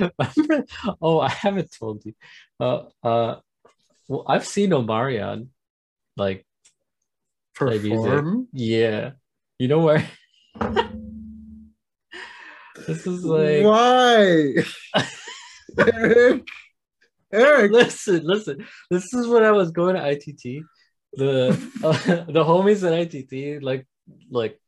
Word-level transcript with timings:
Oh, 1.02 1.20
I 1.20 1.28
haven't 1.28 1.70
told 1.78 2.04
you. 2.04 2.14
Uh, 2.58 2.84
uh, 3.02 3.36
well, 4.08 4.24
I've 4.26 4.46
seen 4.46 4.70
Omarion. 4.70 5.48
Like. 6.16 6.46
Perform? 7.54 8.48
yeah, 8.52 9.10
you 9.58 9.68
know 9.68 9.80
where? 9.80 10.08
this 12.86 13.06
is 13.06 13.24
like. 13.24 13.64
Why? 13.64 14.54
Eric. 15.78 16.48
Eric. 17.32 17.72
listen, 17.72 18.22
listen. 18.24 18.66
This 18.90 19.12
is 19.12 19.26
when 19.26 19.44
I 19.44 19.50
was 19.52 19.70
going 19.70 19.96
to 19.96 20.08
ITT. 20.10 20.64
The 21.14 21.48
uh, 21.84 21.92
the 22.32 22.44
homies 22.44 22.86
at 22.86 22.92
ITT, 23.14 23.62
like, 23.62 23.86
like, 24.30 24.60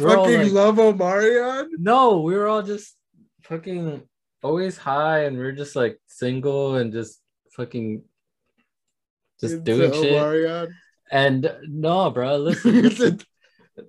we're 0.00 0.16
all 0.16 0.24
Fucking 0.24 0.40
like- 0.44 0.52
love 0.52 0.76
Omarion? 0.76 1.66
no, 1.78 2.20
we 2.20 2.34
were 2.34 2.48
all 2.48 2.62
just 2.62 2.96
fucking 3.44 4.02
always 4.42 4.76
high, 4.76 5.24
and 5.24 5.36
we 5.36 5.44
are 5.44 5.52
just 5.52 5.76
like 5.76 5.98
single 6.06 6.76
and 6.76 6.92
just 6.92 7.20
fucking 7.56 8.02
just 9.40 9.54
Into 9.54 9.76
doing 9.76 9.92
shit. 9.92 10.12
Omarion? 10.12 10.72
And 11.10 11.52
no, 11.68 12.10
bro, 12.10 12.36
listen, 12.36 12.82
listen. 12.82 13.20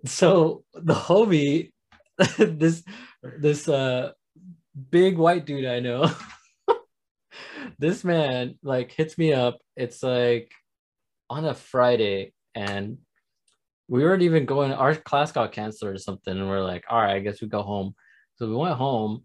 So 0.05 0.63
the 0.73 0.93
homie, 0.93 1.71
this 2.37 2.83
this 3.21 3.69
uh 3.69 4.11
big 4.89 5.17
white 5.17 5.45
dude 5.45 5.65
I 5.65 5.79
know, 5.79 6.11
this 7.79 8.03
man 8.03 8.57
like 8.63 8.91
hits 8.91 9.17
me 9.17 9.31
up. 9.31 9.59
It's 9.77 10.03
like 10.03 10.51
on 11.29 11.45
a 11.45 11.53
Friday, 11.53 12.33
and 12.55 12.97
we 13.87 14.03
weren't 14.03 14.23
even 14.23 14.45
going. 14.45 14.73
Our 14.73 14.95
class 14.95 15.31
got 15.31 15.51
canceled 15.51 15.93
or 15.93 15.97
something, 15.97 16.37
and 16.37 16.49
we're 16.49 16.61
like, 16.61 16.83
all 16.89 16.99
right, 17.01 17.15
I 17.15 17.19
guess 17.19 17.41
we 17.41 17.47
go 17.47 17.61
home. 17.61 17.95
So 18.35 18.49
we 18.49 18.55
went 18.55 18.75
home, 18.75 19.23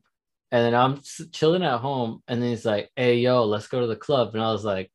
and 0.50 0.64
then 0.64 0.74
I'm 0.74 1.00
chilling 1.32 1.62
at 1.62 1.80
home, 1.80 2.22
and 2.28 2.42
then 2.42 2.50
he's 2.50 2.64
like, 2.64 2.90
"Hey, 2.96 3.16
yo, 3.18 3.44
let's 3.44 3.68
go 3.68 3.80
to 3.80 3.86
the 3.86 3.96
club," 3.96 4.34
and 4.34 4.42
I 4.42 4.52
was 4.52 4.64
like. 4.64 4.90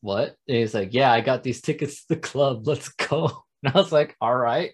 What? 0.00 0.36
And 0.46 0.58
he's 0.58 0.74
like, 0.74 0.92
Yeah, 0.92 1.10
I 1.10 1.22
got 1.22 1.42
these 1.42 1.62
tickets 1.62 2.04
to 2.04 2.08
the 2.14 2.20
club. 2.20 2.66
Let's 2.66 2.90
go. 2.90 3.44
And 3.64 3.72
I 3.74 3.78
was 3.78 3.90
like, 3.90 4.14
All 4.20 4.36
right, 4.36 4.70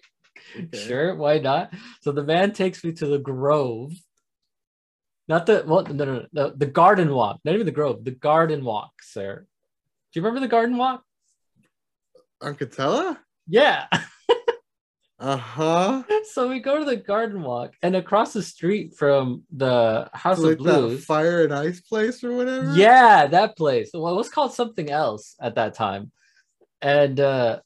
Okay. 0.55 0.77
Sure, 0.77 1.15
why 1.15 1.39
not? 1.39 1.73
So 2.01 2.11
the 2.11 2.23
man 2.23 2.51
takes 2.51 2.83
me 2.83 2.91
to 2.93 3.05
the 3.05 3.19
Grove. 3.19 3.93
Not 5.27 5.45
the 5.45 5.63
well, 5.65 5.83
no, 5.83 6.05
no, 6.05 6.13
no, 6.13 6.49
the, 6.49 6.53
the 6.57 6.65
Garden 6.65 7.13
Walk, 7.13 7.39
not 7.45 7.53
even 7.53 7.65
the 7.65 7.71
Grove, 7.71 8.03
the 8.03 8.11
Garden 8.11 8.65
Walk, 8.65 8.91
sir. 9.01 9.45
Do 10.11 10.19
you 10.19 10.25
remember 10.25 10.41
the 10.41 10.51
Garden 10.51 10.77
Walk? 10.77 11.03
Uncatella? 12.41 13.17
Yeah. 13.47 13.87
Uh-huh. 15.21 16.01
so 16.31 16.49
we 16.49 16.59
go 16.59 16.79
to 16.79 16.85
the 16.85 16.95
Garden 16.95 17.43
Walk, 17.43 17.73
and 17.83 17.95
across 17.95 18.33
the 18.33 18.41
street 18.41 18.95
from 18.97 19.43
the 19.51 20.09
House 20.13 20.39
like 20.39 20.57
of 20.57 20.63
that 20.65 20.79
Blues. 20.79 21.05
fire 21.05 21.43
and 21.43 21.53
ice 21.53 21.79
place 21.79 22.23
or 22.23 22.35
whatever? 22.35 22.73
Yeah, 22.75 23.27
that 23.27 23.55
place. 23.55 23.91
Well, 23.93 24.11
it 24.13 24.17
was 24.17 24.29
called 24.29 24.53
something 24.53 24.89
else 24.89 25.35
at 25.39 25.55
that 25.55 25.75
time. 25.75 26.11
And 26.81 27.19
uh 27.19 27.59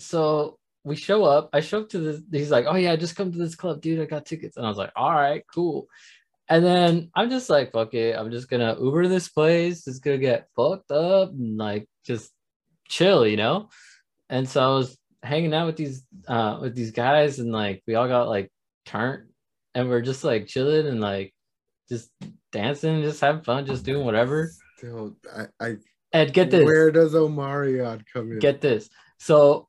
so 0.00 0.58
we 0.84 0.96
show 0.96 1.24
up. 1.24 1.50
I 1.52 1.60
show 1.60 1.80
up 1.82 1.88
to 1.90 1.98
this. 1.98 2.20
He's 2.32 2.50
like, 2.50 2.66
Oh 2.68 2.74
yeah, 2.74 2.96
just 2.96 3.14
come 3.14 3.30
to 3.30 3.38
this 3.38 3.54
club, 3.54 3.80
dude. 3.80 4.00
I 4.00 4.04
got 4.04 4.26
tickets. 4.26 4.56
And 4.56 4.66
I 4.66 4.68
was 4.68 4.78
like, 4.78 4.92
All 4.96 5.12
right, 5.12 5.44
cool. 5.54 5.86
And 6.48 6.64
then 6.64 7.10
I'm 7.14 7.30
just 7.30 7.50
like, 7.50 7.72
fuck 7.72 7.94
it. 7.94 8.16
I'm 8.16 8.30
just 8.30 8.48
gonna 8.48 8.76
Uber 8.80 9.06
this 9.06 9.28
place. 9.28 9.86
It's 9.86 9.98
gonna 10.00 10.18
get 10.18 10.48
fucked 10.56 10.90
up 10.90 11.30
and 11.30 11.58
like 11.58 11.86
just 12.04 12.32
chill, 12.88 13.26
you 13.26 13.36
know? 13.36 13.68
And 14.30 14.48
so 14.48 14.62
I 14.62 14.74
was 14.74 14.98
hanging 15.22 15.52
out 15.54 15.66
with 15.66 15.76
these 15.76 16.04
uh 16.28 16.58
with 16.60 16.74
these 16.74 16.92
guys 16.92 17.38
and 17.40 17.50
like 17.52 17.82
we 17.86 17.94
all 17.96 18.06
got 18.08 18.28
like 18.28 18.50
turned 18.86 19.28
and 19.74 19.88
we're 19.88 20.00
just 20.00 20.24
like 20.24 20.46
chilling 20.46 20.86
and 20.86 21.00
like 21.00 21.34
just 21.88 22.10
dancing, 22.52 23.02
just 23.02 23.20
having 23.20 23.42
fun, 23.42 23.66
just 23.66 23.84
doing 23.84 24.04
whatever. 24.04 24.50
Still, 24.76 25.16
I, 25.34 25.46
I 25.60 25.76
And 26.12 26.32
get 26.32 26.50
this, 26.50 26.64
where 26.64 26.90
does 26.90 27.14
Omarion 27.14 28.04
come 28.12 28.32
in? 28.32 28.38
get 28.38 28.60
this. 28.60 28.88
So 29.18 29.68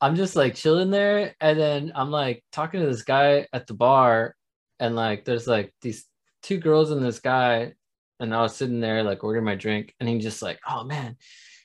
I'm 0.00 0.16
just 0.16 0.36
like 0.36 0.54
chilling 0.54 0.90
there, 0.90 1.34
and 1.40 1.58
then 1.58 1.92
I'm 1.94 2.10
like 2.10 2.44
talking 2.52 2.80
to 2.80 2.86
this 2.86 3.02
guy 3.02 3.46
at 3.52 3.66
the 3.66 3.74
bar, 3.74 4.34
and 4.80 4.94
like 4.96 5.24
there's 5.24 5.46
like 5.46 5.72
these 5.80 6.06
two 6.42 6.58
girls 6.58 6.90
and 6.90 7.02
this 7.02 7.20
guy, 7.20 7.72
and 8.20 8.34
I 8.34 8.42
was 8.42 8.56
sitting 8.56 8.80
there 8.80 9.02
like 9.02 9.24
ordering 9.24 9.44
my 9.44 9.54
drink, 9.54 9.94
and 10.00 10.08
he 10.08 10.18
just 10.18 10.42
like, 10.42 10.58
oh 10.68 10.84
man. 10.84 11.16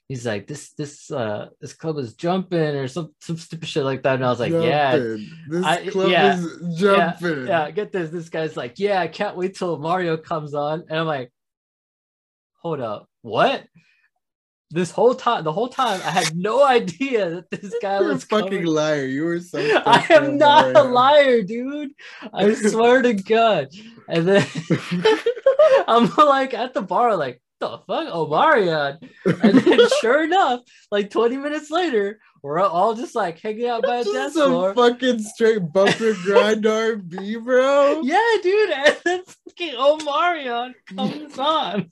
He's 0.09 0.25
like 0.25 0.47
this, 0.47 0.72
this, 0.74 1.12
uh, 1.12 1.50
this 1.62 1.74
club 1.74 1.97
is 2.00 2.16
jumping 2.16 2.58
or 2.59 2.88
some 2.88 3.14
some 3.20 3.38
stupid 3.38 3.68
shit 3.70 3.84
like 3.84 4.02
that, 4.03 4.16
and 4.16 4.25
I 4.25 4.30
was 4.31 4.40
like, 4.40 4.52
yeah, 4.52 4.97
This 4.97 5.64
I- 5.64 5.88
club 5.88 6.09
yeah, 6.09 6.36
is 6.40 6.80
jumping. 6.80 7.46
yeah, 7.47 7.70
get 7.70 7.92
this. 7.92 8.09
This 8.09 8.28
guy's 8.28 8.58
like, 8.58 8.80
yeah, 8.80 9.00
I 9.00 9.08
can't 9.08 9.38
wait 9.38 9.56
till 9.56 9.78
Mario 9.78 10.18
comes 10.18 10.56
on. 10.56 10.84
And 10.90 11.00
I'm 11.00 11.06
like, 11.06 11.31
hold 12.56 12.81
up, 12.81 13.08
what? 13.22 13.66
This 14.72 14.90
whole 14.92 15.14
time, 15.16 15.44
the 15.44 15.52
whole 15.53 15.68
time, 15.68 16.00
I 16.03 16.09
had 16.09 16.36
no 16.36 16.64
idea 16.80 17.30
that 17.30 17.52
this 17.62 17.75
guy 17.80 18.00
You're 18.00 18.09
a 18.09 18.14
was 18.14 18.24
fucking 18.24 18.50
coming. 18.50 18.66
liar. 18.66 19.06
You 19.06 19.25
were 19.25 19.40
so 19.40 19.59
I 19.86 20.06
am 20.09 20.38
not 20.40 20.75
a 20.75 20.81
liar, 20.84 21.44
dude. 21.44 21.92
I 22.34 22.52
swear 22.56 23.03
to 23.03 23.14
God. 23.14 23.68
And 24.08 24.28
then 24.28 24.46
I'm 25.88 26.09
like 26.16 26.53
at 26.56 26.74
the 26.74 26.81
bar, 26.81 27.16
like, 27.16 27.42
the 27.59 27.78
fuck, 27.88 28.08
Omarion. 28.14 28.97
And 29.25 29.59
then 29.59 29.80
sure 30.02 30.24
enough, 30.24 30.62
like 30.92 31.09
20 31.09 31.38
minutes 31.38 31.70
later, 31.70 32.20
we're 32.42 32.59
all 32.59 32.94
just 32.96 33.16
like 33.16 33.40
hanging 33.40 33.68
out 33.68 33.84
by 33.84 33.97
a 33.97 34.03
dance 34.03 34.34
some 34.34 34.52
floor. 34.52 34.74
fucking 34.74 35.20
straight 35.20 35.72
bumper 35.72 36.14
grind 36.24 36.66
R&B, 36.68 37.36
bro. 37.38 38.02
Yeah, 38.03 38.36
dude, 38.42 38.69
and 38.72 38.98
then 39.03 39.24
fucking 39.48 39.74
Omarion 39.74 40.74
comes 40.96 41.38
on, 41.38 41.92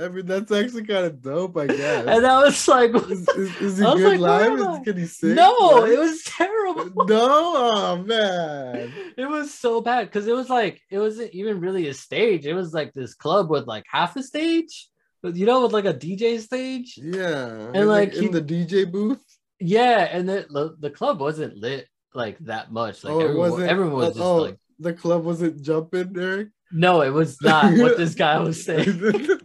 I 0.00 0.08
mean, 0.08 0.26
that's 0.26 0.52
actually 0.52 0.84
kind 0.84 1.06
of 1.06 1.20
dope, 1.20 1.56
I 1.56 1.66
guess. 1.66 2.06
and 2.06 2.26
I 2.26 2.44
was 2.44 2.68
like, 2.68 2.94
is, 2.94 3.28
is, 3.28 3.60
is 3.60 3.78
he 3.78 3.84
good 3.84 4.20
like, 4.20 4.48
live? 4.48 4.58
Is, 4.60 4.84
can 4.84 4.96
he 4.96 5.06
sing? 5.06 5.34
no, 5.34 5.84
it 5.84 5.98
was 5.98 6.22
terrible. 6.24 7.06
No, 7.06 7.54
oh 7.56 8.02
man. 8.04 8.92
It 9.16 9.28
was 9.28 9.52
so 9.52 9.80
bad 9.80 10.06
because 10.06 10.28
it 10.28 10.34
was 10.34 10.48
like 10.48 10.80
it 10.90 10.98
wasn't 10.98 11.32
even 11.32 11.60
really 11.60 11.88
a 11.88 11.94
stage. 11.94 12.46
It 12.46 12.54
was 12.54 12.72
like 12.72 12.92
this 12.92 13.14
club 13.14 13.50
with 13.50 13.66
like 13.66 13.84
half 13.90 14.14
a 14.14 14.22
stage, 14.22 14.88
but 15.22 15.34
you 15.34 15.44
know, 15.44 15.62
with 15.62 15.72
like 15.72 15.86
a 15.86 15.94
DJ 15.94 16.38
stage. 16.38 16.96
Yeah. 17.02 17.70
And, 17.74 17.88
like, 17.88 18.14
in 18.14 18.22
he- 18.22 18.28
the 18.28 18.42
DJ 18.42 18.90
booth. 18.90 19.20
Yeah, 19.60 20.08
and 20.12 20.28
the 20.28 20.76
the, 20.78 20.90
club 20.90 21.20
wasn't 21.20 21.56
lit 21.56 21.88
like 22.14 22.38
that 22.40 22.70
much. 22.70 23.02
Like 23.02 23.12
oh, 23.12 23.20
everyone, 23.20 23.62
everyone 23.62 23.92
was 23.94 24.08
just 24.08 24.20
oh, 24.20 24.36
like, 24.36 24.58
the 24.78 24.92
club 24.92 25.24
wasn't 25.24 25.62
jumping, 25.62 26.14
Eric. 26.16 26.48
no, 26.70 27.02
it 27.02 27.10
was 27.10 27.40
not 27.42 27.76
what 27.76 27.96
this 27.96 28.14
guy 28.24 28.38
was 28.38 28.64
saying. 28.68 29.40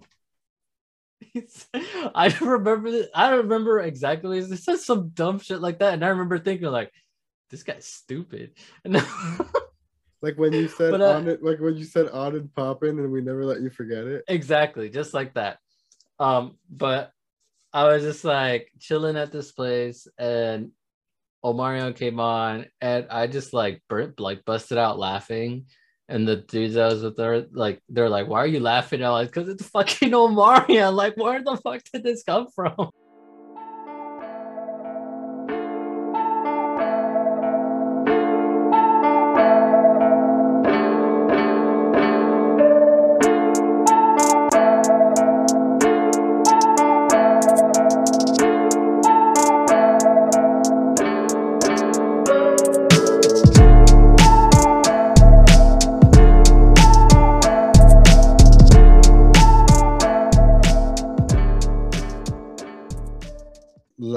I 2.16 2.30
don't 2.30 2.48
remember. 2.50 2.90
th- 2.92 3.10
I 3.14 3.30
don't 3.30 3.40
remember 3.44 3.80
exactly. 3.80 4.38
It 4.40 4.58
said 4.58 4.80
some 4.80 5.10
dumb 5.10 5.40
shit 5.40 5.62
like 5.62 5.80
that, 5.80 5.94
and 5.94 6.06
I 6.06 6.10
remember 6.10 6.38
thinking 6.40 6.68
like, 6.68 6.92
"This 7.50 7.64
guy's 7.64 7.86
stupid." 7.86 8.54
Like 10.22 10.38
when 10.38 10.54
you 10.54 10.70
said 10.70 10.92
But, 10.92 11.02
uh, 11.02 11.18
on 11.18 11.28
it, 11.28 11.44
like 11.44 11.60
when 11.60 11.76
you 11.76 11.84
said 11.84 12.08
on 12.10 12.36
and 12.36 12.54
popping, 12.56 12.98
and 12.98 13.12
we 13.12 13.22
never 13.22 13.44
let 13.44 13.60
you 13.62 13.70
forget 13.70 14.06
it. 14.06 14.24
exactly, 14.28 14.90
just 14.90 15.14
like 15.14 15.34
that. 15.34 15.60
Um, 16.18 16.58
but 16.70 17.12
I 17.74 17.86
was 17.86 18.04
just 18.04 18.24
like 18.24 18.72
chilling 18.80 19.18
at 19.18 19.34
this 19.34 19.52
place, 19.52 20.08
and 20.18 20.72
Omarion 21.44 21.94
came 21.96 22.22
on, 22.22 22.68
and 22.80 23.08
I 23.10 23.28
just 23.28 23.52
like 23.54 23.82
burnt, 23.90 24.20
like 24.20 24.46
busted 24.46 24.78
out 24.78 24.98
laughing. 24.98 25.66
And 26.14 26.28
the 26.28 26.36
dudes 26.36 26.78
I 26.78 26.90
was 26.90 27.02
with 27.02 27.18
her, 27.18 27.48
like, 27.54 27.82
they're 27.90 28.08
like, 28.08 28.28
"Why 28.28 28.40
are 28.44 28.48
you 28.56 28.60
laughing?" 28.60 29.04
I 29.04 29.10
was 29.10 29.26
like, 29.26 29.32
"Cause 29.34 29.50
it's 29.50 29.68
fucking 29.70 30.12
Omarion. 30.12 30.94
Like, 31.02 31.18
where 31.18 31.42
the 31.44 31.58
fuck 31.58 31.82
did 31.92 32.04
this 32.04 32.24
come 32.24 32.50
from?" 32.54 32.92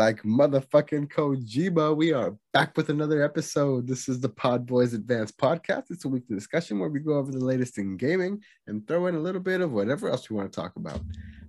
Like 0.07 0.23
motherfucking 0.23 1.11
Kojima, 1.11 1.97
we 1.97 2.13
are 2.13 2.37
back 2.53 2.77
with 2.77 2.91
another 2.91 3.25
episode. 3.25 3.89
This 3.89 4.09
is 4.09 4.21
the 4.21 4.29
Pod 4.29 4.65
Boys 4.65 4.95
Advanced 4.95 5.37
Podcast. 5.37 5.87
It's 5.91 6.05
a 6.05 6.09
weekly 6.09 6.37
discussion 6.37 6.79
where 6.79 6.89
we 6.89 7.01
go 7.01 7.15
over 7.15 7.33
the 7.33 7.45
latest 7.45 7.77
in 7.77 7.97
gaming 7.97 8.41
and 8.69 8.87
throw 8.87 9.09
in 9.09 9.17
a 9.17 9.19
little 9.19 9.41
bit 9.41 9.61
of 9.61 9.73
whatever 9.73 10.09
else 10.09 10.31
we 10.31 10.37
want 10.37 10.53
to 10.53 10.61
talk 10.61 10.77
about. 10.77 11.01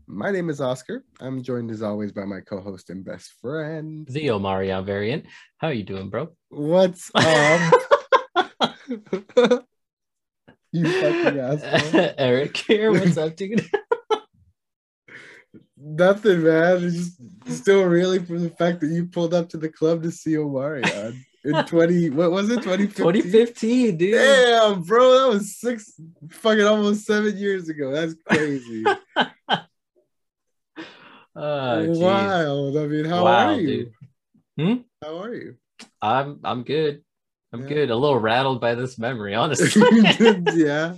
My 0.07 0.31
name 0.31 0.49
is 0.49 0.59
Oscar. 0.59 1.03
I'm 1.19 1.43
joined 1.43 1.69
as 1.69 1.83
always 1.83 2.11
by 2.11 2.25
my 2.25 2.39
co-host 2.39 2.89
and 2.89 3.05
best 3.05 3.31
friend. 3.39 4.07
The 4.07 4.25
Omarion 4.29 4.83
variant. 4.83 5.25
How 5.59 5.67
are 5.67 5.73
you 5.73 5.83
doing, 5.83 6.09
bro? 6.09 6.29
What's 6.49 7.11
up? 7.15 7.73
You 10.73 10.83
fucking 10.83 11.39
asshole. 11.39 12.13
Eric 12.17 12.57
here. 12.57 12.91
What's 12.91 13.17
up, 13.17 13.35
dude? 13.35 13.69
Nothing, 15.79 16.43
man. 16.43 16.83
It's 16.83 16.95
just 17.45 17.61
still 17.61 17.83
reeling 17.83 18.25
from 18.25 18.41
the 18.43 18.49
fact 18.49 18.81
that 18.81 18.87
you 18.87 19.05
pulled 19.05 19.33
up 19.33 19.49
to 19.49 19.57
the 19.57 19.69
club 19.69 20.01
to 20.03 20.11
see 20.11 20.31
Omarion 20.33 21.15
in 21.45 21.63
20, 21.65 22.09
what 22.11 22.31
was 22.31 22.49
it, 22.49 22.63
2015? 22.63 23.05
2015, 23.23 23.97
dude. 23.97 24.13
Damn, 24.13 24.81
bro, 24.81 25.19
that 25.19 25.27
was 25.35 25.55
six, 25.57 25.93
fucking 26.31 26.65
almost 26.65 27.05
seven 27.05 27.37
years 27.37 27.69
ago. 27.69 27.91
That's 27.91 28.15
crazy. 28.27 28.85
Oh, 31.39 31.85
geez. 31.85 31.99
Wild. 31.99 32.75
I 32.77 32.87
mean, 32.87 33.05
how 33.05 33.23
Wow, 33.23 33.49
are 33.49 33.53
you? 33.61 33.67
dude. 33.67 33.93
Hmm? 34.57 34.75
How 35.03 35.21
are 35.21 35.33
you? 35.35 35.55
I'm 36.01 36.39
I'm 36.43 36.63
good. 36.63 37.03
I'm 37.53 37.61
Yeah. 37.61 37.67
good. 37.69 37.91
A 37.91 37.95
little 37.95 38.17
rattled 38.17 38.59
by 38.59 38.73
this 38.73 38.97
memory, 38.97 39.35
honestly. 39.43 39.83
yeah. 40.55 40.95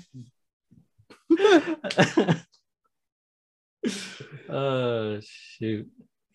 Oh 4.49 5.19
shoot. 5.23 5.87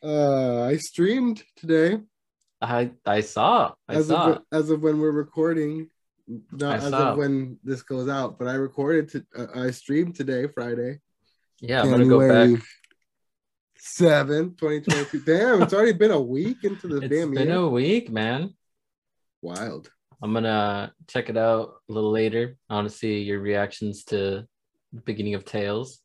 Uh, 0.02 0.62
I 0.64 0.76
streamed 0.76 1.42
today 1.56 1.98
I 2.64 2.90
I 3.04 3.20
saw. 3.20 3.72
I 3.88 3.94
as 3.94 4.08
saw. 4.08 4.32
of 4.32 4.42
as 4.52 4.70
of 4.70 4.82
when 4.82 4.98
we're 4.98 5.10
recording, 5.10 5.88
not 6.52 6.80
I 6.80 6.84
as 6.84 6.90
saw. 6.90 7.12
of 7.12 7.18
when 7.18 7.58
this 7.62 7.82
goes 7.82 8.08
out. 8.08 8.38
But 8.38 8.48
I 8.48 8.54
recorded. 8.54 9.10
To, 9.10 9.24
uh, 9.36 9.66
I 9.66 9.70
streamed 9.70 10.14
today, 10.14 10.46
Friday. 10.46 11.00
yeah, 11.60 11.82
I'm 11.82 11.90
gonna 11.90 12.06
go 12.06 12.26
back. 12.26 12.62
7, 13.76 14.54
2022. 14.56 15.20
Damn, 15.26 15.62
it's 15.62 15.74
already 15.74 15.92
been 15.92 16.10
a 16.10 16.20
week 16.20 16.64
into 16.64 16.88
the 16.88 17.02
It's 17.02 17.14
damn 17.14 17.32
been 17.34 17.48
year. 17.48 17.56
a 17.58 17.68
week, 17.68 18.10
man. 18.10 18.54
Wild. 19.42 19.90
I'm 20.22 20.32
gonna 20.32 20.90
check 21.06 21.28
it 21.28 21.36
out 21.36 21.74
a 21.90 21.92
little 21.92 22.10
later. 22.10 22.56
I 22.70 22.76
want 22.76 22.88
to 22.88 22.94
see 22.96 23.20
your 23.20 23.40
reactions 23.40 24.04
to 24.04 24.46
the 24.94 25.00
beginning 25.02 25.34
of 25.34 25.44
Tales, 25.44 26.00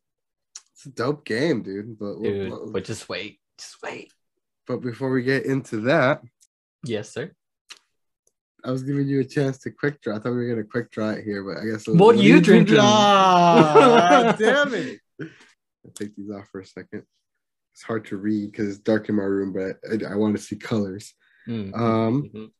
It's 0.80 0.86
a 0.86 0.90
dope 0.92 1.26
game, 1.26 1.62
dude. 1.62 1.98
But, 1.98 2.22
dude. 2.22 2.50
but, 2.50 2.72
But 2.72 2.84
just 2.84 3.06
wait, 3.10 3.38
just 3.58 3.76
wait. 3.82 4.10
but 4.66 4.78
before 4.78 5.10
we 5.10 5.22
get 5.22 5.44
into 5.44 5.82
that, 5.82 6.22
Yes, 6.84 7.10
sir. 7.12 7.32
I 8.64 8.70
was 8.70 8.82
giving 8.82 9.06
you 9.06 9.20
a 9.20 9.24
chance 9.24 9.58
to 9.58 9.70
quick 9.70 10.00
draw. 10.00 10.16
I 10.16 10.18
thought 10.18 10.30
we 10.30 10.36
were 10.38 10.48
gonna 10.48 10.64
quick 10.64 10.90
draw 10.90 11.10
it 11.10 11.22
here, 11.24 11.44
but 11.44 11.58
I 11.62 11.66
guess. 11.66 11.86
What 11.86 12.16
are 12.16 12.22
you 12.22 12.40
drinking? 12.40 12.78
Ah, 12.80 14.34
damn 14.38 14.72
it! 14.72 15.00
I'll 15.20 15.92
take 15.94 16.16
these 16.16 16.30
off 16.30 16.48
for 16.50 16.60
a 16.60 16.66
second. 16.66 17.02
It's 17.74 17.82
hard 17.82 18.06
to 18.06 18.16
read 18.16 18.50
because 18.52 18.68
it's 18.70 18.78
dark 18.78 19.10
in 19.10 19.16
my 19.16 19.22
room, 19.24 19.52
but 19.52 19.76
I, 19.90 20.12
I 20.12 20.16
want 20.16 20.34
to 20.36 20.42
see 20.42 20.56
colors. 20.56 21.12
Mm, 21.46 21.74
Um, 21.76 22.30
mhm. 22.34 22.50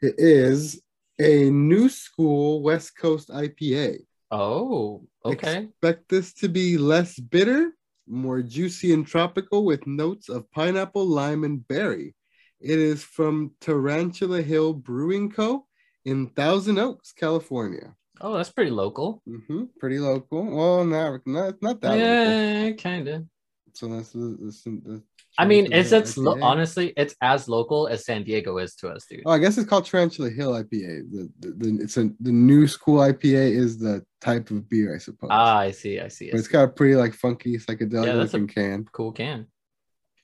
It 0.00 0.14
is 0.16 0.80
a 1.20 1.50
new 1.50 1.90
school 1.90 2.62
West 2.62 2.96
Coast 2.96 3.28
IPA. 3.28 3.98
Oh, 4.32 5.06
okay. 5.26 5.64
Expect 5.64 6.08
this 6.08 6.32
to 6.40 6.48
be 6.48 6.78
less 6.78 7.18
bitter, 7.20 7.72
more 8.08 8.40
juicy 8.42 8.92
and 8.94 9.06
tropical 9.06 9.64
with 9.66 9.86
notes 9.86 10.30
of 10.30 10.50
pineapple, 10.52 11.04
lime, 11.06 11.44
and 11.44 11.66
berry. 11.68 12.14
It 12.60 12.78
is 12.78 13.04
from 13.04 13.52
Tarantula 13.60 14.40
Hill 14.40 14.72
Brewing 14.72 15.30
Co. 15.30 15.66
in 16.06 16.28
Thousand 16.28 16.78
Oaks, 16.78 17.12
California. 17.12 17.94
Oh, 18.22 18.34
that's 18.36 18.50
pretty 18.50 18.70
local. 18.70 19.20
Mm-hmm, 19.28 19.64
Pretty 19.78 19.98
local. 19.98 20.44
Well, 20.44 20.84
not, 20.84 21.20
not, 21.26 21.60
not 21.60 21.80
that 21.82 21.90
local. 21.90 21.98
yeah, 22.06 22.70
kind 22.72 23.08
of. 23.08 23.24
So 23.74 23.88
that's 23.88 24.10
the, 24.10 24.36
this, 24.40 24.62
the 24.62 25.02
I 25.38 25.46
mean, 25.46 25.72
it's 25.72 25.92
it's 25.92 26.18
lo- 26.18 26.38
honestly, 26.42 26.92
it's 26.96 27.14
as 27.22 27.48
local 27.48 27.88
as 27.88 28.04
San 28.04 28.22
Diego 28.22 28.58
is 28.58 28.74
to 28.76 28.88
us, 28.90 29.06
dude. 29.06 29.22
Oh, 29.24 29.30
I 29.30 29.38
guess 29.38 29.56
it's 29.56 29.68
called 29.68 29.86
Tarantula 29.86 30.28
Hill 30.28 30.52
IPA. 30.52 31.10
The, 31.10 31.30
the, 31.40 31.50
the 31.56 31.78
it's 31.82 31.96
a 31.96 32.10
the 32.20 32.32
new 32.32 32.66
school 32.68 32.98
IPA 32.98 33.56
is 33.56 33.78
the 33.78 34.04
type 34.20 34.50
of 34.50 34.68
beer, 34.68 34.94
I 34.94 34.98
suppose. 34.98 35.30
Ah, 35.32 35.58
I 35.58 35.70
see, 35.70 36.00
I 36.00 36.08
see. 36.08 36.28
I 36.28 36.32
but 36.32 36.38
it's 36.40 36.48
see. 36.48 36.52
got 36.52 36.64
a 36.64 36.68
pretty 36.68 36.96
like 36.96 37.14
funky 37.14 37.56
psychedelic 37.56 38.06
Yeah, 38.06 38.14
that's 38.16 38.34
looking 38.34 38.48
can. 38.48 38.84
cool 38.92 39.12
can. 39.12 39.46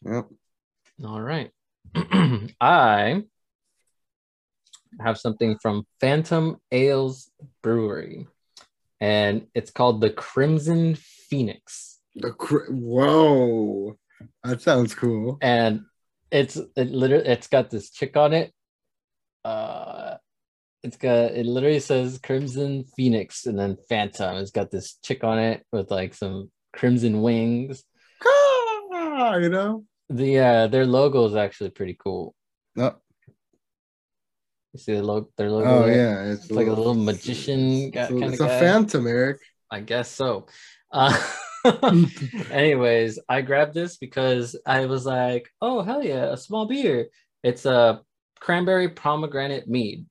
Yep. 0.04 0.28
All 1.04 1.20
right. 1.20 1.50
I 2.60 3.22
have 5.00 5.18
something 5.18 5.58
from 5.62 5.86
Phantom 6.00 6.60
Ales 6.70 7.30
Brewery, 7.62 8.26
and 9.00 9.46
it's 9.54 9.70
called 9.70 10.02
the 10.02 10.10
Crimson 10.10 10.96
Phoenix. 10.96 11.97
The 12.16 12.32
cr- 12.32 12.70
whoa, 12.70 13.96
that 14.44 14.60
sounds 14.60 14.94
cool. 14.94 15.38
And 15.40 15.82
it's 16.30 16.56
it 16.56 16.90
literally 16.90 17.26
it's 17.26 17.46
got 17.46 17.70
this 17.70 17.90
chick 17.90 18.16
on 18.16 18.32
it. 18.32 18.52
Uh 19.44 20.16
it's 20.82 20.96
got 20.96 21.32
it 21.32 21.46
literally 21.46 21.80
says 21.80 22.18
Crimson 22.22 22.84
Phoenix 22.96 23.46
and 23.46 23.58
then 23.58 23.76
Phantom. 23.88 24.36
It's 24.36 24.50
got 24.50 24.70
this 24.70 24.98
chick 25.04 25.22
on 25.24 25.38
it 25.38 25.64
with 25.72 25.90
like 25.90 26.14
some 26.14 26.50
crimson 26.72 27.22
wings. 27.22 27.84
Ah, 28.24 29.36
you 29.36 29.48
know. 29.48 29.84
The 30.10 30.38
uh 30.38 30.66
their 30.68 30.86
logo 30.86 31.24
is 31.26 31.34
actually 31.36 31.70
pretty 31.70 31.96
cool. 31.98 32.34
No. 32.74 32.96
You 34.72 34.80
see 34.80 34.94
the 34.94 35.02
logo 35.02 35.28
their 35.36 35.50
logo? 35.50 35.66
Oh 35.68 35.86
there? 35.86 35.96
yeah, 36.26 36.32
It's 36.32 36.50
like 36.50 36.66
a 36.66 36.72
little 36.72 36.94
magician 36.94 37.90
It's, 37.92 37.96
a- 37.96 38.08
kinda 38.08 38.28
it's 38.28 38.40
a 38.40 38.46
guy. 38.46 38.58
phantom, 38.60 39.06
Eric. 39.06 39.38
I 39.70 39.80
guess 39.80 40.10
so. 40.10 40.46
Uh, 40.92 41.12
anyways, 42.50 43.18
I 43.28 43.42
grabbed 43.42 43.74
this 43.74 43.96
because 43.96 44.56
I 44.66 44.86
was 44.86 45.04
like, 45.06 45.48
oh 45.60 45.82
hell 45.82 46.02
yeah, 46.02 46.32
a 46.32 46.36
small 46.36 46.66
beer. 46.66 47.08
It's 47.42 47.66
a 47.66 48.02
cranberry 48.40 48.88
pomegranate 48.88 49.68
mead. 49.68 50.06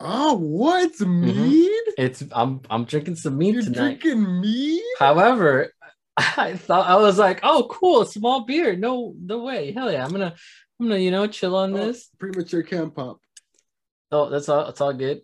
Oh, 0.00 0.34
what 0.34 0.98
mead? 1.00 1.82
It's 1.96 2.22
I'm 2.32 2.60
I'm 2.68 2.84
drinking 2.84 3.16
some 3.16 3.38
mead 3.38 3.54
You're 3.54 3.62
Mm-hmm. 3.62 3.72
tonight. 3.72 4.00
drinking 4.00 4.40
mead? 4.40 4.82
However, 4.98 5.72
I 6.16 6.56
thought 6.56 6.86
I 6.86 6.96
was 6.96 7.18
like, 7.18 7.40
oh 7.42 7.66
cool, 7.70 8.02
a 8.02 8.06
small 8.06 8.44
beer. 8.44 8.76
No, 8.76 9.14
no 9.20 9.42
way. 9.42 9.72
Hell 9.72 9.90
yeah. 9.90 10.04
I'm 10.04 10.10
gonna 10.12 10.34
I'm 10.80 10.88
gonna, 10.88 10.98
you 11.00 11.10
know, 11.10 11.26
chill 11.26 11.56
on 11.56 11.74
Oh, 11.74 11.86
this. 11.86 12.10
premature 12.18 12.62
can 12.62 12.90
pop. 12.90 13.18
Oh, 14.12 14.28
that's 14.28 14.48
all 14.48 14.66
that's 14.66 14.80
all 14.80 14.92
good. 14.92 15.22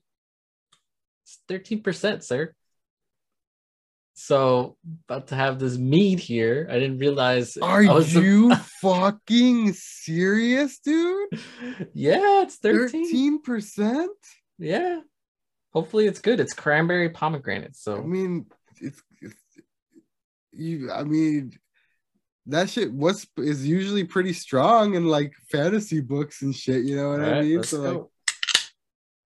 It's 1.24 1.38
13%, 1.48 2.22
sir. 2.24 2.54
So 4.14 4.76
about 5.08 5.28
to 5.28 5.34
have 5.34 5.58
this 5.58 5.78
mead 5.78 6.18
here. 6.18 6.68
I 6.70 6.74
didn't 6.74 6.98
realize 6.98 7.56
Are 7.56 7.82
you 7.82 8.54
fucking 8.82 9.72
serious, 9.72 10.78
dude? 10.78 11.28
Yeah, 11.94 12.42
it's 12.42 12.56
13 12.56 13.42
percent. 13.42 14.10
Yeah. 14.58 15.00
Hopefully 15.72 16.06
it's 16.06 16.20
good. 16.20 16.40
It's 16.40 16.52
cranberry 16.52 17.08
pomegranate. 17.08 17.76
So 17.76 17.96
I 17.96 18.04
mean, 18.04 18.46
it's, 18.80 19.02
it's 19.20 19.42
you. 20.52 20.90
I 20.92 21.04
mean, 21.04 21.52
that 22.46 22.68
shit 22.68 22.92
was 22.92 23.26
is 23.38 23.66
usually 23.66 24.04
pretty 24.04 24.34
strong 24.34 24.94
in 24.94 25.06
like 25.06 25.32
fantasy 25.50 26.00
books 26.00 26.42
and 26.42 26.54
shit. 26.54 26.84
You 26.84 26.96
know 26.96 27.10
what 27.10 27.20
I 27.20 27.24
Alright, 27.24 27.44
mean? 27.44 27.62
So 27.62 27.80
like. 27.80 28.02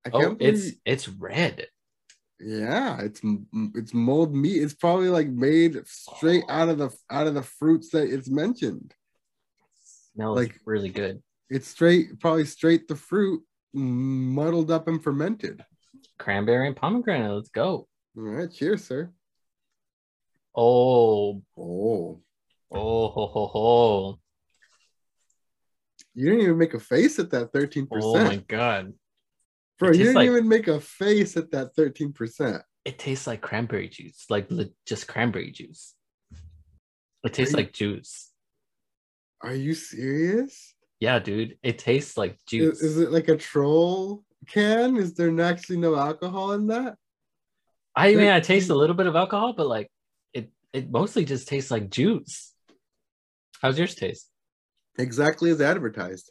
I 0.07 0.11
oh, 0.13 0.21
can't 0.21 0.37
it's 0.41 0.61
believe. 0.61 0.81
it's 0.85 1.09
red. 1.09 1.67
Yeah, 2.39 3.01
it's 3.01 3.21
it's 3.75 3.95
mold 3.95 4.35
meat. 4.35 4.63
It's 4.63 4.75
probably 4.75 5.09
like 5.09 5.29
made 5.29 5.87
straight 5.87 6.45
out 6.49 6.69
of 6.69 6.79
the 6.79 6.91
out 7.11 7.27
of 7.27 7.35
the 7.35 7.43
fruits 7.43 7.91
that 7.91 8.13
it's 8.13 8.29
mentioned. 8.29 8.93
Smells 10.13 10.37
Like- 10.37 10.61
really 10.67 10.91
good. 10.91 11.23
It's 11.49 11.69
straight, 11.69 12.19
probably 12.19 12.45
straight 12.45 12.89
the 12.89 12.97
fruit, 12.97 13.43
muddled 13.73 14.71
up 14.71 14.89
and 14.89 15.03
fermented. 15.03 15.65
Cranberry 16.19 16.67
and 16.67 16.75
pomegranate. 16.77 17.31
Let's 17.31 17.49
go. 17.51 17.87
All 18.17 18.23
right, 18.25 18.51
cheers, 18.53 18.85
sir. 18.85 19.13
Oh, 20.55 21.43
Oh, 21.57 22.21
oh, 22.71 23.09
ho, 23.09 23.27
ho, 23.27 23.47
ho. 23.47 24.21
you 26.15 26.25
didn't 26.31 26.41
even 26.43 26.59
make 26.59 26.75
a 26.75 26.81
face 26.81 27.19
at 27.19 27.31
that 27.31 27.53
thirteen 27.53 27.87
Oh 27.93 28.15
my 28.25 28.37
god. 28.37 28.93
Bro. 29.79 29.89
You 29.93 29.99
didn't 29.99 30.15
like- 30.15 30.27
even 30.27 30.49
make 30.49 30.69
a 30.69 30.81
face 30.81 31.37
at 31.37 31.51
that 31.53 31.75
thirteen 31.75 32.13
percent. 32.13 32.63
It 32.85 32.99
tastes 32.99 33.27
like 33.27 33.41
cranberry 33.41 33.89
juice, 33.89 34.27
like 34.31 34.49
just 34.87 35.09
cranberry 35.09 35.51
juice. 35.51 35.95
It 37.25 37.33
tastes 37.33 37.53
you- 37.53 37.57
like 37.59 37.73
juice. 37.73 38.31
Are 39.43 39.55
you 39.55 39.75
serious? 39.75 40.75
Yeah, 41.01 41.19
dude. 41.19 41.59
It 41.63 41.79
tastes 41.79 42.17
like 42.17 42.39
juice. 42.47 42.81
is 42.81 42.99
it 42.99 43.11
like 43.11 43.29
a 43.29 43.37
troll 43.37 44.25
can? 44.49 44.97
Is 44.97 45.15
there 45.15 45.39
actually 45.41 45.77
no 45.79 45.95
alcohol 45.97 46.53
in 46.53 46.69
that? 46.69 46.97
I 47.95 48.15
mean, 48.15 48.29
I 48.29 48.41
taste 48.41 48.71
a 48.71 48.75
little 48.75 48.97
bit 48.97 49.07
of 49.07 49.17
alcohol, 49.17 49.53
but 49.55 49.67
like 49.67 49.91
it, 50.33 50.51
it 50.73 50.91
mostly 50.91 51.25
just 51.25 51.49
tastes 51.49 51.71
like 51.71 51.91
juice. 51.91 52.53
How's 53.61 53.79
yours 53.79 53.95
taste? 53.95 54.31
exactly 54.99 55.51
as 55.51 55.61
advertised. 55.61 56.31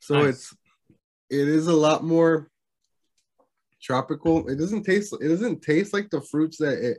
So 0.00 0.14
Nice. 0.14 0.28
it's 0.28 0.56
it 1.28 1.48
is 1.48 1.66
a 1.66 1.74
lot 1.76 2.02
more 2.04 2.48
tropical. 3.82 4.48
It 4.48 4.56
doesn't 4.56 4.84
taste 4.84 5.14
it 5.20 5.28
doesn't 5.28 5.62
taste 5.62 5.92
like 5.92 6.10
the 6.10 6.20
fruits 6.20 6.58
that 6.58 6.78
it 6.78 6.98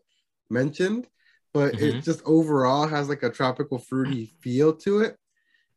mentioned, 0.49 1.07
but 1.53 1.75
it 1.81 1.95
Mhm. 1.95 2.03
just 2.03 2.21
overall 2.25 2.87
has 2.87 3.09
like 3.09 3.23
a 3.23 3.29
tropical 3.29 3.79
fruity 3.79 4.33
feel 4.41 4.73
to 4.77 4.99
it. 4.99 5.17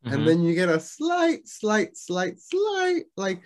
Mhm. 0.04 0.12
And 0.12 0.28
then 0.28 0.42
you 0.42 0.54
get 0.54 0.68
a 0.68 0.80
slight, 0.80 1.48
slight, 1.48 1.96
slight, 1.96 2.38
slight 2.40 3.04
like 3.16 3.42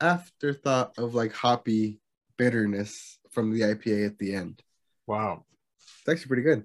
afterthought 0.00 0.98
of 0.98 1.14
like 1.14 1.32
hoppy 1.32 2.00
bitterness 2.36 3.18
from 3.30 3.52
the 3.52 3.60
IPA 3.60 4.06
at 4.06 4.18
the 4.18 4.34
end. 4.34 4.62
Wow, 5.06 5.44
It's 6.00 6.08
actually 6.08 6.28
pretty 6.28 6.42
good. 6.42 6.64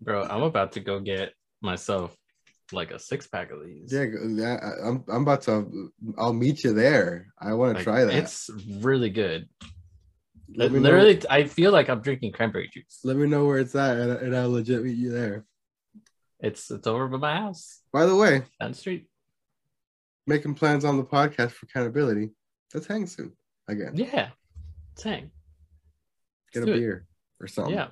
bro, 0.00 0.22
I'm 0.22 0.42
about 0.42 0.72
to 0.72 0.80
go 0.80 1.00
get 1.00 1.32
myself 1.62 2.16
like 2.72 2.90
a 2.90 2.98
six 2.98 3.26
pack 3.26 3.50
of 3.50 3.64
these. 3.64 3.92
Yeah, 3.92 4.56
I- 4.62 4.88
I'm 4.88 5.04
I'm 5.08 5.22
about 5.22 5.42
to. 5.42 5.90
I'll 6.18 6.32
meet 6.32 6.64
you 6.64 6.72
there. 6.72 7.28
I 7.38 7.52
want 7.54 7.72
to 7.72 7.76
Like, 7.78 7.84
try 7.84 8.04
that. 8.04 8.14
It's 8.14 8.50
really 8.80 9.10
good. 9.10 9.48
let 10.54 10.70
me 10.72 10.78
know, 10.78 10.84
Literally, 10.90 11.20
I 11.30 11.44
feel 11.44 11.72
like 11.72 11.88
I'm 11.88 12.00
drinking 12.00 12.32
cranberry 12.32 12.68
juice. 12.72 13.00
let 13.04 13.16
me 13.16 13.26
know 13.26 13.44
where 13.46 13.58
it's 13.58 13.74
at, 13.74 13.96
and, 13.98 14.12
and 14.12 14.36
I'll 14.36 14.50
legit 14.50 14.82
meet 14.84 14.96
you 14.96 15.10
there. 15.10 15.44
It's 16.40 16.70
it's 16.70 16.86
over 16.86 17.08
by 17.08 17.16
my 17.18 17.36
house 17.36 17.80
By 17.92 18.04
the 18.06 18.14
way, 18.16 18.42
down 18.60 18.72
the 18.72 18.76
street. 18.76 19.08
making 20.26 20.54
plans 20.54 20.84
on 20.84 20.96
the 20.98 21.04
podcast 21.04 21.52
for 21.52 21.66
accountability. 21.66 22.30
Let's 22.74 22.86
hang 22.86 23.06
soon 23.06 23.32
again. 23.68 23.92
Yeah, 23.94 24.28
hang. 25.02 25.30
Get 26.52 26.62
a 26.62 26.66
do 26.66 26.72
it. 26.72 26.78
beer 26.78 27.06
or 27.40 27.46
something. 27.48 27.74
Yeah, 27.74 27.88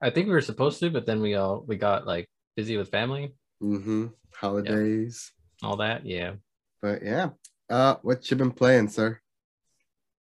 I 0.00 0.10
think 0.10 0.26
we 0.26 0.32
were 0.32 0.40
supposed 0.40 0.80
to, 0.80 0.90
but 0.90 1.06
then 1.06 1.20
we 1.20 1.34
all 1.34 1.64
we 1.66 1.76
got 1.76 2.06
like 2.06 2.28
busy 2.56 2.76
with 2.78 2.88
family, 2.90 3.34
Mm-hmm. 3.62 4.06
Holidays. 4.34 5.32
all 5.62 5.76
that. 5.78 6.04
Yeah, 6.06 6.34
But 6.82 7.02
yeah. 7.02 7.30
Uh, 7.70 7.96
what 8.02 8.30
you 8.30 8.36
been 8.36 8.52
playing, 8.52 8.88
sir? 8.88 9.18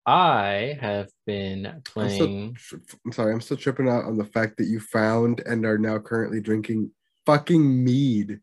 I 0.06 0.78
have 0.80 1.10
been 1.26 1.66
I'm, 1.66 1.82
playing. 1.82 2.56
tri- 2.56 2.80
I'm 3.06 3.12
sorry, 3.12 3.34
I'm 3.34 3.42
still 3.42 3.58
tripping 3.58 3.90
out 3.90 4.06
on 4.06 4.18
the 4.18 4.24
fact 4.26 4.58
that 4.58 4.68
you 4.68 4.80
found 4.80 5.42
and 5.46 5.66
are 5.66 5.78
now 5.78 6.00
currently 6.00 6.40
drinking 6.40 6.92
fucking 7.26 7.84
mead. 7.84 8.40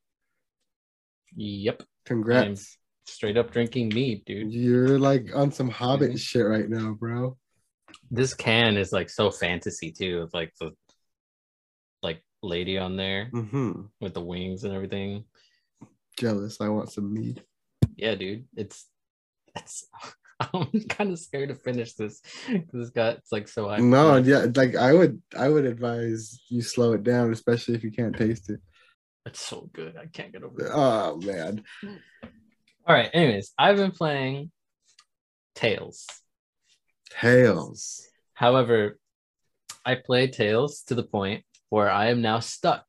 Yep, 1.37 1.83
Congrats. 2.05 2.77
straight 3.07 3.37
up 3.39 3.51
drinking 3.51 3.89
mead, 3.89 4.25
dude. 4.27 4.53
You're 4.53 4.99
like 4.99 5.35
on 5.35 5.51
some 5.51 5.71
Hobbit 5.71 6.13
Mhm. 6.13 6.19
shit 6.19 6.47
right 6.47 6.69
now, 6.69 6.93
bro. 6.93 7.37
This 8.11 8.35
can 8.35 8.77
is 8.77 8.93
like 8.93 9.09
so 9.09 9.31
fantasy 9.31 9.91
too. 9.91 10.23
It's 10.23 10.35
like 10.35 10.53
the 10.61 10.73
lady 12.45 12.79
on 12.79 12.97
there 12.97 13.31
Mm-hmm. 13.33 13.83
with 14.01 14.15
the 14.15 14.21
wings 14.21 14.65
and 14.65 14.73
everything. 14.75 15.25
Jealous. 16.19 16.61
I 16.61 16.69
want 16.69 16.93
some 16.93 17.13
mead. 17.13 17.43
Yeah, 17.97 18.15
dude. 18.15 18.45
It's 18.57 18.87
it's. 19.57 19.87
I'm 20.41 20.67
kind 20.89 21.13
of 21.13 21.19
scared 21.21 21.51
to 21.51 21.55
finish 21.55 21.93
this 21.95 22.21
because 22.49 22.81
it's 22.81 22.91
got 22.91 23.19
it's 23.19 23.31
like 23.31 23.47
so 23.47 23.69
high. 23.69 23.79
No, 23.79 24.17
yeah, 24.17 24.47
like 24.57 24.75
I 24.75 24.93
would, 24.93 25.23
I 25.39 25.49
would 25.49 25.65
advise 25.65 26.41
you 26.49 26.61
slow 26.61 26.93
it 26.93 27.05
down, 27.05 27.33
especially 27.33 27.75
if 27.77 27.85
you 27.85 27.93
can't 27.93 28.17
taste 28.17 28.51
it. 28.51 28.61
It's 29.27 29.41
so 29.41 29.71
good. 29.73 29.97
I 29.97 30.07
can't 30.07 30.33
get 30.33 30.43
over 30.43 30.61
it. 30.61 30.71
Oh 30.75 31.17
man, 31.19 31.63
All 31.85 32.95
right. 32.95 33.11
Anyways, 33.15 33.53
I've 33.57 33.77
been 33.77 33.93
playing 33.93 34.51
Tales. 35.55 36.05
Tales. 37.11 38.05
However, 38.35 38.99
I 39.85 39.95
play 39.95 40.27
Tales 40.27 40.83
to 40.89 40.95
the 40.97 41.05
point 41.05 41.45
where 41.75 41.91
I 41.91 42.07
am 42.11 42.23
now 42.23 42.39
stuck. 42.39 42.85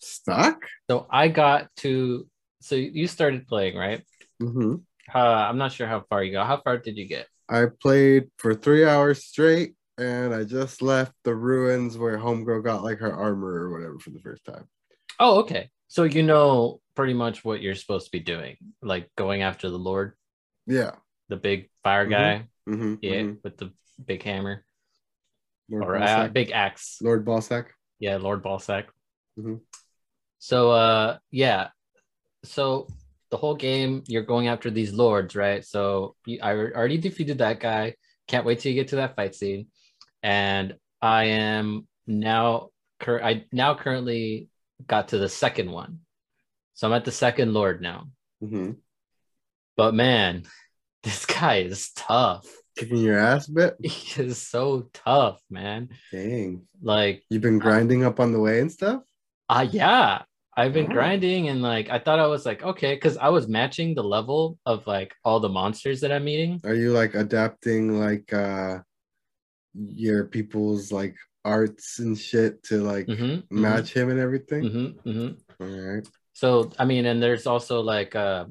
Stuck. 0.00 0.64
So 0.88 1.06
I 1.10 1.28
got 1.28 1.68
to. 1.78 2.26
So 2.62 2.74
you 2.74 3.06
started 3.06 3.46
playing, 3.46 3.76
right? 3.76 4.02
Mm-hmm. 4.42 4.76
Uh, 5.14 5.18
I'm 5.18 5.58
not 5.58 5.72
sure 5.72 5.86
how 5.86 6.04
far 6.08 6.24
you 6.24 6.32
got. 6.32 6.46
How 6.46 6.60
far 6.62 6.78
did 6.78 6.96
you 6.96 7.06
get? 7.06 7.26
I 7.48 7.66
played 7.82 8.30
for 8.38 8.54
three 8.54 8.86
hours 8.86 9.24
straight, 9.26 9.74
and 9.98 10.32
I 10.34 10.44
just 10.44 10.80
left 10.80 11.12
the 11.24 11.34
ruins 11.34 11.98
where 11.98 12.16
Homegirl 12.16 12.64
got 12.64 12.82
like 12.82 12.98
her 13.00 13.12
armor 13.12 13.52
or 13.64 13.70
whatever 13.70 13.98
for 13.98 14.10
the 14.10 14.20
first 14.20 14.44
time. 14.46 14.64
Oh, 15.18 15.40
okay. 15.40 15.68
So 15.88 16.04
you 16.04 16.22
know 16.22 16.80
pretty 16.94 17.14
much 17.14 17.44
what 17.44 17.60
you're 17.60 17.74
supposed 17.74 18.06
to 18.06 18.12
be 18.12 18.20
doing, 18.20 18.56
like 18.82 19.10
going 19.16 19.42
after 19.42 19.68
the 19.68 19.78
Lord, 19.78 20.14
Yeah. 20.66 20.92
the 21.28 21.36
big 21.36 21.68
fire 21.84 22.06
Mhm. 22.06 22.10
guy, 22.10 22.48
Mm-hmm. 22.68 22.94
yeah, 23.02 23.22
with 23.44 23.56
the 23.58 23.72
big 24.04 24.22
hammer 24.22 24.64
Lord, 25.68 25.84
or 25.84 25.96
uh, 25.96 26.28
big 26.28 26.50
axe. 26.52 26.98
Lord 27.02 27.24
Balsack. 27.26 27.66
Yeah, 28.00 28.16
Lord 28.16 28.42
Ballsack. 28.42 28.86
Mhm. 29.38 29.60
So 30.38 30.72
uh 30.72 31.18
yeah. 31.30 31.68
So 32.42 32.88
the 33.30 33.36
whole 33.36 33.54
game 33.54 34.02
you're 34.08 34.24
going 34.24 34.48
after 34.48 34.70
these 34.70 34.92
lords, 34.92 35.36
right? 35.36 35.64
So 35.64 36.16
I 36.42 36.50
already 36.50 36.98
defeated 36.98 37.38
that 37.38 37.60
guy. 37.60 37.94
Can't 38.26 38.44
wait 38.44 38.58
till 38.58 38.72
you 38.72 38.80
get 38.80 38.88
to 38.88 38.96
that 38.96 39.14
fight 39.14 39.34
scene. 39.34 39.68
And 40.22 40.76
I 41.00 41.24
am 41.24 41.86
now 42.06 42.70
cur- 42.98 43.22
I 43.22 43.44
now 43.52 43.74
currently 43.74 44.48
got 44.86 45.08
to 45.08 45.18
the 45.18 45.28
second 45.28 45.70
one. 45.70 46.00
So 46.74 46.86
I'm 46.86 46.94
at 46.94 47.04
the 47.04 47.12
second 47.12 47.52
lord 47.52 47.80
now. 47.82 48.08
Mm-hmm. 48.42 48.72
But 49.76 49.94
man, 49.94 50.44
this 51.02 51.26
guy 51.26 51.56
is 51.56 51.90
tough. 51.94 52.46
Kicking 52.80 52.96
your 52.96 53.18
ass 53.18 53.46
a 53.48 53.52
bit. 53.52 53.76
He 53.82 54.22
is 54.22 54.40
so 54.40 54.88
tough, 54.94 55.42
man. 55.50 55.90
Dang. 56.10 56.62
Like 56.80 57.22
You've 57.28 57.42
been 57.42 57.58
grinding 57.58 58.04
up 58.04 58.20
on 58.20 58.32
the 58.32 58.40
way 58.40 58.60
and 58.60 58.72
stuff. 58.72 59.02
Uh 59.50 59.66
yeah. 59.70 60.22
I've 60.56 60.72
been 60.72 60.86
Oh. 60.86 60.94
grinding 60.94 61.48
and 61.48 61.60
like 61.60 61.90
I 61.90 61.98
thought 61.98 62.18
I 62.18 62.26
was 62.26 62.46
like 62.46 62.62
okay 62.62 62.94
because 62.94 63.18
I 63.18 63.28
was 63.28 63.48
matching 63.48 63.94
the 63.94 64.02
level 64.02 64.58
of 64.64 64.86
like 64.86 65.14
all 65.26 65.40
the 65.40 65.50
monsters 65.50 66.00
that 66.00 66.10
I'm 66.10 66.24
meeting. 66.24 66.58
Are 66.64 66.74
you 66.74 66.92
like 66.92 67.14
adapting 67.14 68.00
like 68.00 68.32
uh 68.32 68.78
your 69.74 70.24
people's 70.24 70.90
like 70.90 71.16
arts 71.44 71.98
and 71.98 72.16
shit 72.18 72.62
to 72.64 72.80
like 72.82 73.06
Mhm, 73.08 73.44
mhm, 73.44 73.50
match 73.50 73.92
him 73.92 74.08
and 74.08 74.18
everything? 74.18 74.62
mhm, 74.64 74.94
mhm. 75.04 75.38
All 75.60 75.92
right. 75.92 76.08
So 76.32 76.72
I 76.78 76.86
mean, 76.86 77.04
and 77.04 77.22
there's 77.22 77.46
also 77.46 77.82
like 77.82 78.16
uh 78.16 78.46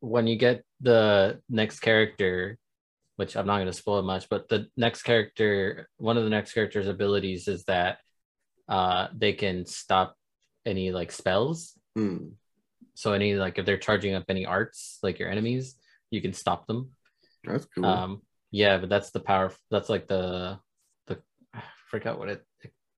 when 0.00 0.26
you 0.26 0.36
get 0.36 0.62
the 0.82 1.40
next 1.48 1.80
character, 1.80 2.58
which 3.16 3.36
I'm 3.36 3.46
not 3.46 3.58
gonna 3.58 3.72
spoil 3.72 4.02
much, 4.02 4.28
but 4.28 4.48
the 4.48 4.68
next 4.76 5.02
character, 5.02 5.88
one 5.96 6.16
of 6.16 6.24
the 6.24 6.30
next 6.30 6.52
character's 6.52 6.88
abilities 6.88 7.48
is 7.48 7.64
that 7.64 7.98
uh 8.68 9.08
they 9.16 9.32
can 9.32 9.66
stop 9.66 10.16
any 10.64 10.90
like 10.90 11.12
spells. 11.12 11.72
Hmm. 11.94 12.28
So 12.94 13.12
any 13.12 13.34
like 13.34 13.58
if 13.58 13.66
they're 13.66 13.78
charging 13.78 14.14
up 14.14 14.24
any 14.28 14.46
arts, 14.46 14.98
like 15.02 15.18
your 15.18 15.30
enemies, 15.30 15.76
you 16.10 16.20
can 16.20 16.32
stop 16.32 16.66
them. 16.66 16.90
That's 17.44 17.66
cool. 17.66 17.84
Um, 17.84 18.22
yeah, 18.50 18.78
but 18.78 18.88
that's 18.88 19.10
the 19.10 19.20
power. 19.20 19.52
That's 19.70 19.88
like 19.88 20.08
the 20.08 20.58
the 21.06 21.18
I 21.54 21.62
forgot 21.90 22.18
what 22.18 22.28
it 22.28 22.44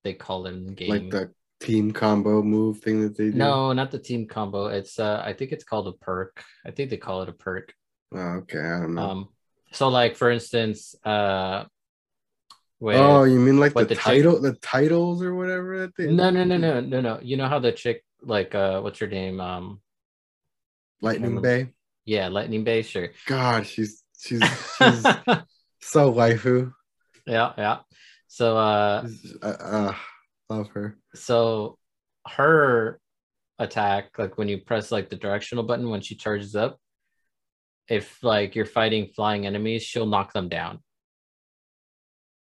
they 0.05 0.15
call 0.15 0.47
it 0.47 0.55
in 0.55 0.67
the 0.67 0.73
game. 0.73 0.91
like 0.91 1.11
the 1.11 1.33
team 1.61 1.91
combo 1.91 2.43
move 2.43 2.79
thing 2.79 3.03
that 3.03 3.17
they 3.17 3.31
do. 3.31 3.37
no, 3.37 3.73
not 3.73 3.91
the 3.91 3.99
team 3.99 4.27
combo. 4.27 4.67
It's 4.67 4.99
uh, 4.99 5.23
I 5.25 5.33
think 5.33 5.53
it's 5.53 5.65
called 5.65 5.89
a 5.89 5.93
perk. 5.93 6.43
I 6.65 6.71
think 6.71 6.91
they 6.91 6.97
call 6.97 7.23
it 7.23 7.29
a 7.29 7.33
perk. 7.33 7.75
Oh, 8.15 8.19
okay, 8.19 8.61
I 8.61 8.81
don't 8.81 8.95
know. 8.95 9.03
Um, 9.03 9.29
so 9.73 9.89
like 9.89 10.17
for 10.17 10.31
instance, 10.31 10.95
uh, 11.05 11.65
with, 12.81 12.97
oh, 12.97 13.25
you 13.25 13.41
mean 13.41 13.59
like 13.59 13.75
the, 13.75 13.85
the 13.87 13.95
chick- 13.95 14.05
title, 14.05 14.41
the 14.41 14.53
titles 14.55 15.23
or 15.23 15.35
whatever 15.35 15.81
that 15.81 15.97
they? 15.97 16.07
no, 16.13 16.31
no, 16.31 16.45
no, 16.45 16.57
no, 16.57 16.81
no, 16.81 17.01
no. 17.01 17.19
You 17.23 17.37
know 17.37 17.49
how 17.49 17.59
the 17.59 17.73
chick 17.73 18.05
like 18.23 18.55
uh, 18.55 18.81
what's 18.81 18.99
her 19.01 19.07
name? 19.09 19.41
Um, 19.41 19.81
Lightning 21.01 21.35
Remember- 21.37 21.65
Bay. 21.67 21.71
yeah, 22.05 22.29
Lightning 22.29 22.65
Bay. 22.65 22.83
Sure. 22.83 23.09
God, 23.27 23.67
she's 23.67 24.03
she's 24.19 24.43
she's 24.79 25.03
so 25.81 26.13
waifu. 26.13 26.73
yeah, 27.27 27.53
yeah. 27.59 27.79
So 28.29 28.57
uh, 28.57 29.09
uh, 29.43 29.47
uh, 29.47 29.95
love 30.51 30.69
her. 30.69 30.99
so 31.15 31.79
her 32.29 33.01
attack 33.59 34.11
like 34.19 34.39
when 34.39 34.47
you 34.49 34.59
press 34.59 34.93
like 34.93 35.09
the 35.09 35.17
directional 35.17 35.65
button 35.65 35.89
when 35.91 36.01
she 36.01 36.15
charges 36.15 36.55
up 36.55 36.79
if 37.89 38.23
like 38.23 38.55
you're 38.55 38.67
fighting 38.67 39.09
flying 39.15 39.47
enemies 39.47 39.83
she'll 39.83 40.07
knock 40.07 40.33
them 40.33 40.49
down 40.49 40.81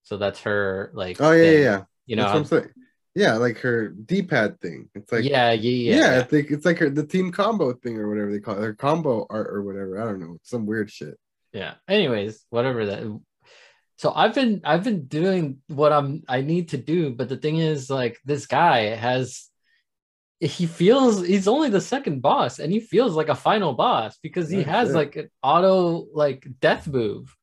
so 0.03 0.17
that's 0.17 0.41
her 0.41 0.91
like 0.93 1.17
Oh 1.21 1.31
yeah, 1.31 1.43
yeah, 1.43 1.51
thing. 1.51 1.63
yeah. 1.63 1.81
you 2.05 2.15
know 2.15 2.23
That's 2.23 2.33
what 2.33 2.39
I'm 2.39 2.45
saying. 2.63 2.73
Yeah, 3.15 3.33
like 3.35 3.57
her 3.59 3.89
D-pad 3.89 4.61
thing. 4.61 4.89
It's 4.95 5.11
like 5.11 5.23
yeah, 5.25 5.51
yeah 5.51 5.95
yeah, 5.95 6.13
yeah 6.13 6.19
I 6.19 6.23
think 6.23 6.51
it's 6.51 6.65
like 6.65 6.77
her 6.79 6.89
the 6.89 7.05
team 7.05 7.31
combo 7.31 7.73
thing 7.73 7.97
or 7.97 8.07
whatever 8.09 8.31
they 8.31 8.39
call 8.39 8.55
it, 8.57 8.61
her 8.63 8.73
combo 8.73 9.25
art 9.29 9.47
or 9.51 9.61
whatever. 9.63 9.99
I 10.01 10.05
don't 10.05 10.19
know, 10.19 10.37
some 10.43 10.65
weird 10.65 10.89
shit. 10.91 11.17
yeah 11.53 11.73
anyways 11.87 12.45
whatever 12.51 12.85
that 12.85 13.01
so 13.97 14.13
i've 14.15 14.35
been 14.35 14.61
i've 14.63 14.83
been 14.83 15.05
doing 15.07 15.57
what 15.67 15.91
i'm 15.91 16.21
i 16.27 16.41
need 16.41 16.69
to 16.69 16.77
do 16.77 17.11
but 17.11 17.27
the 17.27 17.37
thing 17.37 17.57
is 17.57 17.89
like 17.89 18.17
this 18.23 18.45
guy 18.45 18.95
has 18.95 19.49
he 20.39 20.65
feels 20.65 21.25
he's 21.25 21.47
only 21.47 21.69
the 21.69 21.81
second 21.81 22.21
boss 22.21 22.59
and 22.59 22.71
he 22.71 22.79
feels 22.79 23.13
like 23.13 23.27
a 23.29 23.35
final 23.35 23.73
boss 23.73 24.17
because 24.23 24.49
he 24.49 24.63
has 24.63 24.93
like 24.93 25.15
an 25.17 25.29
auto 25.43 26.05
like 26.13 26.47
death 26.61 26.87
move 26.87 27.35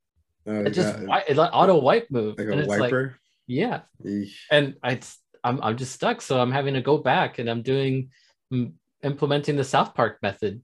Oh, 0.48 0.60
it 0.62 0.70
just 0.70 0.94
wi- 0.94 1.24
it's 1.28 1.36
like 1.36 1.50
auto 1.52 1.78
wipe 1.80 2.08
move 2.10 2.38
like 2.38 2.46
and 2.46 2.54
a 2.54 2.58
it's 2.60 2.68
like 2.68 2.80
wiper. 2.80 3.16
yeah 3.48 3.80
Eesh. 4.04 4.34
and 4.50 4.76
I 4.82 5.00
I'm 5.44 5.60
I'm 5.62 5.76
just 5.76 5.92
stuck 5.92 6.22
so 6.22 6.40
I'm 6.40 6.52
having 6.52 6.74
to 6.74 6.80
go 6.80 6.98
back 6.98 7.38
and 7.38 7.50
I'm 7.50 7.62
doing 7.62 8.10
mm, 8.52 8.72
implementing 9.02 9.56
the 9.56 9.64
South 9.64 9.94
Park 9.94 10.18
method 10.22 10.62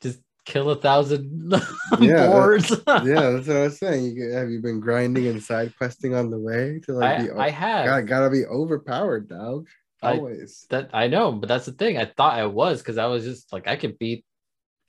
just 0.00 0.18
kill 0.46 0.70
a 0.70 0.76
thousand 0.76 1.52
Yeah, 2.00 2.26
boards 2.26 2.70
yeah, 2.70 3.02
that's 3.04 3.46
what 3.48 3.56
I 3.56 3.62
was 3.64 3.78
saying. 3.78 4.16
You 4.16 4.30
have 4.32 4.50
you 4.50 4.60
been 4.60 4.80
grinding 4.80 5.26
and 5.26 5.42
side 5.42 5.74
questing 5.76 6.14
on 6.14 6.30
the 6.30 6.38
way 6.38 6.80
to 6.86 6.92
like 6.92 7.18
I, 7.18 7.22
be? 7.22 7.30
I 7.30 7.50
have 7.50 8.06
gotta 8.06 8.30
be 8.30 8.44
overpowered, 8.46 9.28
dog. 9.28 9.68
I- 10.02 10.16
Always. 10.16 10.66
that 10.70 10.90
I 10.92 11.08
know 11.08 11.32
but 11.32 11.48
that's 11.48 11.66
the 11.66 11.72
thing 11.72 11.98
I 11.98 12.06
thought 12.06 12.38
I 12.38 12.46
was 12.46 12.78
because 12.80 12.98
I 12.98 13.06
was 13.06 13.24
just 13.24 13.52
like 13.52 13.68
I 13.68 13.76
could 13.76 13.98
beat 13.98 14.24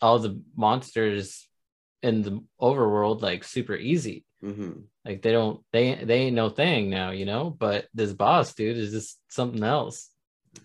all 0.01 0.19
the 0.19 0.41
monsters 0.55 1.47
in 2.01 2.21
the 2.21 2.41
overworld 2.61 3.21
like 3.21 3.43
super 3.43 3.75
easy 3.75 4.23
Mhm. 4.43 4.83
Like 5.03 5.21
they 5.21 5.31
don't 5.33 5.59
they 5.73 5.95
they 5.95 6.19
ain't 6.27 6.35
no 6.35 6.49
thing 6.49 6.89
now, 6.89 7.11
you 7.11 7.25
know. 7.25 7.49
But 7.49 7.87
this 7.93 8.13
boss 8.13 8.53
dude 8.53 8.77
is 8.77 8.91
just 8.91 9.19
something 9.27 9.63
else. 9.63 10.09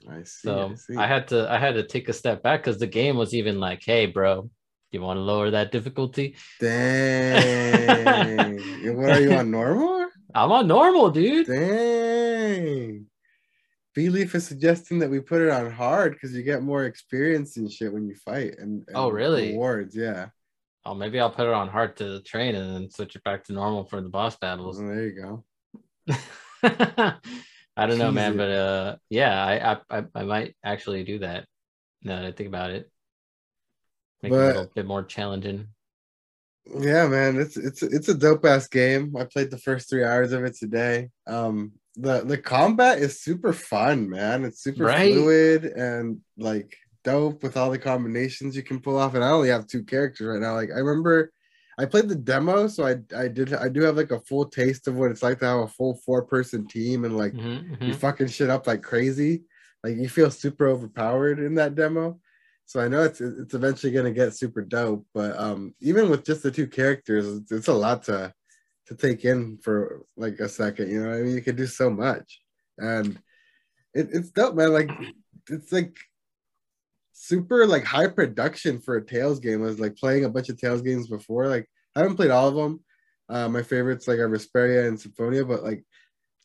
I 0.08 0.22
see. 0.22 0.46
So 0.46 0.70
I 0.70 0.74
see. 0.76 0.96
I 0.96 1.06
had 1.08 1.28
to 1.28 1.50
I 1.50 1.58
had 1.58 1.74
to 1.74 1.82
take 1.82 2.08
a 2.08 2.12
step 2.12 2.40
back 2.42 2.62
because 2.62 2.78
the 2.78 2.86
game 2.86 3.16
was 3.16 3.34
even 3.34 3.58
like, 3.58 3.82
hey, 3.84 4.06
bro, 4.06 4.48
you 4.92 5.00
want 5.02 5.16
to 5.16 5.22
lower 5.22 5.50
that 5.50 5.72
difficulty? 5.72 6.36
Dang. 6.60 8.60
What 8.96 9.10
are 9.10 9.20
you 9.20 9.32
on 9.32 9.50
normal? 9.50 10.08
I'm 10.34 10.52
on 10.52 10.68
normal, 10.68 11.10
dude. 11.10 11.46
Dang. 11.48 12.03
B 13.94 14.08
Leaf 14.08 14.34
is 14.34 14.46
suggesting 14.46 14.98
that 14.98 15.10
we 15.10 15.20
put 15.20 15.40
it 15.40 15.50
on 15.50 15.70
hard 15.70 16.12
because 16.14 16.34
you 16.34 16.42
get 16.42 16.62
more 16.62 16.84
experience 16.84 17.56
and 17.56 17.70
shit 17.70 17.92
when 17.92 18.06
you 18.08 18.14
fight 18.16 18.58
and, 18.58 18.84
and 18.88 18.96
Oh, 18.96 19.08
really? 19.08 19.52
rewards. 19.52 19.94
Yeah. 19.96 20.28
Oh, 20.84 20.94
maybe 20.94 21.20
I'll 21.20 21.30
put 21.30 21.46
it 21.46 21.54
on 21.54 21.68
hard 21.68 21.96
to 21.98 22.20
train 22.22 22.54
and 22.56 22.74
then 22.74 22.90
switch 22.90 23.16
it 23.16 23.24
back 23.24 23.44
to 23.44 23.52
normal 23.52 23.84
for 23.84 24.00
the 24.00 24.08
boss 24.08 24.36
battles. 24.36 24.78
Well, 24.78 24.88
there 24.88 25.06
you 25.06 25.12
go. 25.12 25.44
I 27.76 27.86
don't 27.86 27.98
know, 27.98 28.12
man, 28.12 28.36
but 28.36 28.50
uh, 28.50 28.96
yeah, 29.10 29.44
I, 29.44 29.72
I 29.72 29.98
I 29.98 30.04
I 30.14 30.22
might 30.24 30.56
actually 30.64 31.04
do 31.04 31.18
that. 31.20 31.46
Now 32.02 32.16
that 32.20 32.26
I 32.26 32.32
think 32.32 32.48
about 32.48 32.70
it, 32.70 32.90
make 34.22 34.32
it 34.32 34.36
a 34.36 34.38
little 34.38 34.72
bit 34.74 34.86
more 34.86 35.02
challenging. 35.02 35.68
Yeah, 36.66 37.06
man, 37.08 37.38
it's 37.38 37.56
it's 37.56 37.82
it's 37.82 38.08
a 38.08 38.14
dope 38.14 38.44
ass 38.44 38.68
game. 38.68 39.16
I 39.18 39.24
played 39.24 39.50
the 39.50 39.58
first 39.58 39.88
three 39.88 40.04
hours 40.04 40.32
of 40.32 40.44
it 40.44 40.54
today. 40.56 41.08
Um, 41.26 41.72
the 41.96 42.22
the 42.24 42.38
combat 42.38 42.98
is 42.98 43.22
super 43.22 43.52
fun, 43.52 44.08
man. 44.08 44.44
It's 44.44 44.62
super 44.62 44.88
Right? 44.88 45.12
fluid 45.12 45.64
and 45.64 46.20
like 46.36 46.76
dope 47.04 47.42
with 47.42 47.56
all 47.56 47.70
the 47.70 47.78
combinations 47.78 48.56
you 48.56 48.62
can 48.62 48.80
pull 48.80 48.98
off. 48.98 49.14
And 49.14 49.24
I 49.24 49.30
only 49.30 49.48
have 49.50 49.66
two 49.66 49.84
characters 49.84 50.26
right 50.26 50.40
now. 50.40 50.54
Like 50.54 50.70
I 50.74 50.78
remember, 50.80 51.32
I 51.78 51.86
played 51.86 52.08
the 52.08 52.16
demo, 52.16 52.66
so 52.68 52.86
I 52.86 52.96
I 53.16 53.28
did 53.28 53.52
I 53.54 53.68
do 53.68 53.82
have 53.82 53.96
like 53.96 54.10
a 54.10 54.20
full 54.20 54.46
taste 54.48 54.88
of 54.88 54.96
what 54.96 55.10
it's 55.10 55.22
like 55.22 55.38
to 55.40 55.46
have 55.46 55.60
a 55.60 55.68
full 55.68 55.96
four 56.04 56.24
person 56.24 56.66
team 56.66 57.04
and 57.04 57.16
like 57.16 57.34
Mhm, 57.34 57.78
you 57.84 57.94
mhm. 57.94 58.00
fucking 58.00 58.28
shit 58.28 58.50
up 58.50 58.66
like 58.66 58.82
crazy. 58.82 59.44
Like 59.82 59.96
you 59.96 60.08
feel 60.08 60.30
super 60.30 60.66
overpowered 60.68 61.38
in 61.40 61.54
that 61.56 61.74
demo. 61.74 62.20
So 62.66 62.80
I 62.80 62.88
know 62.88 63.02
it's 63.02 63.20
it's 63.20 63.54
eventually 63.54 63.92
gonna 63.92 64.10
get 64.12 64.34
super 64.34 64.62
dope, 64.62 65.06
but 65.14 65.36
um 65.38 65.74
even 65.80 66.08
with 66.10 66.24
just 66.24 66.42
the 66.42 66.50
two 66.50 66.66
characters, 66.66 67.26
it's, 67.26 67.52
it's 67.52 67.68
a 67.68 67.74
lot 67.74 68.04
to 68.04 68.32
to 68.86 68.94
take 68.94 69.24
in 69.24 69.58
for 69.58 70.04
like 70.16 70.40
a 70.40 70.48
second. 70.48 70.90
You 70.90 71.02
know, 71.02 71.12
I 71.12 71.22
mean, 71.22 71.34
you 71.34 71.42
can 71.42 71.56
do 71.56 71.66
so 71.66 71.90
much, 71.90 72.40
and 72.78 73.18
it, 73.94 74.08
it's 74.12 74.30
dope, 74.30 74.54
man. 74.54 74.72
Like 74.72 74.90
it's 75.48 75.72
like 75.72 75.96
super 77.12 77.66
like 77.66 77.84
high 77.84 78.08
production 78.08 78.80
for 78.80 78.96
a 78.96 79.06
Tales 79.06 79.40
game. 79.40 79.62
I 79.62 79.66
was 79.66 79.80
like 79.80 79.96
playing 79.96 80.24
a 80.24 80.28
bunch 80.28 80.48
of 80.48 80.60
Tales 80.60 80.82
games 80.82 81.08
before. 81.08 81.48
Like 81.48 81.68
I 81.96 82.00
haven't 82.00 82.16
played 82.16 82.30
all 82.30 82.48
of 82.48 82.54
them. 82.54 82.80
Uh, 83.28 83.48
my 83.48 83.62
favorites 83.62 84.06
like 84.06 84.18
are 84.18 84.28
Vesperia 84.28 84.86
and 84.86 85.00
Symphonia, 85.00 85.44
but 85.44 85.62
like 85.62 85.84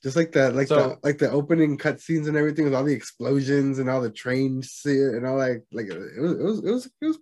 just 0.02 0.16
like 0.16 0.32
that, 0.32 0.56
like 0.56 0.70
the 0.70 0.98
like 1.04 1.18
the 1.18 1.30
opening 1.30 1.78
cutscenes 1.78 2.28
and 2.30 2.38
everything 2.38 2.64
with 2.64 2.74
all 2.74 2.86
the 2.86 2.94
explosions 2.94 3.80
and 3.80 3.90
all 3.90 4.00
the 4.02 4.10
trains 4.10 4.82
and 4.86 5.26
all 5.28 5.38
like 5.38 5.66
like 5.74 5.88
it 5.88 5.98
was 5.98 6.32
it 6.40 6.44
was 6.44 6.60
it 6.60 6.72
was 6.72 6.86
it 7.02 7.06
was 7.06 7.18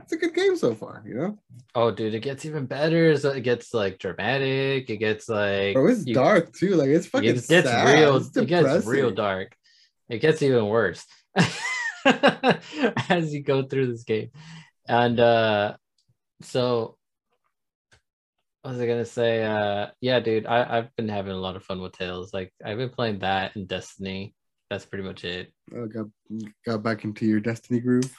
it's 0.00 0.12
a 0.12 0.16
good 0.16 0.34
game 0.34 0.54
so 0.56 0.74
far, 0.74 1.02
you 1.06 1.14
know. 1.14 1.38
Oh, 1.74 1.90
dude, 1.90 2.14
it 2.14 2.20
gets 2.20 2.44
even 2.44 2.66
better. 2.66 3.16
So 3.16 3.30
it 3.30 3.40
gets 3.42 3.72
like 3.72 3.98
dramatic. 3.98 4.90
It 4.90 4.98
gets 4.98 5.26
like 5.28 5.74
Bro, 5.74 5.86
it's 5.88 6.06
you- 6.06 6.14
dark 6.14 6.52
too. 6.54 6.74
Like 6.74 6.88
it's 6.88 7.06
fucking 7.06 7.30
It 7.30 7.48
gets 7.48 7.68
sad. 7.68 7.98
real. 7.98 8.16
It 8.16 8.46
gets 8.46 8.86
real 8.86 9.10
dark. 9.10 9.56
It 10.10 10.18
gets 10.18 10.42
even 10.42 10.66
worse 10.66 11.06
as 12.04 13.32
you 13.32 13.42
go 13.42 13.62
through 13.62 13.92
this 13.92 14.04
game. 14.04 14.30
And 14.86 15.18
uh 15.18 15.76
so 16.42 16.97
was 18.68 18.80
I 18.80 18.86
gonna 18.86 19.04
say? 19.04 19.44
Uh 19.44 19.88
yeah, 20.00 20.20
dude, 20.20 20.46
I, 20.46 20.78
I've 20.78 20.96
been 20.96 21.08
having 21.08 21.32
a 21.32 21.36
lot 21.38 21.56
of 21.56 21.64
fun 21.64 21.80
with 21.80 21.92
Tales. 21.92 22.32
Like 22.34 22.52
I've 22.64 22.78
been 22.78 22.90
playing 22.90 23.20
that 23.20 23.56
and 23.56 23.68
Destiny. 23.68 24.34
That's 24.70 24.84
pretty 24.84 25.04
much 25.04 25.24
it. 25.24 25.52
Oh, 25.74 25.86
got 25.86 26.06
got 26.66 26.82
back 26.82 27.04
into 27.04 27.26
your 27.26 27.40
Destiny 27.40 27.80
groove. 27.80 28.14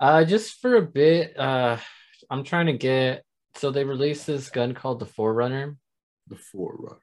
Uh 0.00 0.24
just 0.24 0.60
for 0.60 0.76
a 0.76 0.82
bit, 0.82 1.38
uh 1.38 1.78
I'm 2.30 2.44
trying 2.44 2.66
to 2.66 2.74
get 2.74 3.24
so 3.56 3.70
they 3.70 3.84
released 3.84 4.26
this 4.26 4.50
gun 4.50 4.74
called 4.74 5.00
the 5.00 5.06
Forerunner. 5.06 5.76
The 6.28 6.36
Forerunner. 6.36 6.98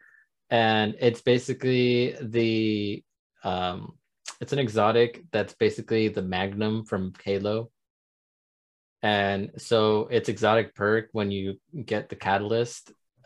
and 0.49 0.95
it's 0.99 1.21
basically 1.21 2.15
the 2.21 3.03
um 3.43 3.93
it's 4.41 4.53
an 4.53 4.59
exotic 4.59 5.23
that's 5.31 5.53
basically 5.55 6.07
the 6.09 6.21
magnum 6.21 6.85
from 6.85 7.13
halo 7.23 7.69
and 9.05 9.39
so 9.69 10.07
it's 10.15 10.29
exotic 10.33 10.67
perk 10.79 11.05
when 11.17 11.29
you 11.37 11.45
get 11.91 12.03
the 12.09 12.15
catalyst 12.27 12.83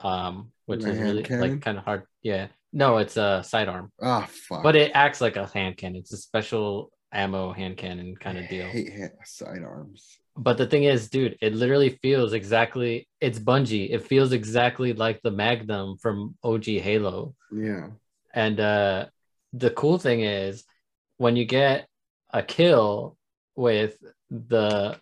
um 0.09 0.33
which 0.69 0.83
is 0.89 0.97
really 1.05 1.23
cannon? 1.23 1.41
like 1.51 1.61
kind 1.65 1.77
of 1.79 1.83
hard 1.89 2.01
yeah 2.31 2.45
no 2.81 2.87
it's 3.03 3.17
a 3.27 3.29
sidearm 3.51 3.85
Ah, 4.01 4.25
fuck. 4.47 4.61
but 4.67 4.75
it 4.75 4.91
acts 5.03 5.21
like 5.25 5.37
a 5.37 5.45
hand 5.55 5.75
cannon 5.79 5.99
it's 6.03 6.13
a 6.19 6.21
special 6.29 6.67
ammo 7.21 7.43
hand 7.59 7.75
cannon 7.81 8.09
kind 8.25 8.37
of 8.41 8.45
deal 8.53 8.67
I 8.67 8.69
hate 8.77 8.91
hand, 8.99 9.11
sidearms. 9.39 10.01
but 10.47 10.55
the 10.61 10.67
thing 10.71 10.83
is, 10.93 11.09
dude, 11.09 11.35
it 11.41 11.53
literally 11.61 11.91
feels 12.05 12.31
exactly 12.41 12.91
it's 13.25 13.39
Bungie. 13.47 13.89
It 13.95 14.03
feels 14.11 14.31
exactly 14.39 14.91
like 15.03 15.17
the 15.21 15.31
Magnum 15.43 15.87
from 16.03 16.17
OG 16.49 16.65
Halo. 16.87 17.17
Yeah. 17.67 17.85
And 18.45 18.57
uh 18.59 18.99
the 19.63 19.71
cool 19.81 19.97
thing 20.05 20.19
is 20.41 20.53
when 21.23 21.33
you 21.39 21.45
get 21.61 21.77
a 22.39 22.41
kill 22.57 23.17
with 23.67 23.93
the 24.29 24.95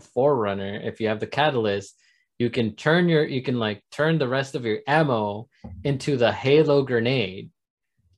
Forerunner, 0.00 0.80
if 0.82 1.00
you 1.00 1.08
have 1.08 1.20
the 1.20 1.26
catalyst, 1.26 1.94
you 2.38 2.50
can 2.50 2.76
turn 2.76 3.08
your 3.08 3.24
you 3.24 3.42
can 3.42 3.58
like 3.58 3.82
turn 3.90 4.18
the 4.18 4.28
rest 4.28 4.54
of 4.54 4.64
your 4.64 4.78
ammo 4.86 5.48
into 5.84 6.16
the 6.16 6.32
Halo 6.32 6.82
grenade, 6.82 7.50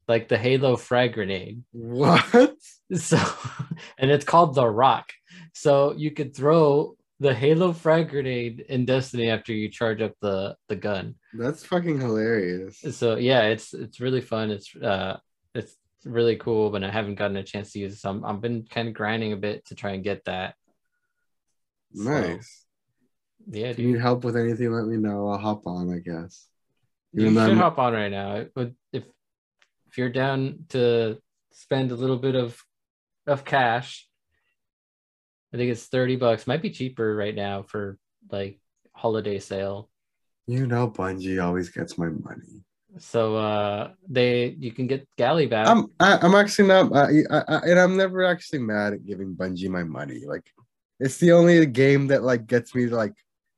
like 0.08 0.28
the 0.28 0.38
Halo 0.38 0.76
frag 0.76 1.14
grenade. 1.14 1.62
What? 1.72 2.54
So, 2.92 3.18
and 3.98 4.10
it's 4.10 4.24
called 4.24 4.54
the 4.54 4.66
Rock. 4.66 5.12
So 5.54 5.94
you 5.96 6.10
could 6.10 6.34
throw 6.34 6.96
the 7.20 7.34
Halo 7.34 7.72
frag 7.72 8.08
grenade 8.08 8.64
in 8.68 8.84
Destiny 8.84 9.30
after 9.30 9.52
you 9.52 9.70
charge 9.70 10.02
up 10.02 10.12
the 10.20 10.56
the 10.68 10.76
gun. 10.76 11.14
That's 11.34 11.64
fucking 11.64 12.00
hilarious. 12.00 12.78
So 12.92 13.16
yeah, 13.16 13.42
it's 13.42 13.72
it's 13.72 14.00
really 14.00 14.20
fun. 14.20 14.50
It's 14.50 14.74
uh 14.76 15.18
it's 15.54 15.76
really 16.04 16.36
cool, 16.36 16.70
but 16.70 16.82
I 16.82 16.90
haven't 16.90 17.16
gotten 17.16 17.36
a 17.36 17.42
chance 17.42 17.72
to 17.72 17.78
use 17.78 17.94
it. 17.94 17.98
So 17.98 18.10
I'm, 18.10 18.24
I've 18.24 18.40
been 18.40 18.66
kind 18.68 18.88
of 18.88 18.94
grinding 18.94 19.32
a 19.32 19.36
bit 19.36 19.66
to 19.66 19.74
try 19.74 19.92
and 19.92 20.04
get 20.04 20.24
that. 20.24 20.54
So, 21.94 22.03
Nice. 22.11 22.66
yeah, 23.50 23.68
If 23.68 23.79
you 23.79 23.92
need 23.92 24.00
help 24.00 24.24
with 24.24 24.37
anything, 24.37 24.70
let 24.72 24.87
me 24.87 24.96
know. 24.96 25.29
I'll 25.29 25.38
hop 25.38 25.66
on, 25.66 25.92
I 25.92 25.98
guess. 25.98 26.46
You 27.12 27.22
Even 27.22 27.35
though 27.35 27.40
should 27.46 27.50
I'm- 27.53 27.59
hop 27.59 27.79
on 27.79 27.92
right 27.92 28.11
now. 28.11 28.46
But 28.55 28.72
If 28.92 29.05
if 29.88 29.98
you're 29.98 30.09
down 30.11 30.66
to 30.68 31.18
spend 31.50 31.90
a 31.90 31.96
little 31.96 32.16
bit 32.18 32.37
of 32.37 32.62
of 33.26 33.44
cash, 33.44 34.09
I 35.53 35.57
think 35.57 35.70
it's 35.72 35.87
30 35.87 36.14
bucks. 36.16 36.46
Might 36.46 36.62
be 36.62 36.70
cheaper 36.70 37.14
right 37.16 37.35
now 37.35 37.62
for 37.62 37.98
like 38.31 38.61
holiday 38.92 39.40
sale. 39.40 39.90
You 40.46 40.66
know, 40.68 40.88
Bungie 40.88 41.42
always 41.42 41.70
gets 41.70 41.98
my 41.98 42.09
money. 42.09 42.62
So 42.98 43.37
uh 43.37 43.92
they 44.09 44.55
you 44.61 44.70
can 44.72 44.87
get 44.87 45.09
Gjally 45.18 45.50
back. 45.50 45.66
I'm 45.66 45.87
I, 45.98 46.18
I'm 46.22 46.35
actually 46.37 46.68
not, 46.68 46.94
I, 46.94 47.22
I, 47.31 47.42
I, 47.48 47.57
and 47.66 47.79
I'm 47.81 47.96
never 47.96 48.24
actually 48.24 48.61
mad 48.61 48.92
at 48.92 49.05
giving 49.05 49.35
Bungie 49.35 49.68
my 49.68 49.83
money. 49.85 50.22
Like, 50.26 50.46
it's 51.00 51.18
the 51.18 51.32
only 51.32 51.64
game 51.66 52.06
that 52.08 52.22
like 52.22 52.46
gets 52.46 52.74
me 52.74 52.88
to 52.88 52.94
like 52.96 53.14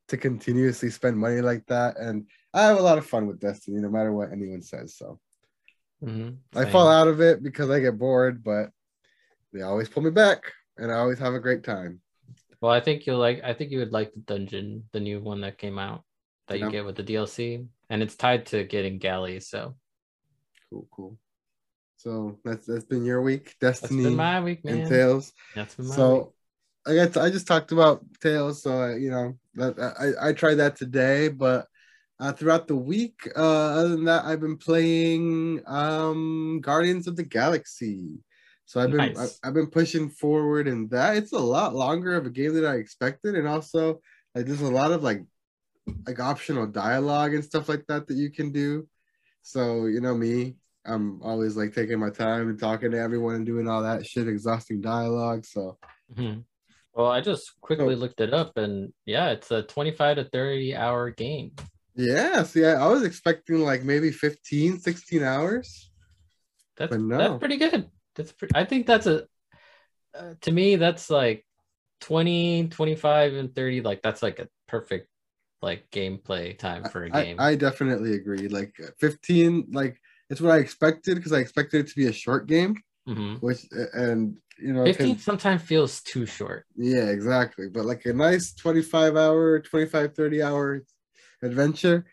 to 0.08 0.16
continuously 0.16 0.90
spend 0.90 1.16
money 1.16 1.40
like 1.40 1.66
that, 1.66 1.98
and 1.98 2.26
I 2.54 2.62
have 2.64 2.78
a 2.78 2.82
lot 2.82 2.98
of 2.98 3.06
fun 3.06 3.26
with 3.26 3.40
Destiny, 3.40 3.80
no 3.80 3.90
matter 3.90 4.12
what 4.12 4.32
anyone 4.32 4.62
says. 4.62 4.96
So 4.96 5.18
Mhm, 6.02 6.38
I 6.54 6.64
fall 6.66 6.88
out 6.88 7.08
of 7.08 7.20
it 7.20 7.42
because 7.42 7.70
I 7.70 7.80
get 7.80 7.98
bored, 7.98 8.42
but 8.42 8.70
they 9.52 9.62
always 9.62 9.88
pull 9.88 10.02
me 10.02 10.10
back, 10.10 10.42
and 10.76 10.90
I 10.90 10.96
always 10.96 11.18
have 11.18 11.34
a 11.34 11.40
great 11.40 11.62
time. 11.64 12.00
Well, 12.60 12.72
I 12.72 12.80
think 12.80 13.06
you'll 13.06 13.18
like 13.18 13.42
I 13.42 13.54
think 13.54 13.70
you 13.70 13.78
would 13.78 13.92
like 13.92 14.12
the 14.12 14.20
dungeon, 14.20 14.84
the 14.92 15.00
new 15.00 15.20
one 15.20 15.40
that 15.42 15.58
came 15.58 15.78
out 15.78 16.04
that 16.48 16.58
you 16.58 16.64
Yeah. 16.66 16.70
get 16.70 16.84
with 16.84 16.96
the 16.96 17.02
DLC. 17.02 17.66
And 17.90 18.02
it's 18.02 18.16
tied 18.16 18.46
to 18.46 18.64
getting 18.64 18.98
Gjally, 18.98 19.42
so 19.42 19.76
Cool, 20.70 20.88
cool. 20.90 21.18
So 21.96 22.38
that's 22.44 22.66
that's 22.66 22.84
been 22.84 23.04
your 23.04 23.22
week, 23.22 23.56
that's 23.60 23.82
Destiny 23.82 24.04
been 24.04 24.16
my 24.16 24.40
week, 24.40 24.64
man. 24.64 24.80
and 24.80 24.88
Tales. 24.88 25.32
That's 25.54 25.74
been 25.74 25.86
my 25.86 26.08
week. 26.12 26.26
So 26.86 27.20
I 27.20 27.30
just 27.30 27.46
talked 27.46 27.70
about 27.70 28.04
Tales, 28.20 28.62
so 28.62 28.76
I, 28.76 28.96
you 28.96 29.10
know 29.10 29.38
that 29.54 29.78
I, 29.78 30.30
I 30.30 30.32
tried 30.32 30.56
that 30.56 30.74
today, 30.76 31.28
but 31.28 31.68
uh, 32.18 32.32
throughout 32.32 32.66
the 32.66 32.76
week, 32.76 33.28
uh, 33.36 33.40
other 33.40 33.90
than 33.90 34.04
that, 34.04 34.24
I've 34.24 34.40
been 34.40 34.56
playing 34.56 35.62
um, 35.66 36.60
Guardians 36.60 37.06
of 37.06 37.16
the 37.16 37.22
Galaxy. 37.22 38.18
So 38.64 38.80
I've 38.80 38.90
been 38.90 39.12
Nice. 39.14 39.38
I, 39.44 39.46
have 39.46 39.54
been 39.54 39.68
pushing 39.68 40.08
forward 40.08 40.66
in 40.66 40.88
that. 40.88 41.16
It's 41.16 41.32
a 41.32 41.38
lot 41.38 41.74
longer 41.74 42.16
of 42.16 42.26
a 42.26 42.30
game 42.30 42.54
than 42.54 42.64
I 42.64 42.76
expected, 42.76 43.36
and 43.36 43.46
also 43.46 44.00
like 44.34 44.46
there's 44.46 44.60
a 44.60 44.70
lot 44.70 44.92
of 44.92 45.04
like 45.04 45.22
like 46.06 46.18
optional 46.18 46.66
dialogue 46.66 47.34
and 47.34 47.44
stuff 47.44 47.68
like 47.68 47.86
that 47.86 48.08
that 48.08 48.16
you 48.16 48.30
can 48.30 48.50
do. 48.50 48.88
So 49.42 49.86
you 49.86 50.00
know 50.00 50.16
me, 50.16 50.56
I'm 50.84 51.22
always 51.22 51.56
like 51.56 51.74
taking 51.74 52.00
my 52.00 52.10
time 52.10 52.48
and 52.48 52.58
talking 52.58 52.90
to 52.90 52.98
everyone 52.98 53.36
and 53.36 53.46
doing 53.46 53.68
all 53.68 53.82
that 53.82 54.04
shit, 54.04 54.26
exhausting 54.26 54.80
dialogue. 54.80 55.44
So 55.44 55.78
Mhm. 56.16 56.44
Well, 56.94 57.10
I 57.10 57.20
just 57.20 57.60
quickly 57.60 57.94
So- 57.94 58.00
looked 58.00 58.20
it 58.20 58.34
up 58.34 58.56
and 58.56 58.92
yeah, 59.06 59.30
it's 59.30 59.50
a 59.50 59.62
25 59.62 60.16
to 60.16 60.24
30 60.24 60.76
hour 60.76 61.10
game. 61.10 61.52
Yeah, 61.94 62.42
see, 62.44 62.64
I, 62.64 62.72
I 62.74 62.86
was 62.88 63.02
expecting 63.02 63.60
like 63.60 63.82
maybe 63.84 64.10
15, 64.10 64.78
16 64.78 65.22
hours. 65.22 65.90
That's 66.76 66.94
no. 66.94 67.18
that's 67.18 67.38
pretty 67.38 67.58
good. 67.58 67.90
That's 68.14 68.32
pretty, 68.32 68.54
I 68.54 68.64
think 68.64 68.86
that's 68.86 69.06
a 69.06 69.26
uh, 70.18 70.34
to 70.42 70.50
me 70.52 70.76
that's 70.76 71.08
like 71.10 71.46
20, 72.00 72.68
25 72.68 73.34
and 73.34 73.54
30 73.54 73.80
like 73.82 74.02
that's 74.02 74.22
like 74.22 74.38
a 74.38 74.48
perfect 74.68 75.08
like 75.62 75.88
gameplay 75.90 76.58
time 76.58 76.84
for 76.84 77.04
a 77.04 77.10
I, 77.16 77.22
game. 77.24 77.36
I 77.38 77.54
definitely 77.54 78.14
agree. 78.14 78.48
Like 78.48 78.74
15, 78.98 79.68
like 79.72 80.00
it's 80.28 80.40
what 80.40 80.52
I 80.52 80.58
expected 80.58 81.16
because 81.16 81.32
I 81.32 81.38
expected 81.38 81.80
it 81.84 81.88
to 81.88 81.94
be 81.96 82.06
a 82.06 82.12
short 82.12 82.46
game, 82.48 82.76
Mhm. 83.08 83.40
which 83.40 83.66
and 83.94 84.36
you 84.62 84.72
know, 84.72 84.84
'cause- 84.84 84.96
15 84.96 85.18
sometimes 85.18 85.62
feels 85.62 86.00
too 86.02 86.24
short. 86.26 86.64
yeah, 86.76 87.06
exactly. 87.10 87.68
But 87.68 87.84
like 87.84 88.06
a 88.06 88.12
nice 88.12 88.54
25 88.54 89.16
hour, 89.16 89.60
25, 89.60 90.14
30 90.14 90.42
hour 90.42 90.82
adventure, 91.42 92.04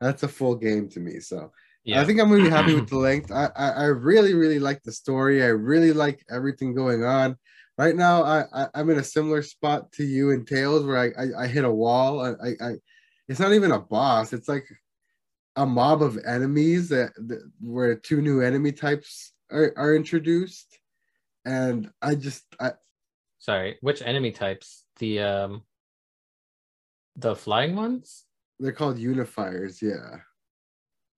that's 0.00 0.22
a 0.22 0.28
full 0.28 0.56
game 0.56 0.88
to 0.90 1.00
me. 1.00 1.20
So 1.20 1.52
Yeah. 1.84 2.00
I 2.00 2.04
think 2.04 2.20
I'm 2.20 2.30
gonna 2.30 2.44
be 2.44 2.48
happy 2.50 2.74
with 2.74 2.88
the 2.94 2.96
length. 2.98 3.30
I, 3.30 3.50
I 3.56 3.68
I 3.70 3.84
really 3.86 4.34
really 4.34 4.58
like 4.58 4.82
the 4.82 4.92
story. 4.92 5.42
I 5.42 5.48
really 5.48 5.92
like 5.92 6.24
everything 6.30 6.74
going 6.74 7.04
on. 7.04 7.36
Right 7.78 7.96
now, 7.96 8.22
I, 8.22 8.44
I 8.52 8.68
I'm 8.74 8.90
in 8.90 8.98
a 8.98 9.04
similar 9.04 9.42
spot 9.42 9.90
to 9.92 10.04
you 10.04 10.30
in 10.30 10.44
Tales 10.44 10.84
where 10.86 10.98
I 10.98 11.08
I, 11.22 11.44
I 11.44 11.46
hit 11.46 11.64
a 11.64 11.70
wall. 11.84 12.20
I, 12.20 12.30
I 12.48 12.50
I 12.68 12.70
it's 13.28 13.40
not 13.40 13.52
even 13.52 13.72
a 13.72 13.78
boss. 13.80 14.32
It's 14.32 14.48
like 14.48 14.66
a 15.56 15.66
mob 15.66 16.02
of 16.02 16.18
enemies 16.26 16.88
that, 16.88 17.12
that 17.28 17.40
where 17.60 17.94
two 17.94 18.20
new 18.22 18.40
enemy 18.40 18.72
types 18.72 19.32
are, 19.50 19.72
are 19.76 19.94
introduced, 19.94 20.78
and 21.44 21.90
I 22.00 22.14
just 22.14 22.44
I 22.60 22.72
Sorry, 23.38 23.76
which 23.80 24.02
enemy 24.02 24.30
types? 24.32 24.84
The 24.98 25.20
um 25.20 25.62
the 27.16 27.34
flying 27.36 27.76
ones? 27.76 28.24
they're 28.60 28.72
called 28.72 28.96
unifiers. 28.98 29.82
Yeah. 29.82 30.18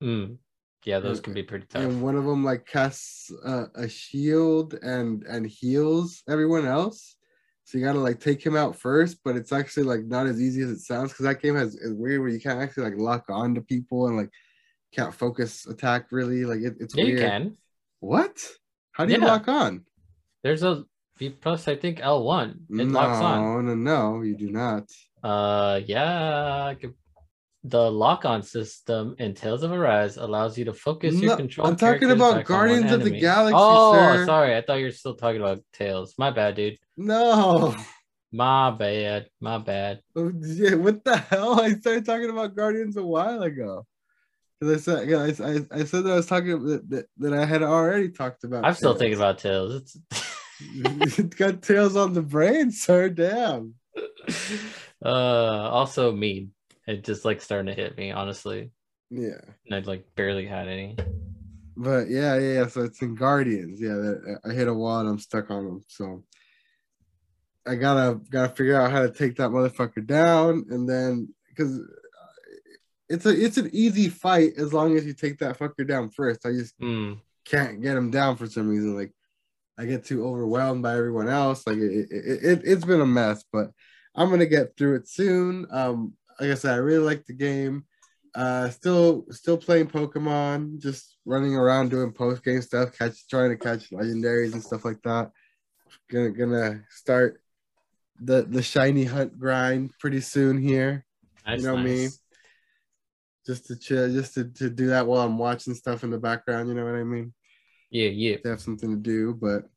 Mm. 0.03 0.39
Yeah, 0.85 0.99
those 1.01 1.19
Okay. 1.19 1.25
can 1.25 1.35
be 1.35 1.43
pretty 1.43 1.67
tough. 1.67 1.83
and 1.83 2.03
one 2.03 2.17
of 2.17 2.25
them 2.25 2.45
like 2.45 2.67
casts 2.67 3.31
uh, 3.45 3.67
a 3.75 3.89
shield 3.89 4.75
and 4.83 5.23
and 5.25 5.47
heals 5.47 6.23
everyone 6.29 6.67
else 6.67 7.17
so 7.65 7.79
you 7.79 7.85
gotta 7.85 7.99
like 7.99 8.21
take 8.21 8.45
him 8.45 8.55
out 8.57 8.77
first 8.77 9.19
but 9.25 9.37
it's 9.37 9.53
actually 9.53 9.83
like 9.85 10.05
not 10.05 10.27
as 10.27 10.41
easy 10.41 10.61
as 10.63 10.71
it 10.71 10.81
sounds 10.81 11.11
because 11.13 11.25
that 11.25 11.41
game 11.41 11.55
has 11.57 11.75
is 11.77 11.95
weird 11.95 12.21
where 12.21 12.29
you 12.29 12.39
can't 12.41 12.61
actually 12.61 12.85
like 12.85 12.99
lock 12.99 13.25
on 13.31 13.55
to 13.55 13.63
people 13.63 14.09
and 14.09 14.17
like 14.19 14.29
can't 14.93 15.15
focus 15.15 15.67
attack 15.67 16.13
really 16.13 16.45
like 16.45 16.61
it, 16.61 16.75
it's 16.81 16.95
Yeah, 16.95 17.05
weird 17.05 17.19
you 17.21 17.27
can. 17.29 17.57
what 18.01 18.47
how 18.93 19.07
do 19.07 19.13
you 19.15 19.21
lock 19.21 19.49
on 19.49 19.85
There's 20.45 20.63
a 20.63 20.85
V 21.19 21.31
plus 21.31 21.67
I 21.67 21.75
think 21.75 21.99
L1. 21.99 22.51
It 22.53 22.59
no 22.69 22.85
locks 22.85 23.19
on. 23.19 23.67
no 23.67 23.75
no 23.75 24.23
you 24.23 24.37
do 24.37 24.51
not 24.53 24.85
Uh 25.23 25.81
yeah, 25.85 26.75
the 27.65 27.91
lock-on 27.91 28.43
system 28.43 29.17
in 29.19 29.33
Tales 29.35 29.63
of 29.63 29.73
Arise 29.73 30.19
allows 30.19 30.59
you 30.59 30.67
to 30.67 30.75
focus 30.75 31.15
your 31.15 31.35
control. 31.37 31.67
I'm 31.67 31.77
talking 31.77 32.11
about 32.11 32.37
on 32.37 32.43
Guardians 32.43 32.93
of 32.93 33.03
the. 33.03 33.19
Galaxy, 33.19 33.57
Oh, 33.59 33.95
sir. 33.95 34.27
sorry. 34.27 34.55
I 34.55 34.61
thought 34.61 34.81
you 34.81 34.85
were 34.85 34.91
still 34.91 35.15
talking 35.15 35.41
about 35.41 35.61
Tales. 35.73 36.15
My 36.19 36.31
bad, 36.31 36.57
dude. 36.57 36.77
no 36.99 37.75
My 38.33 38.71
bad. 38.71 39.29
My 39.41 39.57
bad. 39.59 40.01
Oh, 40.15 40.31
yeah, 40.43 40.75
what 40.75 41.05
the 41.05 41.17
hell? 41.17 41.59
I 41.67 41.73
started 41.73 42.05
talking 42.05 42.29
about 42.29 42.55
Guardians 42.55 42.99
a 42.99 43.03
while 43.03 43.43
ago. 43.43 43.87
Because 44.61 44.89
I 44.89 45.07
said, 45.07 45.13
I, 45.15 45.29
I, 45.79 45.81
I 45.81 45.85
said 45.85 46.05
that 46.05 46.13
I 46.13 46.17
was 46.17 46.27
talking 46.27 46.63
that, 46.67 46.91
that, 46.91 47.07
that 47.19 47.33
I 47.33 47.47
had 47.47 47.63
already 47.63 48.11
talked 48.11 48.45
about. 48.45 48.65
I'm 48.65 48.75
still 48.75 48.95
thinking 48.95 49.17
about 49.19 49.39
Tales. 49.39 49.75
It's 49.77 49.97
it 49.97 50.24
got 51.37 51.63
Tales 51.63 51.97
on 51.97 52.13
the 52.13 52.23
brain, 52.23 52.71
sir. 52.71 53.09
Damn. 53.09 53.75
uh 55.05 55.09
also 55.09 56.13
mean. 56.13 56.53
It 56.87 57.03
just 57.05 57.25
like 57.25 57.41
starting 57.41 57.75
to 57.75 57.81
hit 57.83 57.97
me, 57.97 58.11
honestly. 58.13 58.71
Yeah, 59.11 59.41
And 59.67 59.75
I 59.75 59.79
like 59.89 60.05
barely 60.17 60.47
had 60.47 60.69
any. 60.69 60.97
but 61.77 62.09
yeah, 62.11 62.37
yeah. 62.39 62.53
yeah, 62.61 62.67
So 62.67 62.83
it's 62.83 63.01
in 63.01 63.15
Guardians. 63.15 63.81
Yeah, 63.81 63.95
that, 63.95 64.39
I 64.45 64.53
hit 64.53 64.69
a 64.69 64.75
wall 64.75 65.01
and 65.01 65.09
I'm 65.09 65.19
stuck 65.19 65.51
on 65.51 65.65
them. 65.65 65.85
So 65.89 66.25
I 67.67 67.77
gotta 67.77 68.21
gotta 68.31 68.55
figure 68.55 68.79
out 68.81 68.91
how 68.91 69.03
to 69.03 69.11
take 69.11 69.37
that 69.37 69.51
motherfucker 69.51 70.07
down, 70.07 70.67
and 70.71 70.87
then 70.89 71.33
because 71.49 71.81
it's 73.09 73.25
a 73.25 73.31
it's 73.31 73.57
an 73.57 73.71
easy 73.73 74.09
fight 74.11 74.53
as 74.59 74.73
long 74.75 74.97
as 74.97 75.07
you 75.07 75.15
take 75.15 75.39
that 75.39 75.59
fucker 75.59 75.87
down 75.87 76.11
first. 76.11 76.45
I 76.45 76.53
just 76.53 76.75
Hmm. 76.79 77.15
can't 77.47 77.81
get 77.81 77.97
him 77.97 78.11
down 78.11 78.37
for 78.37 78.47
some 78.47 78.69
reason. 78.69 78.95
Like 78.95 79.13
I 79.79 79.87
get 79.87 80.05
too 80.05 80.27
overwhelmed 80.27 80.83
by 80.83 80.97
everyone 80.97 81.29
else. 81.29 81.67
Like 81.67 81.79
it, 81.79 82.09
it, 82.11 82.45
it 82.45 82.61
it's 82.65 82.85
been 82.85 83.01
a 83.01 83.07
mess, 83.07 83.45
but 83.53 83.71
I'm 84.15 84.31
gonna 84.31 84.47
get 84.47 84.77
through 84.77 84.97
it 84.97 85.09
soon. 85.09 85.67
Um, 85.71 86.15
like 86.41 86.51
I 86.51 86.55
said, 86.55 86.75
I 86.75 86.79
really 86.79 87.05
like 87.05 87.25
the 87.27 87.33
game. 87.35 87.85
Uh, 88.35 88.69
still 88.71 89.25
still 89.31 89.57
playing 89.57 89.87
Pokemon, 89.89 90.81
just 90.81 91.17
running 91.25 91.55
around 91.57 91.91
doing 91.91 92.13
post 92.13 92.45
game 92.45 92.63
stuff, 92.63 92.97
catch 92.97 93.27
trying 93.29 93.51
to 93.51 93.57
catch 93.57 93.91
legendaries 93.91 94.53
and 94.53 94.63
stuff 94.63 94.85
like 94.85 95.01
that. 95.03 95.31
Gonna 96.11 96.31
gonna 96.31 96.83
start 96.91 97.41
the 98.21 98.43
the 98.43 98.63
shiny 98.63 99.05
hunt 99.05 99.39
grind 99.39 99.91
pretty 99.99 100.21
soon 100.21 100.59
here 100.59 101.05
You 101.47 101.63
know 101.63 101.77
me. 101.77 102.03
nice. 102.03 102.21
just 103.47 103.67
to 103.67 103.77
chill 103.77 104.09
just 104.13 104.35
to, 104.35 104.45
to 104.45 104.71
do 104.71 104.87
that 104.89 105.07
while 105.07 105.23
i'm 105.23 105.37
watching 105.37 105.75
stuff 105.75 106.05
in 106.05 106.11
the 106.11 106.19
background 106.19 106.69
you 106.69 106.75
know 106.75 106.85
what 106.85 106.95
i 106.95 107.03
mean 107.03 107.35
Yeah, 107.95 108.09
yeah. 108.09 108.39
to 108.39 108.49
have 108.49 108.61
something 108.61 108.91
to 108.91 108.97
do. 108.97 109.35
But 109.35 109.69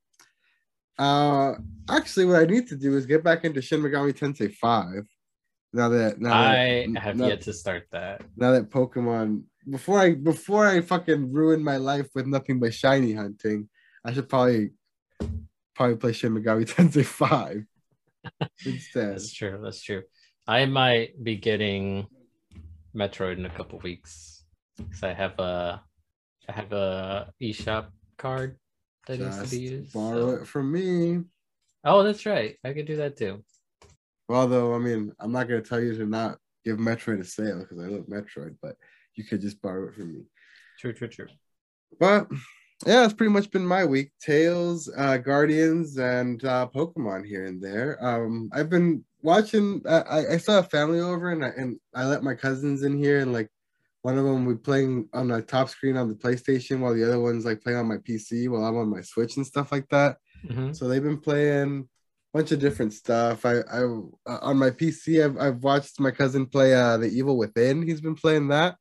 uh 1.02 1.54
actually, 1.88 2.26
what 2.26 2.42
I 2.42 2.46
need 2.46 2.68
to 2.70 2.76
do 2.76 2.98
is 2.98 3.06
get 3.06 3.24
back 3.24 3.46
into 3.46 3.62
Shin 3.62 3.80
Megami 3.80 4.12
Tensei 4.12 4.52
Five. 4.52 5.06
Now 5.72 5.90
that 5.90 6.20
now 6.20 6.34
I 6.34 6.88
that, 6.92 7.04
have 7.04 7.16
now, 7.16 7.28
yet 7.28 7.42
to 7.42 7.54
start 7.54 7.84
that. 7.92 8.24
now 8.36 8.52
that 8.54 8.72
Pokemon 8.72 9.44
before 9.70 10.00
I 10.00 10.16
before 10.16 10.66
I 10.66 10.82
fucking 10.82 11.32
ruin 11.32 11.64
my 11.64 11.78
life 11.78 12.08
with 12.16 12.26
nothing 12.26 12.60
but 12.60 12.74
shiny 12.74 13.14
hunting, 13.14 13.70
I 14.04 14.14
should 14.14 14.28
probably 14.28 14.72
probably 15.76 15.98
play 15.98 16.14
Shin 16.14 16.34
Megami 16.34 16.66
Tensei 16.74 17.06
Five 17.06 17.66
instead. 18.66 19.14
That's 19.14 19.32
true. 19.32 19.60
That's 19.64 19.84
true. 19.84 20.02
I 20.48 20.66
might 20.66 21.24
be 21.24 21.36
getting 21.36 22.08
Metroid 22.96 23.38
in 23.38 23.46
a 23.46 23.50
couple 23.52 23.78
weeks 23.78 24.44
because 24.78 25.04
I 25.04 25.14
have 25.14 25.38
a 25.38 25.84
I 26.50 26.52
have 26.52 26.72
a 26.72 27.32
eShop 27.40 27.90
card 28.18 28.58
that 29.08 29.20
needs 29.20 29.42
to 29.44 29.50
be 29.50 29.62
used. 29.62 29.94
borrow 29.94 30.36
so- 30.36 30.42
it 30.42 30.48
from 30.48 30.72
me. 30.72 31.24
Oh, 31.84 32.04
that's 32.04 32.26
right. 32.26 32.58
I 32.66 32.74
could 32.74 32.88
do 32.88 32.98
that 32.98 33.16
too. 33.18 33.44
Although 34.30 34.74
I 34.74 34.80
mean, 34.80 35.14
I'm 35.20 35.32
not 35.32 35.48
gonna 35.48 35.62
tell 35.62 35.80
you 35.80 35.96
to 35.98 36.06
not 36.06 36.38
give 36.66 36.78
Metroid 36.78 37.22
a 37.22 37.24
sale 37.24 37.60
because 37.60 37.80
I 37.80 37.88
love 37.88 38.08
Metroid, 38.08 38.58
but 38.62 38.76
you 39.16 39.24
could 39.24 39.42
just 39.42 39.62
borrow 39.62 39.88
it 39.88 39.96
from 39.96 40.14
me. 40.14 40.24
True, 40.80 40.94
true, 40.94 41.08
true. 41.08 41.28
But 42.00 42.28
yeah, 42.86 43.06
it's 43.06 43.14
pretty 43.14 43.32
much 43.32 43.50
been 43.50 43.66
my 43.66 43.86
week. 43.86 44.12
Tales, 44.22 44.92
uh, 44.98 45.18
Guardians, 45.18 45.98
and 45.98 46.44
uh, 46.44 46.68
Pokemon 46.76 47.26
here 47.26 47.46
and 47.46 47.62
there. 47.62 47.98
Um, 48.06 48.50
I've 48.54 48.70
been 48.70 49.04
watching. 49.22 49.82
I, 49.88 50.02
I- 50.02 50.34
I 50.34 50.38
saw 50.38 50.60
a 50.60 50.64
family 50.64 51.00
over, 51.00 51.32
and 51.32 51.44
I, 51.46 51.50
and 51.50 51.80
I 51.96 52.06
let 52.06 52.22
my 52.24 52.36
cousins 52.36 52.84
in 52.84 52.98
here, 52.98 53.20
and 53.20 53.32
like 53.34 53.50
one 54.08 54.18
of 54.18 54.24
them 54.24 54.46
we 54.46 54.56
playing 54.56 55.10
on 55.12 55.28
the 55.28 55.42
top 55.42 55.68
screen 55.68 55.98
on 55.98 56.08
the 56.08 56.16
PlayStation, 56.16 56.80
while 56.80 56.94
the 56.94 57.06
other 57.06 57.20
one's 57.20 57.44
like 57.44 57.60
playing 57.62 57.80
on 57.80 57.90
my 57.90 57.98
PC 57.98 58.48
while 58.48 58.64
I'm 58.64 58.78
on 58.78 58.90
my 58.90 59.02
Switch 59.02 59.36
and 59.36 59.46
stuff 59.46 59.70
like 59.70 59.90
that. 59.90 60.16
Mhm. 60.50 60.74
So 60.74 60.88
they've 60.88 61.04
been 61.04 61.20
playing 61.20 61.90
a 62.34 62.38
bunch 62.38 62.54
of 62.54 62.60
different 62.60 62.94
stuff. 62.94 63.46
I, 63.46 63.56
I 63.78 63.82
uh, 64.32 64.40
on 64.50 64.56
my 64.58 64.70
PC, 64.70 65.26
I've, 65.26 65.38
I've 65.38 65.62
watched 65.62 66.00
my 66.00 66.12
cousin 66.12 66.46
play 66.46 66.74
uh, 66.74 66.96
The 66.96 67.10
Evil 67.10 67.38
Within. 67.38 67.82
He's 67.82 68.00
been 68.00 68.16
playing 68.16 68.48
that 68.48 68.78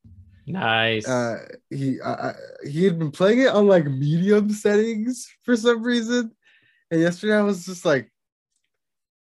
Nice. 0.46 1.08
uh 1.08 1.38
he 1.70 2.00
uh, 2.00 2.32
he 2.64 2.84
had 2.84 2.96
been 2.96 3.10
playing 3.10 3.40
it 3.40 3.48
on 3.48 3.66
like 3.66 3.86
medium 3.86 4.48
settings 4.50 5.26
for 5.42 5.56
some 5.56 5.82
reason 5.82 6.30
and 6.92 7.00
yesterday 7.00 7.34
i 7.34 7.42
was 7.42 7.66
just 7.66 7.84
like 7.84 8.12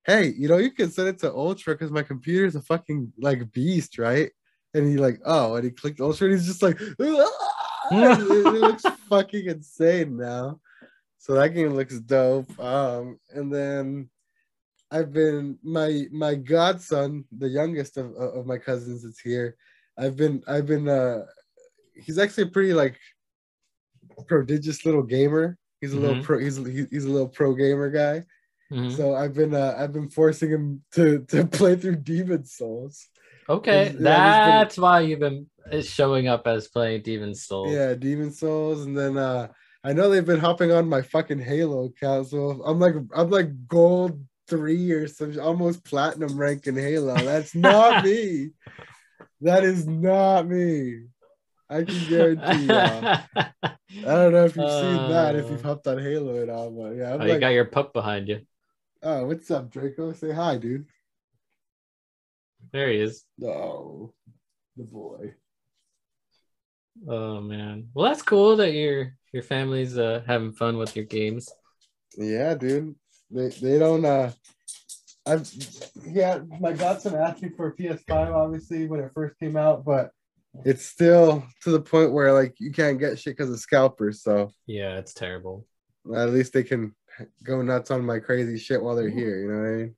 hey 0.06 0.28
you 0.28 0.48
know 0.48 0.56
you 0.56 0.70
can 0.70 0.90
set 0.90 1.06
it 1.06 1.18
to 1.18 1.30
ultra 1.30 1.74
because 1.74 1.90
my 1.90 2.02
computer 2.02 2.46
is 2.46 2.56
a 2.56 2.62
fucking 2.62 3.12
like 3.18 3.52
beast 3.52 3.98
right 3.98 4.30
and 4.74 4.86
he 4.86 4.96
like 4.96 5.20
oh 5.24 5.54
and 5.56 5.64
he 5.64 5.70
clicked 5.70 6.00
ultra 6.00 6.26
and 6.28 6.36
he's 6.36 6.46
just 6.46 6.62
like 6.62 6.80
it, 7.00 7.00
it 7.90 8.60
looks 8.60 8.84
fucking 9.08 9.46
insane 9.46 10.16
now 10.16 10.60
so 11.18 11.34
that 11.34 11.50
game 11.50 11.74
looks 11.74 11.98
dope 12.00 12.48
um 12.60 13.18
and 13.34 13.52
then 13.52 14.08
i've 14.90 15.12
been 15.12 15.58
my 15.62 16.04
my 16.12 16.34
godson 16.34 17.24
the 17.38 17.48
youngest 17.48 17.96
of, 17.96 18.14
of 18.16 18.46
my 18.46 18.58
cousins 18.58 19.02
that's 19.02 19.20
here 19.20 19.56
I've 19.98 20.16
been 20.16 20.42
I've 20.48 20.66
been 20.66 20.88
uh 20.88 21.26
he's 21.94 22.16
actually 22.18 22.44
a 22.44 22.50
pretty 22.54 22.72
like 22.72 22.98
prodigious 24.26 24.86
little 24.86 25.02
gamer. 25.02 25.58
He's 25.82 25.92
a 25.92 25.98
little 25.98 26.16
Mhm. 26.16 26.22
pro 26.22 26.38
he's 26.38 26.56
he- 26.56 26.86
he's 26.90 27.04
a 27.04 27.10
little 27.10 27.28
pro 27.28 27.54
gamer 27.54 27.90
guy. 27.90 28.24
Mhm. 28.72 28.96
So 28.96 29.14
I've 29.14 29.34
been 29.34 29.52
uh, 29.54 29.74
I've 29.76 29.92
been 29.92 30.08
forcing 30.08 30.50
him 30.50 30.82
to 30.92 31.18
to 31.26 31.44
play 31.58 31.76
through 31.76 31.96
Demon's 31.96 32.54
Souls. 32.54 33.08
Okay, 33.50 33.82
yeah, 33.82 33.88
he's 33.88 33.92
been- 33.96 34.04
that's 34.04 34.78
why 34.78 35.00
you've 35.00 35.20
been 35.20 35.46
uh, 35.70 35.82
showing 35.82 36.28
up 36.28 36.46
as 36.46 36.68
playing 36.68 37.02
Demon's 37.02 37.44
Souls. 37.44 37.72
Yeah, 37.72 37.94
Demon's 37.94 38.38
Souls 38.38 38.86
and 38.86 38.96
then 38.96 39.16
uh 39.18 39.48
I 39.82 39.92
know 39.94 40.10
they've 40.10 40.24
been 40.24 40.40
hopping 40.40 40.72
on 40.72 40.88
my 40.88 41.00
fucking 41.02 41.38
Halo 41.40 41.86
account. 41.86 42.28
So 42.28 42.62
I'm 42.64 42.78
like 42.78 42.94
I'm 43.14 43.30
like 43.30 43.66
gold 43.66 44.22
3 44.48 44.92
or 44.92 45.08
some 45.08 45.38
almost 45.40 45.84
platinum 45.84 46.36
rank 46.38 46.66
in 46.66 46.76
Halo. 46.76 47.14
That's 47.16 47.54
not 47.54 48.04
me. 48.10 48.50
That 49.40 49.64
is 49.64 49.86
not 49.86 50.46
me. 50.46 51.06
I 51.68 51.84
can 51.84 52.08
guarantee 52.08 52.66
y'all. 52.66 53.20
I 53.36 53.74
don't 54.04 54.32
know 54.32 54.44
if 54.44 54.56
you've 54.56 54.70
seen 54.70 55.08
that, 55.10 55.34
if 55.36 55.48
you've 55.50 55.64
Uh, 55.64 55.68
hopped 55.68 55.86
on 55.86 55.98
Halo 55.98 56.42
at 56.42 56.48
all, 56.50 56.70
but 56.70 56.90
yeah, 56.96 57.14
I'm 57.14 57.20
oh, 57.20 57.24
you 57.24 57.32
like, 57.32 57.40
got 57.40 57.48
your 57.48 57.64
pup 57.64 57.92
behind 57.92 58.28
you. 58.28 58.40
oh, 59.02 59.24
what's 59.26 59.50
up, 59.50 59.70
Draco? 59.70 60.12
Say 60.12 60.32
hi, 60.32 60.56
dude. 60.56 60.86
There 62.72 62.88
he 62.90 62.98
is. 63.00 63.24
Oh, 63.44 64.12
the 64.76 64.84
boy. 64.84 65.34
Oh 67.08 67.40
man. 67.40 67.88
Well, 67.94 68.10
that's 68.10 68.22
cool 68.22 68.56
that 68.56 68.72
your 68.72 69.16
your 69.32 69.42
family's 69.42 69.96
uh 69.98 70.22
having 70.26 70.52
fun 70.52 70.76
with 70.76 70.94
your 70.96 71.04
games. 71.04 71.48
Yeah, 72.16 72.54
dude. 72.54 72.94
They 73.30 73.48
they 73.48 73.78
don't 73.78 74.04
uh 74.04 74.32
I've 75.26 75.50
yeah, 76.06 76.40
my 76.60 76.72
godson 76.72 77.14
asked 77.14 77.42
me 77.42 77.50
for 77.56 77.68
a 77.68 77.76
PS5 77.76 78.34
obviously 78.34 78.86
when 78.86 79.00
it 79.00 79.12
first 79.14 79.38
came 79.38 79.56
out, 79.56 79.84
but 79.84 80.10
it's 80.64 80.84
still 80.84 81.44
to 81.62 81.70
the 81.70 81.80
point 81.80 82.12
where 82.12 82.32
like 82.32 82.54
you 82.58 82.72
can't 82.72 82.98
get 82.98 83.18
shit 83.18 83.36
because 83.36 83.50
of 83.50 83.60
scalpers, 83.60 84.22
so 84.22 84.50
Yeah, 84.66 84.96
it's 84.98 85.14
terrible. 85.14 85.66
at 86.14 86.30
least 86.30 86.52
they 86.52 86.64
can 86.64 86.94
go 87.44 87.62
nuts 87.62 87.90
on 87.90 88.04
my 88.04 88.18
crazy 88.18 88.58
shit 88.58 88.82
while 88.82 88.96
they're 88.96 89.10
here, 89.10 89.38
you 89.40 89.48
know 89.52 89.58
what 89.60 89.68
I 89.68 89.76
mean? 89.76 89.96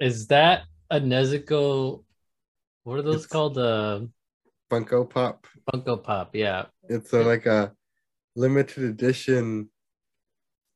Is 0.00 0.28
that 0.28 0.62
a 0.90 1.00
Nezuko? 1.00 2.04
What 2.84 2.98
are 2.98 3.02
those 3.02 3.16
It's- 3.24 3.26
called? 3.26 3.58
Uh, 3.58 4.00
Funko 4.70 5.08
Pop. 5.08 5.46
Funko 5.72 6.02
Pop. 6.02 6.34
Yeah. 6.34 6.66
It's 6.88 7.12
a, 7.12 7.22
like 7.22 7.46
a 7.46 7.72
limited 8.36 8.84
edition 8.84 9.70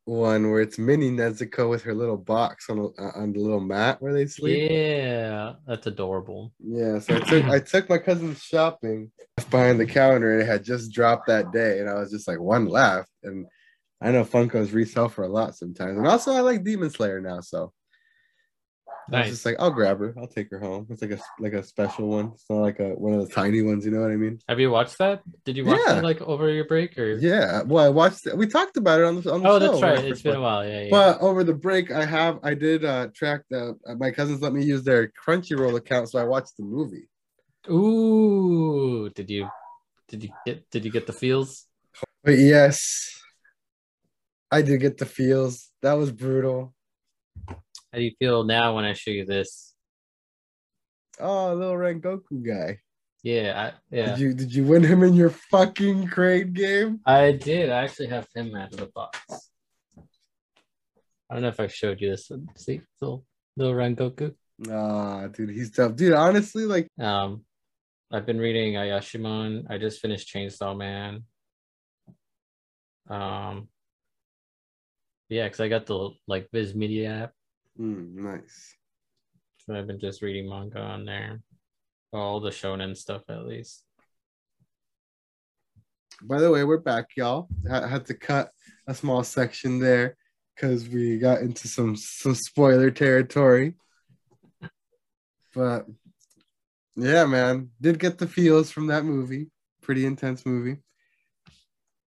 one 0.05 0.51
where 0.51 0.61
it's 0.61 0.79
mini 0.79 1.11
Nezuko 1.11 1.71
with 1.71 1.83
her 1.83 1.95
little 1.95 2.17
box 2.17 2.69
on 2.69 2.79
a- 2.99 3.03
on 3.19 3.33
the 3.33 3.39
little 3.39 3.61
mat 3.61 4.03
where 4.03 4.13
they 4.13 4.27
sleep. 4.27 4.69
Yeah, 4.71 5.55
that's 5.67 5.87
adorable. 5.87 6.53
Yeah, 6.59 6.99
so 6.99 7.17
I 7.17 7.21
took 7.21 7.45
I 7.45 7.59
took 7.61 7.89
my 7.89 7.99
cousin 7.99 8.35
shopping 8.35 9.13
behind 9.51 9.79
the 9.79 9.87
counter 9.87 10.33
and 10.33 10.43
it 10.43 10.47
had 10.47 10.65
just 10.65 10.91
dropped 10.93 11.29
that 11.29 11.53
day, 11.53 11.79
and 11.79 11.89
I 11.89 11.95
was 11.95 12.11
just 12.11 12.27
like 12.27 12.41
one 12.41 12.67
left. 12.67 13.11
And 13.23 13.47
I 14.01 14.11
know 14.11 14.25
Funkos 14.25 14.73
resell 14.75 15.09
for 15.09 15.23
a 15.23 15.29
lot 15.29 15.55
sometimes, 15.55 15.97
and 15.97 16.07
also 16.09 16.33
I 16.33 16.41
like 16.41 16.65
Demon 16.65 16.91
Slayer 16.91 17.21
now, 17.21 17.41
so 17.41 17.73
I 19.13 19.21
was 19.21 19.31
just 19.31 19.45
like, 19.45 19.57
I'll 19.59 19.71
grab 19.71 19.99
her, 20.01 20.15
I'll 20.19 20.27
take 20.27 20.51
her 20.51 20.59
home. 20.59 20.87
It's 20.91 21.03
like 21.03 21.11
a 21.13 21.19
like 21.39 21.53
a 21.53 21.63
special 21.63 22.09
one. 22.09 22.33
It's 22.35 22.45
not 22.49 22.61
like 22.61 22.81
a 22.81 22.91
one 22.95 23.13
of 23.15 23.27
the 23.29 23.35
tiny 23.35 23.63
ones, 23.63 23.85
you 23.85 23.91
know 23.91 24.01
what 24.01 24.11
I 24.11 24.17
mean? 24.17 24.39
Have 24.49 24.59
you 24.59 24.71
watched 24.71 24.99
that? 24.99 25.23
Did 25.45 25.57
you 25.57 25.65
watch 25.67 25.81
Yeah. 25.87 26.01
like 26.01 26.21
over 26.23 26.49
your 26.49 26.65
break 26.67 26.99
or? 26.99 27.15
Yeah. 27.15 27.63
Well, 27.63 27.85
I 27.85 27.89
watched. 27.89 28.27
it. 28.27 28.37
We 28.37 28.47
talked 28.47 28.77
about 28.77 29.01
it 29.01 29.05
on 29.05 29.21
the 29.21 29.33
on 29.33 29.43
the 29.43 29.49
Oh, 29.49 29.59
show 29.59 29.67
that's 29.67 29.81
when 29.83 29.91
I 29.91 29.95
right. 29.95 30.05
It's 30.05 30.23
been 30.23 30.37
a 30.37 30.41
while. 30.41 30.67
Yeah. 30.67 30.81
yeah. 30.83 30.91
But 30.91 31.21
over 31.21 31.45
the 31.45 31.55
break, 31.55 31.91
I 31.91 32.05
have 32.05 32.39
I 32.43 32.55
did 32.55 32.85
uh 32.85 33.09
track 33.15 33.43
the 33.51 33.77
uh, 33.87 33.95
my 33.97 34.11
cousins 34.11 34.41
let 34.41 34.53
me 34.53 34.65
use 34.65 34.83
their 34.83 35.13
Crunchyroll 35.25 35.77
account, 35.77 36.11
so 36.11 36.19
I 36.19 36.25
watched 36.25 36.57
the 36.57 36.65
movie. 36.65 37.09
Ooh, 37.71 39.09
did 39.11 39.31
you 39.31 39.49
did 40.09 40.25
you 40.25 40.31
get 40.47 40.69
did 40.71 40.85
you 40.85 40.91
get 40.91 41.07
the 41.07 41.13
feels? 41.13 41.67
But 42.25 42.39
yes, 42.39 43.21
I 44.51 44.63
did 44.63 44.81
get 44.81 44.99
the 44.99 45.07
feels. 45.07 45.71
That 45.83 45.95
was 45.95 46.13
brutal. 46.13 46.75
How 47.93 47.99
do 47.99 48.05
you 48.05 48.13
feel 48.19 48.45
now 48.45 48.75
when 48.75 48.85
I 48.85 48.95
show 48.95 49.11
you 49.11 49.27
this? 49.27 49.75
Oh, 51.21 51.53
little 51.55 51.75
Rengoku 51.75 52.43
guy. 52.43 52.79
Yeah, 53.23 53.71
I, 53.71 53.95
yeah. 53.95 54.07
Did 54.07 54.19
you 54.19 54.35
did 54.35 54.55
you 54.55 54.65
win 54.65 54.83
him 54.83 55.03
in 55.03 55.15
your 55.15 55.31
fucking 55.31 56.09
crane 56.09 56.53
game? 56.55 57.01
I 57.07 57.33
did. 57.33 57.71
I 57.71 57.85
actually 57.85 58.09
have 58.09 58.27
him 58.35 58.55
out 58.57 58.73
of 58.73 58.79
the 58.79 58.87
box. 58.87 59.19
I 61.31 61.35
don't 61.35 61.43
know 61.43 61.49
if 61.49 61.61
I 61.61 61.67
showed 61.67 62.01
you 62.01 62.11
this. 62.11 62.31
See, 62.57 62.81
little 63.01 63.25
little 63.57 63.75
Rengoku. 63.75 64.35
Ah, 64.71 65.29
dude, 65.29 65.51
he's 65.51 65.71
tough. 65.71 65.95
Dude, 65.95 66.15
honestly, 66.15 66.65
like 66.65 66.89
Um, 66.99 67.45
I've 68.11 68.27
been 68.27 68.39
reading 68.39 68.75
Ayashimon. 68.75 69.71
I 69.71 69.79
just 69.79 70.01
finished 70.01 70.33
Chainsaw 70.35 70.77
Man. 70.77 71.25
Um, 73.09 73.69
yeah, 75.29 75.45
because 75.45 75.61
I 75.61 75.69
got 75.69 75.87
the 75.87 76.11
like 76.27 76.49
Viz 76.53 76.75
Media 76.75 77.25
app, 77.25 77.33
mm, 77.79 78.15
nice. 78.15 78.75
so 79.59 79.75
I've 79.75 79.87
been 79.87 80.01
just 80.01 80.23
reading 80.23 80.49
manga 80.49 80.81
on 80.81 81.05
there. 81.05 81.41
All 82.13 82.41
the 82.41 82.51
shonen 82.51 82.97
stuff, 82.97 83.23
at 83.29 83.47
least. 83.47 83.85
By 86.23 86.41
the 86.41 86.51
way, 86.51 86.63
we're 86.63 86.79
back, 86.79 87.09
y'all. 87.17 87.49
I 87.71 87.87
had 87.87 88.07
to 88.07 88.15
cut 88.15 88.51
a 88.87 88.95
small 88.95 89.25
section 89.25 89.79
there 89.79 90.17
because 90.55 90.89
we 90.89 91.19
got 91.19 91.41
into 91.41 91.69
some 91.69 91.97
some 91.97 92.35
spoiler 92.35 92.91
territory. 92.91 93.75
But 95.55 95.87
yeah, 96.97 97.25
man, 97.25 97.71
did 97.81 97.99
get 97.99 98.19
the 98.19 98.27
feels 98.27 98.71
from 98.71 98.87
that 98.89 99.05
movie. 99.05 99.51
Pretty 99.83 100.07
intense 100.07 100.45
movie. 100.47 100.79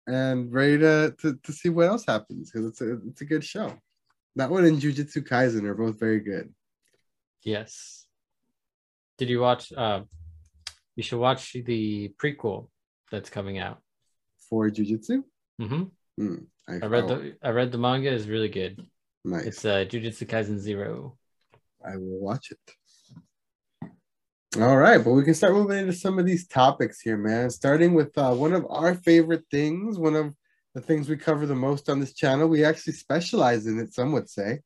And 0.07 0.53
ready 0.53 0.79
to, 0.79 1.15
to, 1.23 1.39
to 1.43 1.53
see 1.53 1.71
what 1.71 1.87
else 1.87 2.05
happens 2.07 2.51
because 2.51 2.69
it's 2.69 2.81
a 2.83 2.99
it's 3.09 3.23
a 3.23 3.25
good 3.25 3.43
show. 3.45 3.73
That 4.37 4.51
one 4.51 4.65
and 4.65 4.81
Jujutsu 4.81 5.27
Kaisen 5.27 5.65
are 5.65 5.75
both 5.75 5.99
very 5.99 6.21
good. 6.21 6.53
Yes. 7.43 8.07
Did 9.19 9.29
you 9.29 9.41
watch? 9.41 9.73
Uh, 9.73 10.03
you 10.97 11.03
should 11.03 11.21
watch 11.21 11.53
the 11.53 12.13
prequel 12.21 12.69
that's 13.11 13.31
coming 13.31 13.59
out. 13.59 13.79
For 14.51 14.69
Jujutsu, 14.71 15.23
hmm 15.59 15.85
Hmm, 16.19 16.37
I 16.69 16.87
read 16.87 17.05
oh, 17.05 17.09
the 17.09 17.37
I 17.43 17.51
read 17.51 17.73
the 17.73 17.79
manga 17.79 18.13
is 18.13 18.29
really 18.29 18.49
good. 18.49 18.81
nice. 19.25 19.47
It's 19.47 19.65
uh 19.65 19.85
Jujutsu 19.89 20.27
Kaisen 20.27 20.59
Zero. 20.59 21.17
I 21.85 21.97
will 21.97 22.21
watch 22.21 22.51
it. 22.51 22.59
All 24.61 24.77
right, 24.77 25.03
but 25.03 25.11
we 25.13 25.25
can 25.25 25.35
start 25.35 25.55
moving 25.55 25.79
into 25.79 25.93
some 25.93 26.19
of 26.19 26.27
these 26.27 26.47
topics 26.47 27.01
here, 27.01 27.17
man. 27.17 27.51
Starting 27.51 27.95
with 27.95 28.17
uh, 28.17 28.33
one 28.35 28.53
of 28.53 28.65
our 28.71 28.95
favorite 28.95 29.45
things, 29.51 29.99
one 29.99 30.15
of 30.15 30.33
the 30.75 30.81
things 30.81 31.09
we 31.09 31.17
cover 31.17 31.47
the 31.47 31.55
most 31.55 31.89
on 31.89 32.01
this 32.01 32.13
channel. 32.15 32.49
We 32.49 32.65
actually 32.65 32.95
specialize 32.95 33.67
in 33.67 33.79
it, 33.79 33.95
some 33.95 34.13
would 34.13 34.29
say. 34.29 34.61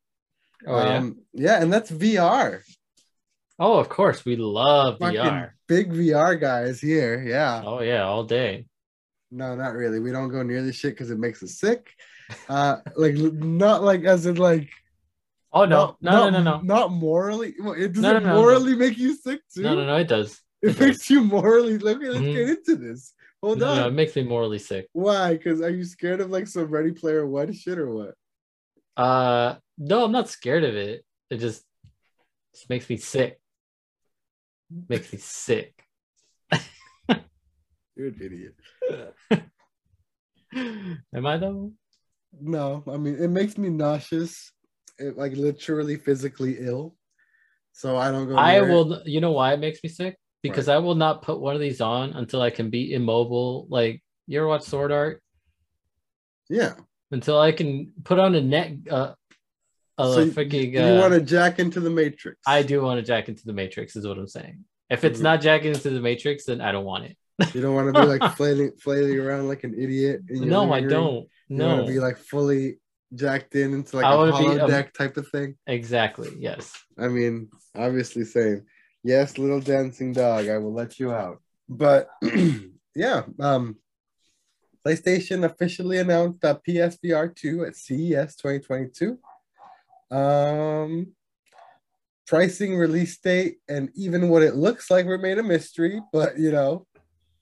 Oh 0.66 0.76
yeah. 0.82 0.96
Um, 0.98 1.18
yeah, 1.32 1.62
and 1.62 1.72
that's 1.72 1.90
VR. 1.90 2.60
Oh, 3.60 3.78
of 3.78 3.88
course, 3.88 4.24
we 4.24 4.36
love 4.36 4.98
Fucking 4.98 5.18
VR. 5.18 5.50
big 5.66 5.92
VR 5.92 6.40
guys 6.40 6.80
here. 6.80 7.22
Yeah. 7.22 7.62
Oh 7.64 7.80
yeah, 7.80 8.02
all 8.04 8.24
day. 8.24 8.66
No, 9.30 9.54
not 9.54 9.74
really. 9.74 10.00
We 10.00 10.10
don't 10.10 10.30
go 10.30 10.42
near 10.42 10.62
this 10.62 10.76
shit 10.76 10.92
because 10.94 11.10
it 11.10 11.18
makes 11.18 11.42
us 11.42 11.58
sick. 11.58 11.92
Uh, 12.48 12.76
like 12.96 13.14
not 13.16 13.82
like 13.82 14.04
as 14.04 14.26
in 14.26 14.36
like 14.36 14.70
Oh 15.52 15.64
no, 15.64 15.96
not, 16.00 16.02
no, 16.02 16.10
not, 16.10 16.32
no, 16.32 16.38
no, 16.42 16.56
no, 16.58 16.60
not 16.62 16.92
morally. 16.92 17.54
Well, 17.58 17.72
it 17.72 17.92
does 17.92 18.02
No, 18.02 18.12
no, 18.14 18.18
no, 18.20 18.34
morally 18.34 18.74
make 18.74 18.98
you 18.98 19.14
sick 19.14 19.40
too? 19.54 19.62
no, 19.62 19.74
no, 19.74 19.86
no. 19.86 19.96
It 19.96 20.08
does. 20.08 20.40
It 20.62 20.70
It 20.70 20.80
makes 20.80 21.08
you 21.08 21.22
morally. 21.24 21.78
Look, 21.78 21.98
let's 22.02 22.18
Mhm. 22.18 22.34
get 22.34 22.48
into 22.50 22.76
this. 22.76 23.14
Hold 23.42 23.59
No, 23.59 23.70
on. 23.70 23.77
no, 23.77 23.88
it 23.88 23.92
makes 23.92 24.16
me 24.16 24.24
morally 24.24 24.59
sick. 24.59 24.88
Why? 24.92 25.35
Because 25.35 25.61
are 25.61 25.70
you 25.70 25.85
scared 25.85 26.20
of 26.20 26.31
like 26.31 26.46
some 26.48 26.66
Ready 26.66 26.92
Player 26.92 27.27
One 27.27 27.53
shit 27.53 27.79
or 27.79 27.90
what? 27.90 28.14
Uh, 28.96 29.57
no, 29.77 30.05
I'm 30.05 30.12
not 30.12 30.29
scared 30.29 30.64
of 30.64 30.74
it. 30.74 31.05
It 31.31 31.37
just, 31.37 31.64
just 32.53 32.68
makes 32.68 32.90
me 32.90 32.96
sick. 32.96 33.38
Makes 34.88 35.12
me 35.12 35.18
sick. 35.20 35.72
You're 37.96 38.09
an 38.09 38.18
idiot. 38.20 38.55
Am 41.14 41.27
I 41.27 41.37
though? 41.37 41.72
No, 42.40 42.83
I 42.90 42.96
mean 42.96 43.16
it 43.18 43.29
makes 43.29 43.57
me 43.57 43.68
nauseous, 43.70 44.53
it, 44.98 45.16
like 45.16 45.33
literally 45.33 45.96
physically 45.96 46.57
ill. 46.59 46.94
So 47.72 47.96
I 47.96 48.11
don't 48.11 48.29
go. 48.29 48.37
I 48.37 48.61
will. 48.61 49.03
You 49.05 49.20
know 49.20 49.33
why 49.33 49.53
it 49.53 49.61
makes 49.61 49.83
me 49.83 49.88
sick? 49.88 50.18
Because 50.50 50.68
I 50.68 50.78
will 50.78 50.94
not 50.94 51.22
put 51.22 51.40
one 51.40 51.54
of 51.54 51.61
these 51.61 51.80
on 51.80 52.12
until 52.14 52.40
I 52.42 52.50
can 52.50 52.70
be 52.70 52.92
immobile. 52.94 53.66
Like 53.68 54.02
you 54.26 54.38
ever 54.38 54.48
watch 54.48 54.62
Sword 54.62 54.92
Art? 54.92 55.22
Yeah. 56.48 56.74
Until 57.11 57.38
I 57.40 57.52
can 57.52 57.92
put 58.04 58.18
on 58.18 58.34
a 58.34 58.40
neck. 58.40 58.72
Uh, 58.90 59.12
a 59.98 60.04
so 60.12 60.20
you- 60.20 60.30
freaking. 60.32 60.72
you 60.72 60.80
uh, 60.80 61.00
want 61.00 61.14
to 61.14 61.20
jack 61.20 61.58
into 61.58 61.80
the 61.80 61.90
Matrix? 61.90 62.38
I 62.46 62.62
do 62.62 62.82
want 62.82 62.98
to 63.00 63.06
jack 63.06 63.28
into 63.28 63.44
the 63.46 63.52
Matrix. 63.52 63.96
Is 63.96 64.06
what 64.06 64.18
I'm 64.18 64.28
saying. 64.28 64.64
If 64.90 65.04
it's 65.04 65.18
Mhm. 65.20 65.24
not 65.24 65.40
jacking 65.40 65.74
into 65.74 65.90
the 65.90 66.00
Matrix, 66.00 66.44
then 66.46 66.61
I 66.61 66.72
don't 66.72 66.84
want 66.84 67.04
it. 67.06 67.16
You 67.54 67.61
don't 67.61 67.74
want 67.74 67.94
to 67.94 68.00
be 68.00 68.06
like 68.06 68.22
flailing, 68.37 68.72
flailing 68.80 69.18
around 69.18 69.48
like 69.48 69.64
an 69.64 69.74
idiot. 69.78 70.22
No, 70.28 70.72
I 70.72 70.80
don't. 70.80 71.26
You 71.48 71.56
want 71.56 71.78
No, 71.78 71.80
to 71.82 71.87
be 71.87 71.98
like 72.00 72.16
fully 72.16 72.78
jacked 73.14 73.54
in 73.54 73.74
into 73.74 73.96
like 73.96 74.04
I 74.06 74.12
a 74.12 74.16
wanna 74.16 74.32
be, 74.32 74.44
hollow 74.44 74.61
um, 74.64 74.70
deck 74.70 74.92
type 74.94 75.16
of 75.16 75.28
thing. 75.28 75.56
exactly. 75.66 76.30
Yes. 76.38 76.72
I 76.98 77.08
mean, 77.08 77.48
obviously 77.76 78.24
saying, 78.24 78.64
yes, 79.08 79.38
little 79.38 79.60
dancing 79.60 80.12
dog, 80.12 80.48
I 80.48 80.58
will 80.58 80.74
let 80.74 81.00
you 81.00 81.12
out. 81.12 81.40
But 81.66 82.10
yeah, 82.94 83.22
um, 83.40 83.76
PlayStation 84.86 85.44
officially 85.44 85.98
announced 85.98 86.44
uh, 86.44 86.58
PSVR 86.66 87.34
2 87.34 87.64
at 87.64 87.76
CES 87.76 88.36
2022. 88.36 89.18
Um, 90.10 91.12
pricing, 92.26 92.76
release 92.76 93.16
date, 93.18 93.56
and 93.66 93.88
even 93.94 94.28
what 94.28 94.42
it 94.42 94.56
looks 94.56 94.90
like 94.90 95.06
remain 95.06 95.38
a 95.38 95.42
mystery, 95.42 96.02
but 96.12 96.38
you 96.38 96.52
know, 96.52 96.86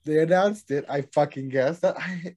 they 0.05 0.21
announced 0.21 0.71
it. 0.71 0.85
I 0.89 1.01
fucking 1.13 1.49
guess 1.49 1.79
that 1.79 1.97
I 1.99 2.35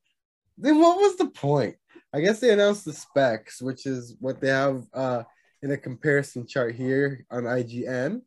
then 0.58 0.80
what 0.80 0.96
was 0.98 1.16
the 1.16 1.30
point? 1.30 1.76
I 2.12 2.20
guess 2.20 2.40
they 2.40 2.50
announced 2.50 2.84
the 2.84 2.92
specs, 2.92 3.62
which 3.62 3.86
is 3.86 4.16
what 4.18 4.40
they 4.40 4.48
have 4.48 4.84
uh, 4.92 5.22
in 5.62 5.70
a 5.70 5.76
comparison 5.76 6.48
chart 6.48 6.74
here 6.74 7.24
on 7.30 7.44
IGN. 7.44 8.22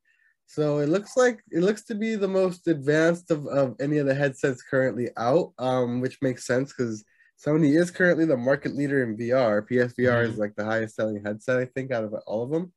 So 0.53 0.77
it 0.77 0.89
looks 0.89 1.17
like 1.17 1.39
it 1.49 1.61
looks 1.61 1.83
to 1.85 1.95
be 1.95 2.15
the 2.15 2.27
most 2.27 2.67
advanced 2.67 3.31
of, 3.31 3.47
of 3.47 3.75
any 3.81 3.97
of 3.97 4.05
the 4.05 4.13
headsets 4.13 4.61
currently 4.61 5.09
out, 5.17 5.51
um, 5.57 5.99
which 5.99 6.21
makes 6.21 6.45
sense 6.45 6.71
because 6.71 7.03
Sony 7.43 7.75
is 7.75 7.89
currently 7.89 8.25
the 8.25 8.37
market 8.37 8.75
leader 8.75 9.01
in 9.01 9.17
VR. 9.17 9.67
PSVR 9.67 9.95
mm-hmm. 9.95 10.31
is 10.31 10.37
like 10.37 10.55
the 10.55 10.63
highest 10.63 10.95
selling 10.95 11.23
headset, 11.25 11.57
I 11.57 11.65
think, 11.65 11.89
out 11.89 12.03
of 12.03 12.13
all 12.27 12.43
of 12.43 12.51
them. 12.51 12.71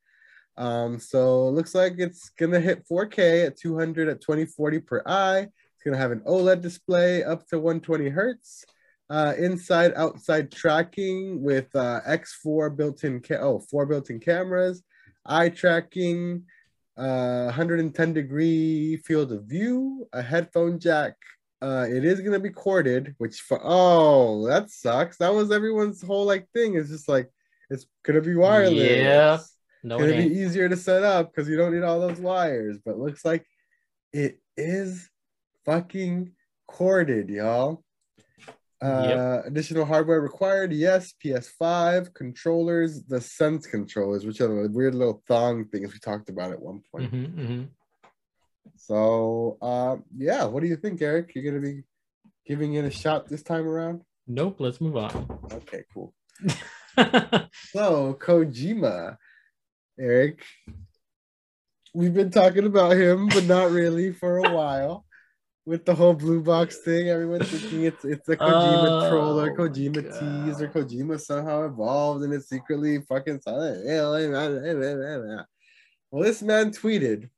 Um, 0.57 0.99
so 0.99 1.49
it 1.49 1.51
looks 1.51 1.75
like 1.75 1.97
it's 1.99 2.31
gonna 2.31 2.61
hit 2.61 2.89
4K 2.91 3.47
at 3.47 3.59
200 3.59 4.09
at 4.09 4.23
2040 4.23 4.79
per 4.81 5.03
eye. 5.05 5.41
It's 5.41 5.83
gonna 5.85 5.99
have 5.99 6.13
an 6.13 6.23
OLED 6.27 6.63
display 6.63 7.25
up 7.25 7.47
to 7.49 7.59
120 7.59 8.09
hertz. 8.09 8.65
Uh, 9.11 9.35
inside 9.37 9.93
outside 9.97 10.51
tracking 10.51 11.43
with 11.43 11.69
uh, 11.77 12.01
X4 12.09 12.75
built-in 12.75 13.21
ca- 13.21 13.37
oh 13.37 13.61
four 13.71 13.85
built-in 13.85 14.19
cameras, 14.19 14.83
eye 15.27 15.51
tracking, 15.51 16.43
uh, 16.97 17.45
110 17.47 18.13
degree 18.13 18.97
field 18.99 19.33
of 19.33 19.45
view, 19.45 20.09
a 20.13 20.23
headphone 20.23 20.79
jack. 20.79 21.15
Uh, 21.63 21.87
it 21.89 22.05
is 22.05 22.21
gonna 22.21 22.39
be 22.39 22.51
corded, 22.51 23.15
which 23.19 23.41
for 23.41 23.59
oh 23.63 24.47
that 24.47 24.71
sucks. 24.71 25.17
That 25.17 25.35
was 25.35 25.51
everyone's 25.51 26.03
whole 26.03 26.27
like 26.27 26.49
thing. 26.51 26.75
It's 26.75 26.91
just 26.91 27.09
like 27.09 27.31
it's 27.71 27.87
gonna 28.05 28.21
be 28.21 28.35
wireless. 28.35 28.75
Yeah, 28.75 29.39
no, 29.83 29.99
gonna 29.99 30.13
be 30.17 30.35
easier 30.35 30.69
to 30.69 30.77
set 30.77 31.03
up 31.03 31.33
because 31.35 31.49
you 31.49 31.57
don't 31.57 31.75
need 31.75 31.83
all 31.83 32.01
those 32.01 32.21
wires. 32.21 32.79
But 32.85 32.99
looks 32.99 33.25
like 33.25 33.47
it 34.13 34.39
is 34.57 35.09
fucking 35.65 36.33
corded, 36.67 37.31
y'all. 37.31 37.83
Uh, 38.83 39.07
yep. 39.09 39.47
Additional 39.47 39.87
hardware 39.87 40.21
required. 40.21 40.73
Yes, 40.73 41.15
PS5 41.25 42.13
controllers, 42.13 43.05
the 43.05 43.21
Sense 43.21 43.67
controllers, 43.67 44.27
which 44.27 44.41
are 44.41 44.49
the 44.49 44.69
weird 44.69 44.95
little 44.95 45.23
thong 45.27 45.65
things 45.67 45.93
we 45.93 45.99
talked 45.99 46.29
about 46.29 46.53
at 46.53 46.61
one 46.61 46.83
point. 46.93 47.13
Mm-hmm, 47.13 47.41
mm-hmm. 47.41 47.63
So, 48.77 49.57
uh, 49.63 49.97
yeah, 50.17 50.45
what 50.45 50.63
do 50.63 50.69
you 50.69 50.77
think, 50.77 51.01
Eric? 51.01 51.33
You're 51.35 51.51
gonna 51.51 51.63
be 51.63 51.85
giving 52.47 52.75
it 52.75 52.85
a 52.85 52.91
shot 52.91 53.29
this 53.29 53.43
time 53.43 53.67
around? 53.67 54.03
Nope. 54.27 54.57
Let's 54.59 54.81
move 54.81 54.97
on. 54.97 55.41
Okay, 55.53 55.85
cool. 55.95 56.13
so 57.73 58.19
Kojima, 58.21 59.17
Eric, 59.99 60.43
we've 61.95 62.13
been 62.13 62.31
talking 62.31 62.67
about 62.67 62.93
him, 62.93 63.29
but 63.29 63.45
not 63.45 63.71
really 63.71 64.13
for 64.13 64.39
a 64.39 64.53
while 64.53 65.06
with 65.67 65.85
the 65.85 65.95
whole 65.95 66.15
blue 66.15 66.41
box 66.41 66.79
thing. 66.79 67.09
Everyone's 67.09 67.51
thinking 67.51 67.85
it's 67.85 68.05
it's 68.05 68.29
a 68.29 68.37
Kojima 68.37 69.03
oh, 69.03 69.11
troll 69.11 69.41
or 69.41 69.55
Kojima 69.55 70.09
God. 70.09 70.47
tease 70.47 70.63
or 70.63 70.69
Kojima 70.69 71.21
somehow 71.21 71.67
evolved 71.67 72.23
and 72.23 72.33
it's 72.33 72.49
secretly 72.49 73.01
fucking 73.03 73.41
Silent 73.41 73.85
Well, 76.13 76.23
this 76.23 76.41
man 76.41 76.71
tweeted, 76.71 77.29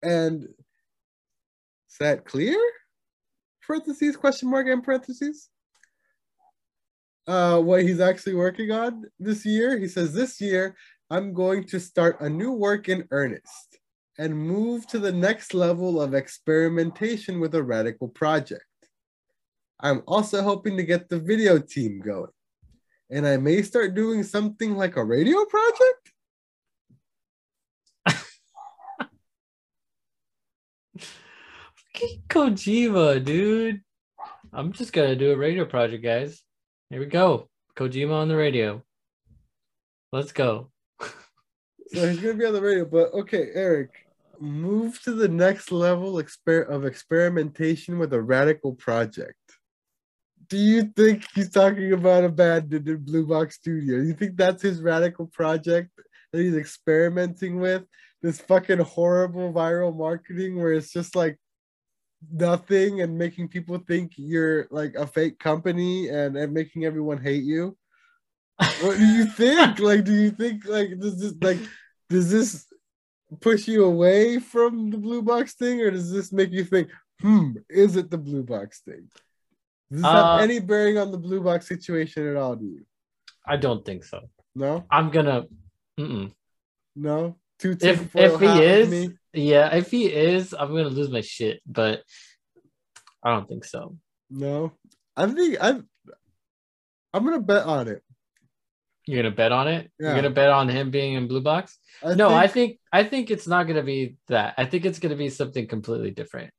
and 0.00 0.44
is 0.44 1.96
that 1.98 2.24
clear? 2.24 2.56
Parentheses 3.66 4.16
question 4.16 4.48
mark 4.48 4.68
and 4.68 4.82
parentheses. 4.82 5.48
Uh, 7.26 7.60
what 7.60 7.82
he's 7.82 8.00
actually 8.00 8.34
working 8.34 8.70
on 8.70 9.04
this 9.18 9.44
year. 9.44 9.76
He 9.76 9.88
says 9.88 10.14
this 10.14 10.40
year 10.40 10.76
I'm 11.10 11.34
going 11.34 11.64
to 11.64 11.80
start 11.80 12.20
a 12.20 12.30
new 12.30 12.52
work 12.52 12.88
in 12.88 13.08
earnest 13.10 13.79
and 14.20 14.36
move 14.36 14.86
to 14.86 14.98
the 14.98 15.10
next 15.10 15.54
level 15.54 15.98
of 15.98 16.12
experimentation 16.12 17.40
with 17.40 17.54
a 17.54 17.62
radical 17.62 18.06
project. 18.06 18.66
I'm 19.80 20.02
also 20.06 20.42
hoping 20.42 20.76
to 20.76 20.82
get 20.82 21.08
the 21.08 21.18
video 21.18 21.58
team 21.58 22.00
going. 22.00 22.28
And 23.08 23.26
I 23.26 23.38
may 23.38 23.62
start 23.62 23.94
doing 23.94 24.22
something 24.22 24.76
like 24.76 24.96
a 24.96 25.04
radio 25.04 25.42
project. 25.46 26.12
Kojima, 32.28 33.24
dude. 33.24 33.80
I'm 34.52 34.72
just 34.72 34.92
gonna 34.92 35.16
do 35.16 35.32
a 35.32 35.36
radio 35.36 35.64
project, 35.64 36.04
guys. 36.04 36.42
Here 36.90 37.00
we 37.00 37.06
go. 37.06 37.48
Kojima 37.74 38.12
on 38.12 38.28
the 38.28 38.36
radio. 38.36 38.82
Let's 40.12 40.32
go. 40.32 40.70
so 41.00 42.06
he's 42.06 42.20
gonna 42.20 42.34
be 42.34 42.44
on 42.44 42.52
the 42.52 42.60
radio, 42.60 42.84
but 42.84 43.14
okay, 43.14 43.48
Eric 43.54 44.09
move 44.40 45.00
to 45.02 45.12
the 45.12 45.28
next 45.28 45.70
level 45.70 46.14
exper- 46.14 46.68
of 46.68 46.84
experimentation 46.84 47.98
with 47.98 48.12
a 48.12 48.22
radical 48.22 48.74
project. 48.74 49.36
Do 50.48 50.56
you 50.56 50.84
think 50.96 51.24
he's 51.34 51.50
talking 51.50 51.92
about 51.92 52.24
a 52.24 52.28
band 52.28 52.72
in 52.72 53.04
Blue 53.04 53.26
Box 53.26 53.56
Studio? 53.56 53.98
Do 53.98 54.04
you 54.04 54.14
think 54.14 54.36
that's 54.36 54.62
his 54.62 54.80
radical 54.80 55.26
project 55.26 55.90
that 56.32 56.40
he's 56.40 56.56
experimenting 56.56 57.60
with? 57.60 57.84
This 58.22 58.40
fucking 58.40 58.78
horrible 58.78 59.52
viral 59.52 59.96
marketing 59.96 60.60
where 60.60 60.72
it's 60.72 60.92
just 60.92 61.14
like 61.14 61.38
nothing 62.32 63.00
and 63.00 63.16
making 63.16 63.48
people 63.48 63.78
think 63.78 64.12
you're 64.16 64.66
like 64.70 64.94
a 64.94 65.06
fake 65.06 65.38
company 65.38 66.08
and, 66.08 66.36
and 66.36 66.52
making 66.52 66.84
everyone 66.84 67.22
hate 67.22 67.44
you? 67.44 67.76
what 68.80 68.96
do 68.96 69.06
you 69.06 69.24
think? 69.36 69.78
like, 69.78 70.04
do 70.04 70.14
you 70.14 70.30
think 70.30 70.66
like 70.66 70.98
does 70.98 71.18
this 71.20 71.34
like 71.40 71.58
does 72.08 72.30
this 72.30 72.66
push 73.40 73.68
you 73.68 73.84
away 73.84 74.38
from 74.38 74.90
the 74.90 74.98
blue 74.98 75.22
box 75.22 75.54
thing, 75.54 75.80
or 75.80 75.90
does 75.90 76.12
this 76.12 76.32
make 76.32 76.50
you 76.50 76.64
think, 76.64 76.88
hmm, 77.20 77.52
is 77.68 77.96
it 77.96 78.10
the 78.10 78.18
blue 78.18 78.42
box 78.42 78.80
thing? 78.80 79.08
Does 79.90 80.02
this 80.02 80.04
uh, 80.04 80.34
have 80.34 80.40
any 80.42 80.58
bearing 80.60 80.98
on 80.98 81.10
the 81.10 81.18
blue 81.18 81.40
box 81.40 81.68
situation 81.68 82.28
at 82.28 82.36
all? 82.36 82.56
Do 82.56 82.66
you? 82.66 82.84
I 83.46 83.56
don't 83.56 83.84
think 83.84 84.04
so. 84.04 84.20
No, 84.54 84.84
I'm 84.90 85.10
gonna. 85.10 85.44
Mm-mm. 85.98 86.32
No, 86.96 87.36
two. 87.58 87.76
If 87.80 88.14
if 88.14 88.40
he 88.40 88.62
is, 88.62 89.10
yeah, 89.32 89.74
if 89.74 89.90
he 89.90 90.06
is, 90.06 90.52
I'm 90.52 90.68
gonna 90.68 90.88
lose 90.88 91.10
my 91.10 91.20
shit. 91.20 91.60
But 91.66 92.02
I 93.22 93.30
don't 93.30 93.48
think 93.48 93.64
so. 93.64 93.96
No, 94.28 94.72
I 95.16 95.26
think 95.26 95.56
I'm. 95.60 95.88
I'm 97.12 97.24
gonna 97.24 97.40
bet 97.40 97.64
on 97.64 97.88
it. 97.88 98.02
You're 99.10 99.22
gonna 99.22 99.34
bet 99.34 99.50
on 99.50 99.66
it. 99.66 99.90
Yeah. 99.98 100.08
You're 100.08 100.16
gonna 100.16 100.30
bet 100.30 100.50
on 100.50 100.68
him 100.68 100.90
being 100.90 101.14
in 101.14 101.26
blue 101.26 101.40
box. 101.40 101.76
I 102.02 102.14
no, 102.14 102.28
think... 102.28 102.40
I 102.40 102.46
think 102.46 102.78
I 102.92 103.04
think 103.04 103.30
it's 103.30 103.48
not 103.48 103.66
gonna 103.66 103.82
be 103.82 104.16
that. 104.28 104.54
I 104.56 104.64
think 104.66 104.84
it's 104.84 105.00
gonna 105.00 105.16
be 105.16 105.28
something 105.28 105.66
completely 105.66 106.12
different 106.12 106.52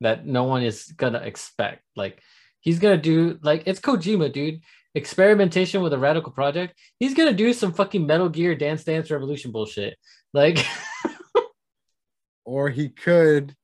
that 0.00 0.26
no 0.26 0.44
one 0.44 0.62
is 0.62 0.84
gonna 0.96 1.18
expect. 1.18 1.82
Like 1.94 2.22
he's 2.60 2.78
gonna 2.78 2.96
do 2.96 3.38
like 3.42 3.64
it's 3.66 3.80
Kojima, 3.80 4.32
dude. 4.32 4.60
Experimentation 4.94 5.82
with 5.82 5.92
a 5.92 5.98
radical 5.98 6.32
project. 6.32 6.74
He's 6.98 7.12
gonna 7.14 7.34
do 7.34 7.52
some 7.52 7.74
fucking 7.74 8.06
Metal 8.06 8.30
Gear 8.30 8.54
Dance 8.54 8.82
Dance 8.82 9.10
Revolution 9.10 9.52
bullshit. 9.52 9.98
Like, 10.32 10.64
or 12.46 12.70
he 12.70 12.88
could 12.88 13.54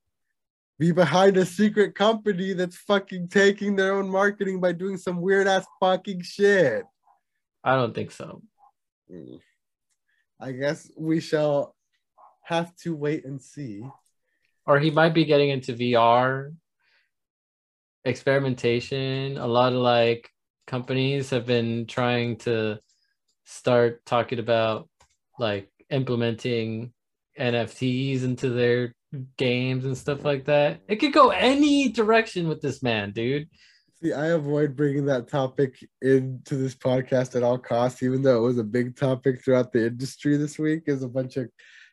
be 0.79 0.93
behind 0.93 1.39
a 1.39 1.47
secret 1.47 1.95
company 1.95 2.53
that's 2.53 2.77
fucking 2.77 3.29
taking 3.29 3.77
their 3.77 3.95
own 3.95 4.11
marketing 4.11 4.61
by 4.61 4.73
doing 4.73 4.99
some 4.99 5.23
weird 5.23 5.49
ass 5.49 5.65
fucking 5.81 6.21
shit. 6.21 6.85
I 7.67 7.75
don't 7.75 7.95
think 7.95 8.13
so. 8.13 8.43
Mm. 9.13 9.41
I 10.41 10.53
guess 10.53 10.89
we 10.97 11.21
shall 11.21 11.75
have 12.45 12.75
to 12.77 12.95
wait 12.95 13.25
and 13.25 13.43
see. 13.43 13.83
Or 14.67 14.79
he 14.79 14.93
might 14.93 15.15
be 15.15 15.25
getting 15.25 15.51
into 15.51 15.75
VR 15.75 16.55
experimentation. 18.05 19.37
A 19.37 19.47
lot 19.49 19.73
of 19.73 19.81
like 19.81 20.31
companies 20.69 21.31
have 21.31 21.45
been 21.45 21.87
trying 21.87 22.37
to 22.39 22.79
start 23.45 24.07
talking 24.07 24.39
about 24.39 24.89
like 25.39 25.69
implementing 25.91 26.93
NFTs 27.39 28.23
into 28.23 28.51
their 28.51 28.95
games 29.37 29.85
and 29.85 29.99
stuff 29.99 30.25
like 30.25 30.45
that. 30.45 30.83
It 30.87 30.97
could 30.97 31.13
go 31.13 31.31
any 31.31 31.89
direction 31.89 32.47
with 32.47 32.61
this 32.61 32.81
man, 32.81 33.11
dude. 33.11 33.49
See, 34.03 34.13
I 34.13 34.27
avoid 34.27 34.77
bringing 34.77 35.07
that 35.07 35.29
topic 35.29 35.79
into 36.03 36.55
this 36.57 36.75
podcast 36.75 37.35
at 37.35 37.43
all 37.43 37.59
costs, 37.59 38.03
even 38.03 38.21
though 38.21 38.37
it 38.37 38.47
was 38.47 38.59
a 38.59 38.65
big 38.65 38.95
topic 38.95 39.43
throughout 39.43 39.73
the 39.73 39.87
industry 39.87 40.37
this 40.37 40.59
week. 40.59 40.83
Is 40.87 41.03
a 41.03 41.09
bunch 41.09 41.39
of 41.39 41.49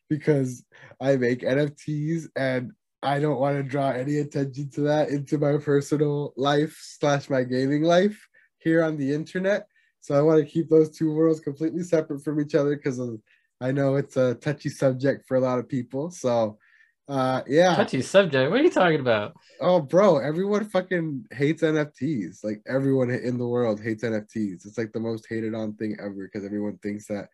because 0.10 0.66
I 0.99 1.16
make 1.16 1.41
NFTs 1.41 2.28
and 2.36 2.74
I 3.01 3.20
don't 3.20 3.39
want 3.39 3.58
to 3.58 3.64
draw 3.64 3.91
any 3.91 4.20
attention 4.20 4.70
to 4.72 4.82
that 4.82 5.10
into 5.10 5.38
my 5.38 5.58
personal 5.58 6.34
life 6.36 6.78
slash 6.82 7.30
my 7.30 7.43
gaming 7.43 7.84
life 7.84 8.28
here 8.60 8.84
on 8.84 8.97
the 8.97 9.14
internet. 9.14 9.68
So 10.01 10.16
I 10.16 10.22
want 10.22 10.39
to 10.39 10.51
keep 10.51 10.70
those 10.70 10.89
two 10.89 11.14
worlds 11.14 11.39
completely 11.39 11.84
separate 11.84 12.22
from 12.22 12.41
each 12.41 12.54
other 12.54 12.76
because 12.76 12.99
I 13.62 13.72
know 13.72 13.95
it's 13.95 14.18
a 14.18 14.36
touchy 14.36 14.70
subject 14.70 15.26
for 15.26 15.38
a 15.38 15.41
lot 15.41 15.60
of 15.60 15.70
people. 15.70 16.12
So 16.12 16.58
uh, 17.08 17.41
yeah. 17.47 17.76
Touchy 17.76 18.01
subject. 18.01 18.49
What 18.49 18.62
are 18.62 18.64
you 18.64 18.72
talking 18.72 18.99
about? 18.99 19.34
Oh, 19.60 19.82
bro, 19.82 20.18
everyone 20.18 20.66
fucking 20.66 21.26
hates 21.32 21.62
NFTs. 21.62 22.43
Like 22.43 22.62
everyone 22.68 23.10
in 23.10 23.38
the 23.38 23.47
world 23.47 23.82
hates 23.82 24.04
NFTs. 24.04 24.66
It's 24.66 24.78
like 24.78 24.91
the 24.93 24.99
most 24.99 25.26
hated 25.30 25.54
on 25.54 25.74
thing 25.74 25.97
ever 25.99 26.30
because 26.32 26.45
everyone 26.45 26.78
thinks 26.82 27.08
that 27.08 27.28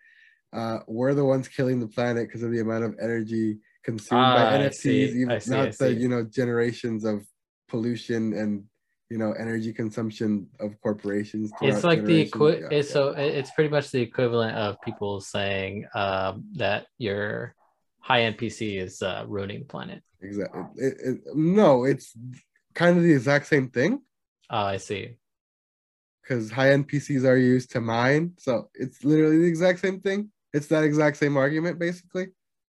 uh, 0.53 0.79
we're 0.87 1.13
the 1.13 1.25
ones 1.25 1.47
killing 1.47 1.79
the 1.79 1.87
planet 1.87 2.27
because 2.27 2.43
of 2.43 2.51
the 2.51 2.59
amount 2.59 2.83
of 2.83 2.95
energy 3.01 3.59
consumed 3.83 4.33
by 4.33 4.43
ah, 4.43 4.57
NFTs. 4.57 5.15
Even 5.15 5.41
not 5.47 5.77
the 5.77 5.93
you 5.93 6.07
know 6.07 6.23
generations 6.23 7.05
of 7.05 7.25
pollution 7.67 8.33
and 8.33 8.63
you 9.09 9.17
know 9.17 9.31
energy 9.33 9.71
consumption 9.71 10.47
of 10.59 10.79
corporations. 10.81 11.51
It's 11.61 11.83
like 11.83 12.05
the 12.05 12.21
equi- 12.21 12.61
Yeah, 12.61 12.67
it's 12.71 12.89
yeah. 12.89 12.93
so 12.93 13.09
it's 13.09 13.51
pretty 13.51 13.69
much 13.69 13.91
the 13.91 14.01
equivalent 14.01 14.55
of 14.57 14.81
people 14.81 15.21
saying 15.21 15.85
um, 15.93 16.45
that 16.53 16.87
your 18.09 18.15
high-end 18.17 18.37
PC 18.37 18.77
is 18.77 19.01
uh, 19.01 19.25
ruining 19.27 19.59
the 19.59 19.65
planet. 19.65 20.03
exactly. 20.21 20.61
It, 20.77 20.93
it, 21.03 21.17
no, 21.35 21.83
it's 21.83 22.13
kind 22.73 22.97
of 22.97 23.03
the 23.03 23.13
exact 23.13 23.47
same 23.47 23.69
thing 23.69 24.01
Oh, 24.49 24.57
I 24.57 24.77
see. 24.77 25.17
because 26.21 26.51
high-end 26.51 26.87
PCs 26.87 27.23
are 27.25 27.37
used 27.37 27.71
to 27.71 27.81
mine, 27.81 28.33
so 28.37 28.69
it's 28.73 29.03
literally 29.03 29.37
the 29.39 29.47
exact 29.47 29.79
same 29.79 29.99
thing. 29.99 30.31
It's 30.53 30.67
that 30.67 30.83
exact 30.83 31.17
same 31.17 31.37
argument, 31.37 31.79
basically. 31.79 32.27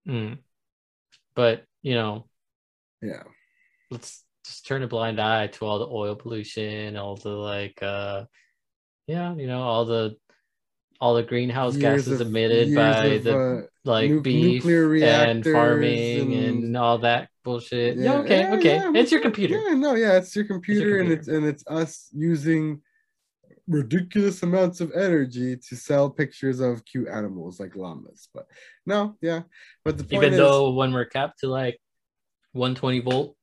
Mm. 0.06 0.38
But 1.34 1.64
you 1.82 1.94
know, 1.94 2.26
Yeah. 3.02 3.22
let's 3.90 4.24
just 4.44 4.66
turn 4.66 4.82
a 4.82 4.88
blind 4.88 5.20
eye 5.20 5.46
to 5.48 5.64
all 5.64 5.78
the 5.78 5.86
oil 5.86 6.16
pollution, 6.16 6.96
all 6.96 7.16
the 7.16 7.30
like, 7.30 7.82
uh, 7.82 8.24
yeah, 9.06 9.34
you 9.34 9.46
know, 9.46 9.62
all 9.62 9.84
the 9.84 10.16
all 11.00 11.14
the 11.14 11.22
greenhouse 11.22 11.76
gases 11.76 12.20
of- 12.20 12.26
emitted 12.26 12.74
by 12.74 13.04
of, 13.06 13.24
the 13.24 13.38
uh, 13.38 13.62
like 13.84 14.10
nu- 14.10 14.20
beef 14.20 14.64
and 14.64 15.44
farming 15.44 16.34
and, 16.34 16.64
and- 16.64 16.76
all 16.76 16.98
that 16.98 17.28
bullshit. 17.44 17.96
Yeah, 17.96 18.04
Yeah, 18.04 18.18
okay, 18.20 18.40
yeah, 18.40 18.54
okay. 18.54 18.76
yeah, 18.76 18.92
it's 18.94 19.12
your 19.12 19.20
computer. 19.20 19.54
Yeah, 19.58 19.74
no, 19.74 19.94
yeah, 19.94 20.16
it's 20.16 20.34
your 20.34 20.44
computer, 20.44 20.98
and 20.98 21.08
computer. 21.08 21.20
it's 21.20 21.28
and 21.28 21.46
it's 21.46 21.64
us 21.66 22.08
using 22.12 22.82
ridiculous 23.68 24.42
amounts 24.42 24.80
of 24.80 24.90
energy 24.92 25.56
to 25.56 25.76
sell 25.76 26.08
pictures 26.10 26.58
of 26.60 26.84
cute 26.84 27.06
animals 27.08 27.60
like 27.60 27.76
llamas. 27.76 28.28
But 28.34 28.46
no, 28.86 29.16
yeah. 29.20 29.42
But 29.84 29.98
the 29.98 30.04
point 30.04 30.24
Even 30.24 30.32
is, 30.32 30.38
though 30.38 30.70
when 30.72 30.92
we're 30.92 31.04
capped 31.04 31.40
to 31.40 31.48
like 31.48 31.78
120 32.52 33.00
volt. 33.00 33.36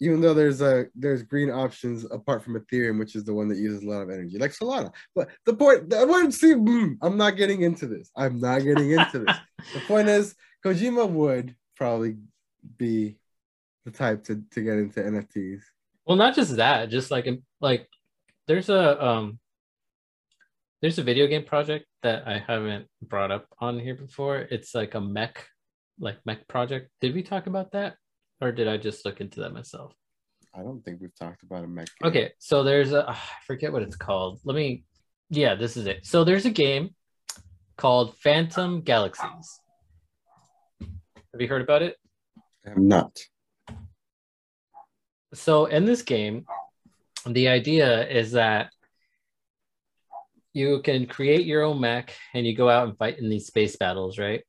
Even 0.00 0.20
though 0.20 0.34
there's 0.34 0.60
a 0.60 0.86
there's 0.94 1.22
green 1.22 1.50
options 1.50 2.04
apart 2.10 2.42
from 2.42 2.54
Ethereum, 2.54 2.98
which 2.98 3.16
is 3.16 3.24
the 3.24 3.32
one 3.32 3.48
that 3.48 3.58
uses 3.58 3.82
a 3.82 3.88
lot 3.88 4.02
of 4.02 4.10
energy, 4.10 4.38
like 4.38 4.52
Solana. 4.52 4.92
But 5.14 5.30
the 5.44 5.54
point, 5.54 5.92
I 5.94 6.04
want 6.04 6.32
to 6.32 6.38
see. 6.38 6.54
mm, 6.54 6.96
I'm 7.02 7.16
not 7.16 7.36
getting 7.36 7.62
into 7.62 7.86
this. 7.86 8.10
I'm 8.16 8.40
not 8.40 8.62
getting 8.62 8.90
into 8.90 9.20
this. 9.20 9.36
the 9.74 9.80
point 9.80 10.08
is, 10.08 10.34
Kojima 10.64 11.08
would 11.08 11.54
probably 11.76 12.16
be 12.78 13.16
the 13.84 13.90
type 13.90 14.24
to 14.24 14.42
to 14.50 14.60
get 14.60 14.78
into 14.78 15.00
NFTs. 15.00 15.62
Well, 16.04 16.16
not 16.16 16.34
just 16.34 16.56
that, 16.56 16.90
just 16.90 17.10
like 17.10 17.26
like 17.60 17.88
there's 18.46 18.68
a 18.68 19.02
um 19.04 19.38
there's 20.82 20.98
a 20.98 21.02
video 21.02 21.26
game 21.26 21.44
project 21.44 21.86
that 22.02 22.28
I 22.28 22.38
haven't 22.38 22.86
brought 23.02 23.30
up 23.30 23.46
on 23.58 23.78
here 23.78 23.94
before. 23.94 24.38
It's 24.38 24.74
like 24.74 24.94
a 24.94 25.00
mech 25.00 25.46
like 25.98 26.18
mech 26.26 26.46
project. 26.48 26.90
Did 27.00 27.14
we 27.14 27.22
talk 27.22 27.46
about 27.46 27.72
that? 27.72 27.96
Or 28.40 28.52
did 28.52 28.68
I 28.68 28.76
just 28.76 29.04
look 29.04 29.20
into 29.20 29.40
that 29.40 29.52
myself? 29.52 29.94
I 30.54 30.62
don't 30.62 30.84
think 30.84 31.00
we've 31.00 31.14
talked 31.14 31.42
about 31.42 31.64
a 31.64 31.66
mech. 31.66 31.88
game. 32.00 32.10
Okay, 32.10 32.32
so 32.38 32.62
there's 32.62 32.92
a 32.92 33.08
ah, 33.08 33.12
I 33.12 33.44
forget 33.46 33.72
what 33.72 33.82
it's 33.82 33.96
called. 33.96 34.40
Let 34.44 34.56
me 34.56 34.84
yeah, 35.28 35.54
this 35.54 35.76
is 35.76 35.86
it. 35.86 36.06
So 36.06 36.24
there's 36.24 36.46
a 36.46 36.50
game 36.50 36.94
called 37.76 38.16
Phantom 38.18 38.80
Galaxies. 38.82 39.60
Have 40.80 41.40
you 41.40 41.48
heard 41.48 41.62
about 41.62 41.82
it? 41.82 41.96
I'm 42.66 42.88
not. 42.88 43.18
so 45.34 45.66
in 45.66 45.84
this 45.84 46.02
game 46.02 46.46
the 47.26 47.48
idea 47.48 48.08
is 48.08 48.32
that 48.32 48.70
you 50.52 50.80
can 50.82 51.06
create 51.06 51.44
your 51.44 51.62
own 51.62 51.80
mech 51.80 52.14
and 52.32 52.46
you 52.46 52.56
go 52.56 52.68
out 52.68 52.88
and 52.88 52.96
fight 52.96 53.18
in 53.18 53.28
these 53.28 53.46
space 53.46 53.76
battles 53.76 54.18
right 54.18 54.42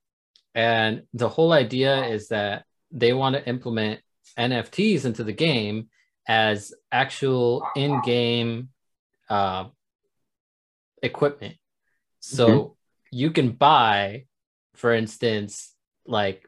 and 0.55 1.03
the 1.13 1.27
whole 1.27 1.51
idea 1.51 2.05
is 2.05 2.29
that 2.29 2.63
they 2.91 3.13
want 3.13 3.35
to 3.35 3.47
implement 3.47 4.01
nfts 4.38 5.05
into 5.05 5.23
the 5.23 5.33
game 5.33 5.89
as 6.27 6.73
actual 6.91 7.65
in-game 7.75 8.69
uh, 9.29 9.65
equipment. 11.01 11.55
So 12.19 12.75
you 13.11 13.31
can 13.31 13.51
buy 13.51 14.25
for 14.75 14.93
instance 14.93 15.73
like 16.05 16.47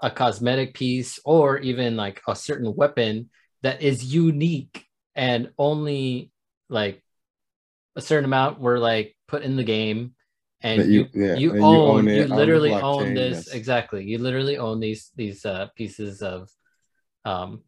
a 0.00 0.10
cosmetic 0.10 0.74
piece 0.74 1.20
or 1.24 1.58
even 1.58 1.96
like 1.96 2.20
a 2.26 2.34
certain 2.34 2.74
weapon 2.74 3.30
that 3.62 3.82
is 3.82 4.12
unique 4.12 4.84
and 5.14 5.50
only 5.58 6.32
like 6.68 7.02
a 7.96 8.00
certain 8.00 8.24
amount 8.24 8.60
were 8.60 8.78
like 8.78 9.16
put 9.26 9.42
in 9.42 9.56
the 9.56 9.64
game 9.64 10.14
and 10.62 10.84
you 10.92 11.06
you- 11.12 11.24
yeah, 11.26 11.34
you 11.34 11.50
and 11.50 11.58
you 11.60 11.64
own 11.64 11.98
own 11.98 12.08
it 12.08 12.28
you 12.28 12.34
literally 12.34 12.72
own 12.72 13.14
this 13.14 13.46
yes. 13.46 13.54
exactly 13.54 14.04
you 14.04 14.18
literally 14.18 14.58
own 14.58 14.80
these 14.80 15.10
these 15.14 15.44
uh 15.46 15.66
pieces 15.76 16.20
of 16.22 16.48
um 17.24 17.62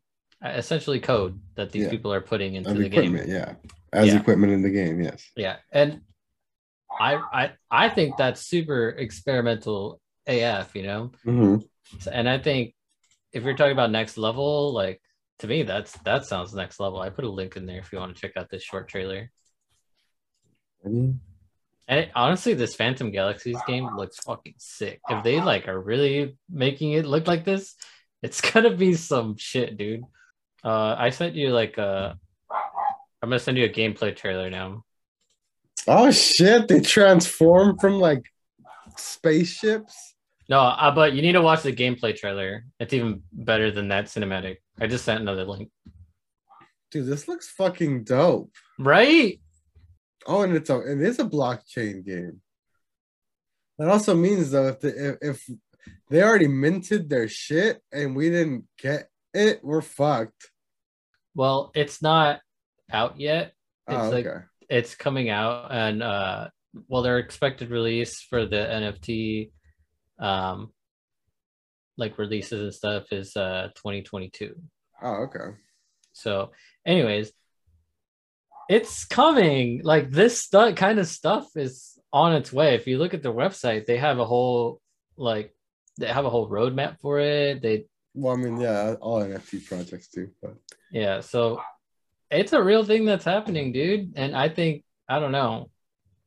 essentially 0.45 0.99
code 1.01 1.38
that 1.55 1.70
these 1.70 1.84
Yeah. 1.84 1.91
people 1.91 2.12
are 2.12 2.20
putting 2.20 2.55
into 2.55 2.70
Of 2.70 2.78
the 2.78 2.88
game 2.88 3.16
yeah. 3.26 3.55
As 3.93 4.07
Yeah. 4.09 4.18
equipment 4.20 4.53
in 4.53 4.62
the 4.62 4.70
game, 4.70 5.01
yes. 5.01 5.28
yeah 5.36 5.57
and 5.72 6.01
I, 7.01 7.14
I 7.41 7.53
i 7.70 7.88
think 7.88 8.16
that's 8.16 8.41
super 8.47 8.88
experimental 8.91 10.01
af 10.26 10.74
you 10.74 10.82
know 10.82 11.12
Mhm. 11.24 11.62
So- 12.01 12.11
and 12.11 12.28
I 12.28 12.38
think 12.38 12.74
if 13.32 13.45
you're 13.45 13.57
talking 13.57 13.72
about 13.72 13.91
next 13.93 14.16
level, 14.18 14.72
like 14.72 15.01
to 15.41 15.47
me, 15.47 15.62
that's 15.62 15.93
that 16.09 16.24
sounds 16.26 16.53
next 16.55 16.78
level. 16.80 17.01
I 17.01 17.09
put 17.11 17.24
a 17.24 17.30
link 17.30 17.57
in 17.57 17.64
there 17.66 17.78
if 17.78 17.91
you 17.93 17.99
want 17.99 18.14
to 18.14 18.20
check 18.20 18.36
out 18.36 18.49
this 18.51 18.62
short 18.62 18.86
trailer. 18.88 19.30
I 20.84 20.88
mean, 20.88 21.20
And 21.91 21.99
it, 21.99 22.11
honestly, 22.14 22.55
this 22.55 22.76
Phantom 22.76 23.11
Galaxies 23.11 23.59
game 23.66 23.97
looks 23.97 24.16
fucking 24.20 24.55
sick. 24.59 25.01
If 25.09 25.24
they 25.24 25.41
like 25.41 25.66
are 25.66 25.78
really 25.78 26.36
making 26.49 26.93
it 26.93 27.05
look 27.05 27.26
like 27.26 27.45
this, 27.45 27.74
it's 28.22 28.41
gonna 28.53 28.70
be 28.70 28.95
some 28.95 29.36
shit, 29.36 29.76
dude. 29.76 30.05
Uh, 30.62 30.95
I 30.97 31.11
sent 31.11 31.34
you 31.34 31.51
like 31.51 31.78
a. 31.78 32.16
I'm 33.20 33.28
gonna 33.28 33.41
send 33.41 33.59
you 33.59 33.64
a 33.64 33.68
gameplay 33.68 34.16
trailer 34.16 34.49
now. 34.49 34.84
Oh 35.88 36.12
shit! 36.12 36.68
They 36.68 36.80
transform 36.80 37.76
from 37.76 37.99
like 37.99 38.22
spaceships. 38.97 40.14
No, 40.49 40.61
uh, 40.61 40.95
but 40.95 41.12
you 41.14 41.22
need 41.22 41.32
to 41.32 41.43
watch 41.43 41.62
the 41.62 41.72
gameplay 41.72 42.16
trailer. 42.16 42.66
It's 42.78 42.93
even 42.93 43.22
better 43.32 43.72
than 43.72 43.88
that 43.88 44.05
cinematic. 44.07 44.59
I 44.80 44.86
just 44.86 45.05
sent 45.05 45.20
another 45.20 45.45
link. 45.45 45.70
Dude, 46.93 47.07
this 47.07 47.26
looks 47.26 47.49
fucking 47.49 48.05
dope. 48.05 48.53
Right? 48.78 49.41
Oh, 50.27 50.43
and 50.43 50.55
it's 50.55 50.71
a 50.71 50.79
it 50.81 51.01
is 51.01 51.18
a 51.18 51.25
blockchain 51.25 52.05
game. 52.05 52.41
That 53.79 53.89
also 53.89 54.14
means 54.14 54.51
though, 54.51 54.68
if 54.68 54.81
the, 54.81 55.18
if, 55.23 55.37
if 55.49 55.51
they 56.11 56.23
already 56.23 56.49
minted 56.49 57.09
their 57.09 57.29
shit 57.29 57.81
and 57.93 58.14
we 58.14 58.29
didn't 58.31 58.64
get 58.79 59.09
it, 59.33 59.61
we're 59.64 59.81
fucked. 59.83 60.51
Well, 61.35 61.71
it's 61.75 62.03
not 62.03 62.41
out 62.93 63.18
yet. 63.18 63.53
It's 63.89 63.97
Oh, 63.97 64.11
like 64.11 64.27
okay. 64.27 64.45
it's 64.68 64.95
coming 64.95 65.31
out 65.31 65.73
and 65.73 66.03
uh 66.03 66.49
well 66.89 67.03
their 67.03 67.18
expected 67.18 67.71
release 67.71 68.21
for 68.21 68.47
the 68.47 68.57
nft 68.57 69.51
um 70.21 70.71
like 71.97 72.16
releases 72.18 72.61
and 72.62 72.73
stuff 72.75 73.12
is 73.12 73.37
uh 73.37 73.68
2022 73.75 74.55
Oh, 75.03 75.14
okay. 75.25 75.57
so 76.12 76.53
anyways 76.87 77.33
it's 78.71 79.05
coming. 79.05 79.81
Like 79.83 80.11
this 80.11 80.39
stuff 80.39 80.77
kind 80.77 81.01
of 81.01 81.09
stuff 81.09 81.57
is 81.57 81.99
on 82.12 82.35
its 82.35 82.53
way. 82.53 82.77
If 82.77 82.87
you 82.87 82.99
look 82.99 83.14
at 83.14 83.23
the 83.23 83.33
website 83.33 83.85
they 83.85 83.99
have 83.99 84.18
a 84.18 84.25
whole 84.25 84.81
like 85.16 85.55
they 85.99 86.07
have 86.07 86.25
a 86.25 86.31
whole 86.31 86.49
roadmap 86.49 87.01
for 87.01 87.18
it. 87.18 87.61
They 87.62 87.87
Well, 88.14 88.35
I 88.35 88.37
mean, 88.37 88.61
yeah, 88.61 88.95
all 89.01 89.23
NFT 89.23 89.66
projects 89.66 90.09
do, 90.09 90.29
but 90.41 90.55
yeah 90.93 91.21
so 91.21 91.61
it's 92.31 92.53
a 92.53 92.62
real 92.62 92.85
thing 92.85 93.05
that's 93.05 93.25
happening 93.25 93.73
dude. 93.73 94.12
And 94.16 94.35
i 94.37 94.49
think 94.49 94.85
i 95.09 95.18
don't 95.18 95.33
know. 95.33 95.71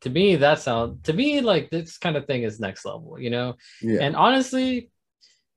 To 0.01 0.09
me 0.09 0.35
that 0.35 0.59
sound 0.59 1.05
to 1.05 1.13
me 1.13 1.39
like 1.39 1.69
this 1.69 1.97
kind 1.97 2.17
of 2.17 2.27
thing 2.27 2.43
is 2.43 2.59
next 2.59 2.83
level 2.83 3.17
you 3.17 3.29
know? 3.29 3.55
Yeah, 3.81 4.01
and 4.01 4.17
honestly 4.17 4.91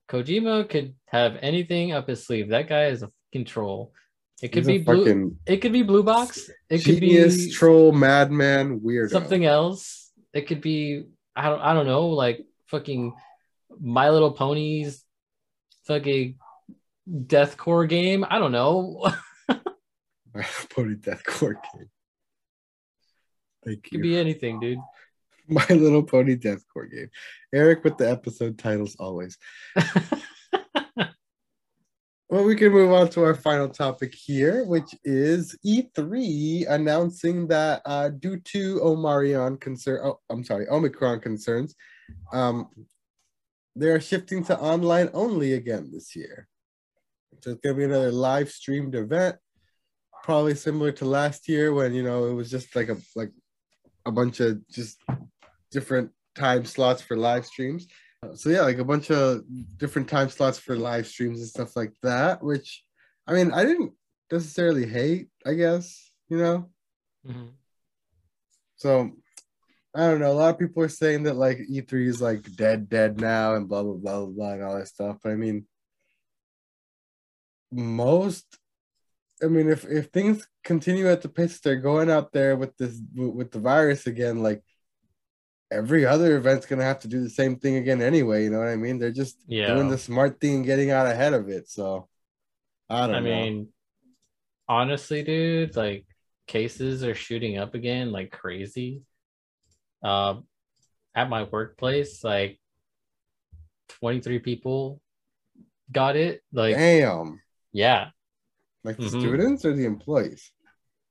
kojima 0.09 0.69
could 0.69 0.95
have 1.07 1.35
anything 1.41 1.91
up 1.91 2.07
his 2.07 2.25
sleeve. 2.25 2.47
That 2.49 2.69
guy 2.69 2.85
is 2.85 3.03
a 3.03 3.11
fucking 3.11 3.45
troll 3.45 3.91
it 4.41 4.49
could 4.49 4.65
He's 4.67 4.77
be 4.79 4.83
blue 4.83 5.35
it 5.45 5.57
could 5.57 5.71
be 5.73 5.83
blue 5.83 6.03
box 6.03 6.49
it 6.69 6.83
could 6.83 6.99
genius, 6.99 7.45
be 7.45 7.51
troll, 7.51 7.91
madman, 7.91 8.79
weirdo. 8.81 9.09
something 9.09 9.45
else 9.45 10.11
it 10.33 10.47
could 10.47 10.61
be 10.61 11.03
i 11.35 11.49
don't 11.49 11.61
i 11.61 11.73
don't 11.73 11.87
know 11.87 12.07
like 12.09 12.45
fucking 12.67 13.13
my 13.79 14.09
little 14.09 14.31
ponies 14.31 15.03
fucking 15.85 16.35
deathcore 17.09 17.87
game 17.87 18.25
i 18.29 18.37
don't 18.37 18.51
know 18.51 19.09
My 20.33 20.43
Pony 20.75 20.95
Deathcore 20.95 21.55
game. 21.73 21.89
Thank 23.65 23.77
it 23.79 23.83
could 23.83 23.93
you. 23.93 24.01
be 24.03 24.17
anything 24.17 24.59
dude 24.59 24.77
My 25.47 25.65
Little 25.69 26.03
Pony 26.03 26.35
Deathcore 26.35 26.91
game. 26.91 27.09
Eric 27.53 27.83
with 27.83 27.97
the 27.97 28.09
episode 28.11 28.57
titles 28.59 28.95
always. 28.99 29.37
Well, 32.29 32.43
we 32.43 32.57
can 32.57 32.73
move 32.73 32.91
on 32.91 33.07
to 33.11 33.23
our 33.23 33.35
final 33.35 33.69
topic 33.69 34.13
here, 34.13 34.65
which 34.65 34.93
is 35.05 35.57
E3 35.65 36.69
announcing 36.69 37.47
that 37.47 37.81
uh, 37.85 38.09
due 38.09 38.37
to 38.37 38.81
Omarion 38.81 39.61
concern, 39.61 40.01
oh, 40.03 40.19
I'm 40.29 40.43
sorry, 40.43 40.67
Omicron 40.67 41.21
concerns, 41.21 41.73
um, 42.33 42.67
they're 43.77 44.01
shifting 44.01 44.43
to 44.45 44.59
online 44.59 45.09
only 45.13 45.53
again 45.53 45.89
this 45.93 46.17
year. 46.17 46.49
So 47.41 47.51
it's 47.51 47.61
gonna 47.61 47.75
be 47.75 47.85
another 47.85 48.11
live 48.11 48.49
streamed 48.49 48.95
event. 48.95 49.37
probably 50.23 50.55
similar 50.55 50.91
to 50.91 51.05
last 51.05 51.47
year 51.47 51.73
when 51.73 51.93
you 51.93 52.03
know 52.03 52.25
it 52.25 52.33
was 52.33 52.51
just 52.51 52.75
like 52.75 52.89
a 52.89 52.97
like 53.15 53.31
a 54.05 54.11
bunch 54.11 54.41
of 54.41 54.67
just 54.67 54.97
different 55.71 56.11
time 56.35 56.65
slots 56.65 57.01
for 57.01 57.15
live 57.15 57.45
streams. 57.45 57.87
So 58.35 58.49
yeah, 58.49 58.61
like 58.61 58.79
a 58.79 58.85
bunch 58.85 59.11
of 59.11 59.43
different 59.77 60.09
time 60.09 60.29
slots 60.29 60.57
for 60.57 60.75
live 60.75 61.07
streams 61.07 61.39
and 61.39 61.47
stuff 61.47 61.75
like 61.75 61.93
that. 62.01 62.43
Which, 62.43 62.83
I 63.27 63.33
mean, 63.33 63.51
I 63.51 63.63
didn't 63.63 63.93
necessarily 64.31 64.87
hate. 64.87 65.29
I 65.45 65.53
guess 65.53 66.11
you 66.29 66.37
know. 66.37 66.69
Mhm. 67.25 67.51
So 68.77 69.11
I 69.93 70.01
don't 70.01 70.19
know. 70.19 70.31
A 70.31 70.33
lot 70.33 70.53
of 70.53 70.59
people 70.59 70.83
are 70.83 70.89
saying 70.89 71.23
that 71.23 71.35
like 71.35 71.59
E3 71.59 72.07
is 72.07 72.21
like 72.21 72.55
dead, 72.55 72.89
dead 72.89 73.19
now, 73.19 73.55
and 73.55 73.67
blah 73.67 73.83
blah 73.83 73.93
blah 73.93 74.19
blah, 74.19 74.25
blah 74.27 74.51
and 74.53 74.63
all 74.63 74.77
that 74.77 74.87
stuff. 74.87 75.17
But 75.23 75.31
I 75.31 75.35
mean, 75.35 75.67
most. 77.71 78.45
I 79.41 79.45
mean, 79.47 79.69
if 79.69 79.85
if 79.85 80.07
things 80.07 80.47
continue 80.63 81.07
at 81.07 81.21
the 81.21 81.29
pace 81.29 81.59
they're 81.59 81.75
going 81.75 82.09
out 82.09 82.31
there 82.31 82.55
with 82.55 82.75
this 82.77 82.99
with 83.15 83.51
the 83.51 83.59
virus 83.59 84.07
again, 84.07 84.41
like 84.41 84.63
every 85.71 86.05
other 86.05 86.37
event's 86.37 86.65
gonna 86.65 86.83
have 86.83 86.99
to 87.01 87.07
do 87.07 87.21
the 87.21 87.29
same 87.29 87.57
thing 87.57 87.75
again 87.77 88.01
anyway. 88.01 88.43
You 88.43 88.49
know 88.49 88.59
what 88.59 88.67
I 88.69 88.75
mean? 88.75 88.99
They're 88.99 89.11
just 89.11 89.37
Yeah. 89.47 89.73
doing 89.73 89.89
the 89.89 89.97
smart 89.97 90.39
thing, 90.39 90.55
and 90.57 90.65
getting 90.65 90.91
out 90.91 91.07
ahead 91.07 91.33
of 91.33 91.49
it. 91.49 91.69
So 91.69 92.07
I 92.89 93.01
don't 93.01 93.11
know. 93.11 93.17
I 93.17 93.19
know. 93.19 93.25
mean, 93.25 93.73
honestly, 94.67 95.23
dude, 95.23 95.75
like 95.75 96.05
cases 96.47 97.03
are 97.03 97.15
shooting 97.15 97.57
up 97.57 97.75
again 97.75 98.11
like 98.11 98.31
crazy. 98.31 99.03
Um, 100.03 100.47
at 101.15 101.29
my 101.29 101.43
workplace, 101.43 102.23
like 102.23 102.59
23 103.89 104.39
people 104.39 105.01
got 105.91 106.15
it. 106.15 106.43
Like, 106.53 106.75
Damn, 106.75 107.41
yeah, 107.73 108.11
like 108.83 108.97
the 108.97 109.03
Mhm. 109.03 109.19
students 109.19 109.65
or 109.65 109.73
the 109.73 109.85
employees? 109.85 110.51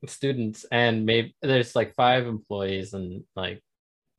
students, 0.06 0.64
and 0.70 1.04
maybe 1.04 1.34
there's 1.42 1.74
like 1.74 1.94
five 1.94 2.26
employees 2.26 2.94
and 2.94 3.24
like 3.34 3.60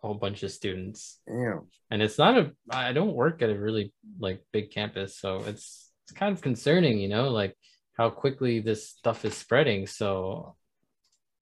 a 0.04 0.08
whole 0.08 0.16
bunch 0.16 0.44
of 0.44 0.52
students. 0.52 1.20
Damn. 1.28 1.68
And 1.90 2.02
it's 2.02 2.18
not 2.18 2.38
a, 2.38 2.52
I 2.70 2.94
don't 2.94 3.14
work 3.14 3.42
at 3.42 3.50
a 3.50 3.58
really 3.58 3.94
like 4.20 4.44
big 4.52 4.72
campus, 4.72 5.18
so 5.18 5.38
it's 5.46 5.92
it's 6.04 6.18
kind 6.18 6.34
of 6.34 6.42
concerning, 6.42 7.00
you 7.00 7.10
know, 7.10 7.30
like 7.30 7.56
how 7.98 8.10
quickly 8.10 8.60
this 8.60 8.90
stuff 8.90 9.26
is 9.26 9.36
spreading. 9.36 9.88
So 9.88 10.56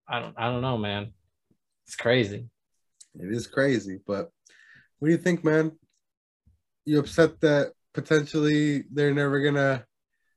I 0.08 0.20
don't, 0.20 0.36
I 0.38 0.52
don't 0.52 0.62
know, 0.62 0.78
man. 0.78 1.14
It's 1.86 1.96
crazy. 1.96 2.50
It 3.20 3.32
is 3.32 3.48
crazy, 3.48 4.00
but 4.06 4.30
what 5.00 5.08
do 5.08 5.12
you 5.12 5.18
think, 5.20 5.44
man? 5.44 5.72
You 6.86 7.00
upset 7.00 7.40
that 7.42 7.74
potentially 7.94 8.86
they're 8.92 9.14
never 9.14 9.40
gonna 9.42 9.86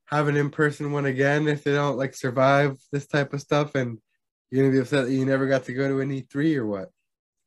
have 0.07 0.29
an 0.29 0.37
in-person 0.37 0.93
one 0.93 1.07
again 1.07 1.49
if 1.49 1.65
they 1.65 1.73
don't 1.73 1.99
like 1.99 2.15
survive 2.15 2.79
this 2.93 3.07
type 3.07 3.33
of 3.33 3.41
stuff, 3.41 3.75
and 3.75 3.99
you're 4.51 4.65
gonna 4.65 4.73
be 4.73 4.81
upset 4.81 5.07
that 5.07 5.13
you 5.13 5.25
never 5.25 5.47
got 5.47 5.65
to 5.65 5.75
go 5.75 5.89
to 5.89 6.01
an 6.01 6.11
E3 6.11 6.57
or 6.57 6.67
what? 6.67 6.91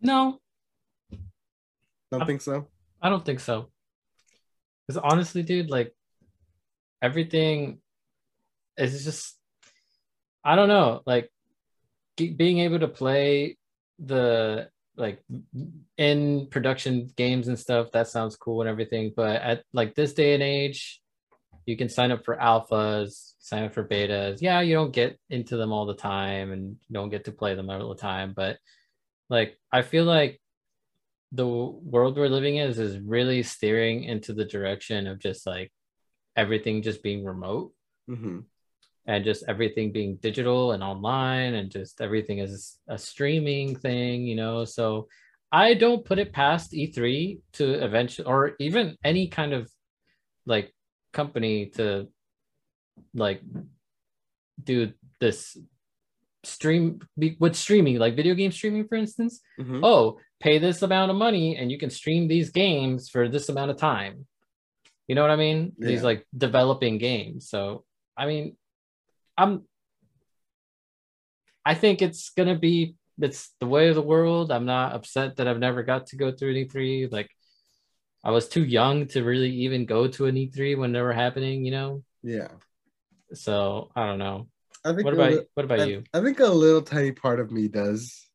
No, 0.01 0.39
Don't 2.11 2.21
I'm- 2.21 2.27
think 2.27 2.41
so. 2.41 2.67
I 3.01 3.09
don't 3.09 3.25
think 3.25 3.39
so. 3.39 3.71
Because 4.87 5.01
honestly, 5.03 5.43
dude, 5.43 5.69
like 5.69 5.95
everything 7.01 7.79
is 8.77 9.03
just, 9.03 9.37
I 10.43 10.55
don't 10.55 10.67
know, 10.67 11.01
like 11.05 11.31
being 12.17 12.59
able 12.59 12.79
to 12.79 12.87
play 12.87 13.57
the 13.99 14.69
like 14.97 15.23
in 15.97 16.47
production 16.47 17.09
games 17.15 17.47
and 17.47 17.57
stuff, 17.57 17.91
that 17.93 18.07
sounds 18.07 18.35
cool 18.35 18.61
and 18.61 18.69
everything. 18.69 19.13
But 19.15 19.41
at 19.41 19.63
like 19.73 19.95
this 19.95 20.13
day 20.13 20.33
and 20.33 20.43
age, 20.43 21.01
you 21.65 21.77
can 21.77 21.89
sign 21.89 22.11
up 22.11 22.25
for 22.25 22.35
alphas, 22.35 23.33
sign 23.39 23.63
up 23.63 23.73
for 23.73 23.87
betas. 23.87 24.39
Yeah, 24.41 24.61
you 24.61 24.73
don't 24.75 24.91
get 24.91 25.17
into 25.29 25.57
them 25.57 25.71
all 25.71 25.85
the 25.85 25.95
time 25.95 26.51
and 26.51 26.75
you 26.87 26.93
don't 26.93 27.09
get 27.09 27.25
to 27.25 27.31
play 27.31 27.55
them 27.55 27.69
all 27.69 27.89
the 27.89 27.95
time. 27.95 28.33
But 28.35 28.57
like, 29.29 29.57
I 29.71 29.83
feel 29.83 30.03
like 30.05 30.40
the 31.31 31.47
world 31.47 32.17
we're 32.17 32.27
living 32.27 32.57
in 32.57 32.69
is, 32.69 32.79
is 32.79 32.99
really 32.99 33.43
steering 33.43 34.03
into 34.03 34.33
the 34.33 34.45
direction 34.45 35.07
of 35.07 35.19
just 35.19 35.47
like 35.47 35.71
everything 36.35 36.81
just 36.81 37.03
being 37.03 37.23
remote. 37.23 37.73
Hmm 38.07 38.39
and 39.07 39.25
just 39.25 39.43
everything 39.47 39.91
being 39.91 40.17
digital 40.17 40.73
and 40.73 40.83
online 40.83 41.55
and 41.55 41.71
just 41.71 42.01
everything 42.01 42.39
is 42.39 42.77
a 42.87 42.97
streaming 42.97 43.75
thing, 43.75 44.25
you 44.25 44.35
know. 44.35 44.65
So 44.65 45.07
I 45.51 45.73
don't 45.73 46.05
put 46.05 46.19
it 46.19 46.31
past 46.31 46.73
E3 46.73 47.39
to 47.53 47.83
eventually 47.83 48.27
or 48.27 48.53
even 48.59 48.95
any 49.03 49.27
kind 49.27 49.53
of 49.53 49.69
like 50.45 50.73
company 51.13 51.67
to 51.75 52.07
like 53.13 53.41
do 54.63 54.93
this 55.19 55.57
stream 56.43 56.99
be- 57.17 57.37
with 57.39 57.55
streaming 57.55 57.99
like 57.99 58.15
video 58.15 58.33
game 58.35 58.51
streaming 58.51 58.87
for 58.87 58.95
instance. 58.95 59.41
Hmm 59.59 59.83
oh, 59.83 60.19
pay 60.41 60.57
this 60.59 60.81
amount 60.81 61.11
of 61.11 61.17
money 61.17 61.57
and 61.57 61.71
you 61.71 61.77
can 61.77 61.89
stream 61.89 62.27
these 62.27 62.49
games 62.49 63.09
for 63.09 63.29
this 63.29 63.49
amount 63.49 63.71
of 63.71 63.77
time. 63.77 64.25
You 65.07 65.15
know 65.15 65.21
what 65.21 65.31
I 65.31 65.35
mean? 65.35 65.73
These 65.77 66.03
like 66.03 66.25
developing 66.35 66.97
games. 66.97 67.49
So, 67.49 67.83
I 68.17 68.25
mean, 68.25 68.55
I'm 69.37 69.63
I 71.65 71.75
think 71.75 72.01
it's 72.01 72.29
gonna 72.29 72.57
be 72.57 72.95
it's 73.19 73.53
the 73.59 73.67
way 73.67 73.89
of 73.89 73.95
the 73.95 74.01
world. 74.01 74.51
I'm 74.51 74.65
not 74.65 74.93
upset 74.93 75.37
that 75.37 75.47
I've 75.47 75.59
never 75.59 75.83
got 75.83 76.07
to 76.07 76.15
go 76.15 76.31
through 76.31 76.51
an 76.51 76.65
E3. 76.65 77.11
Like 77.11 77.29
I 78.23 78.31
was 78.31 78.47
too 78.47 78.63
young 78.63 79.07
to 79.07 79.23
really 79.23 79.51
even 79.65 79.85
go 79.85 80.07
to 80.07 80.25
an 80.25 80.35
E3 80.35 80.77
when 80.77 80.91
they 80.91 81.01
were 81.01 81.13
happening, 81.13 81.65
you 81.65 81.71
know? 81.71 82.03
Yeah, 82.23 82.49
So 83.33 83.91
I 83.95 84.05
don't 84.05 84.19
know. 84.19 84.47
I 84.85 84.93
think. 84.93 85.05
What 85.05 85.13
about 85.13 85.31
li- 85.31 85.47
what 85.53 85.65
about 85.65 85.79
I, 85.81 85.85
you? 85.85 86.03
I 86.13 86.21
think 86.21 86.39
a 86.39 86.47
little 86.47 86.81
tiny 86.81 87.11
part 87.11 87.39
of 87.39 87.51
me 87.51 87.67
does 87.67 88.30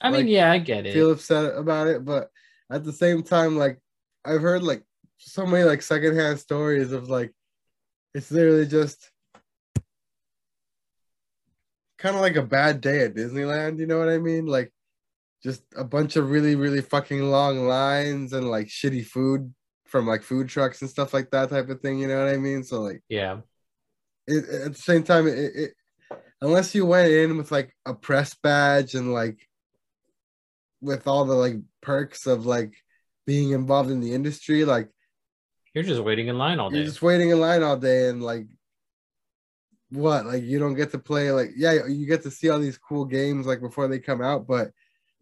I 0.00 0.10
mean, 0.10 0.20
like, 0.20 0.28
yeah, 0.28 0.52
I 0.52 0.58
get 0.58 0.86
it. 0.86 0.92
feel 0.92 1.10
upset 1.10 1.56
about 1.56 1.86
it, 1.86 2.04
but 2.04 2.30
at 2.70 2.84
the 2.84 2.92
same 2.92 3.22
time, 3.22 3.56
like 3.56 3.78
I've 4.24 4.42
heard 4.42 4.62
like 4.62 4.82
so 5.18 5.46
many 5.46 5.64
like 5.64 5.82
secondhand 5.82 6.38
stories 6.38 6.92
of 6.92 7.08
like 7.08 7.32
it's 8.14 8.30
literally 8.30 8.66
just 8.66 9.10
kind 11.98 12.14
of 12.14 12.22
like 12.22 12.36
a 12.36 12.42
bad 12.42 12.80
day 12.80 13.04
at 13.04 13.14
Disneyland, 13.14 13.78
you 13.78 13.86
know 13.86 13.98
what 13.98 14.08
I 14.08 14.18
mean? 14.18 14.46
Like 14.46 14.72
just 15.42 15.62
a 15.76 15.84
bunch 15.84 16.16
of 16.16 16.30
really, 16.30 16.56
really 16.56 16.80
fucking 16.80 17.22
long 17.22 17.66
lines 17.66 18.32
and 18.32 18.50
like 18.50 18.66
shitty 18.66 19.06
food 19.06 19.52
from 19.86 20.06
like 20.06 20.22
food 20.22 20.48
trucks 20.48 20.82
and 20.82 20.90
stuff 20.90 21.14
like 21.14 21.30
that 21.30 21.50
type 21.50 21.68
of 21.68 21.80
thing, 21.80 21.98
you 21.98 22.08
know 22.08 22.24
what 22.24 22.32
I 22.32 22.36
mean? 22.36 22.64
So 22.64 22.80
like 22.80 23.02
yeah. 23.08 23.38
it, 24.26 24.44
at 24.48 24.72
the 24.72 24.78
same 24.78 25.02
time, 25.02 25.26
it, 25.26 25.38
it 25.38 25.72
unless 26.40 26.74
you 26.74 26.84
went 26.84 27.10
in 27.10 27.36
with 27.36 27.50
like 27.50 27.74
a 27.86 27.94
press 27.94 28.34
badge 28.42 28.94
and 28.94 29.12
like 29.12 29.45
with 30.86 31.06
all 31.06 31.24
the 31.24 31.34
like 31.34 31.56
perks 31.82 32.26
of 32.26 32.46
like 32.46 32.72
being 33.26 33.50
involved 33.50 33.90
in 33.90 34.00
the 34.00 34.14
industry, 34.14 34.64
like 34.64 34.88
You're 35.74 35.84
just 35.84 36.02
waiting 36.02 36.28
in 36.28 36.38
line 36.38 36.58
all 36.60 36.70
day. 36.70 36.76
you're 36.76 36.86
just 36.86 37.02
waiting 37.02 37.30
in 37.30 37.40
line 37.40 37.62
all 37.62 37.76
day 37.76 38.08
and 38.08 38.22
like 38.22 38.46
what 39.90 40.26
like 40.26 40.42
you 40.42 40.58
don't 40.58 40.74
get 40.74 40.90
to 40.90 40.98
play 40.98 41.30
like 41.30 41.50
yeah 41.56 41.86
you 41.86 42.06
get 42.06 42.22
to 42.22 42.30
see 42.30 42.48
all 42.50 42.58
these 42.58 42.76
cool 42.78 43.04
games 43.04 43.46
like 43.46 43.60
before 43.60 43.86
they 43.86 44.00
come 44.00 44.20
out 44.20 44.44
but 44.46 44.72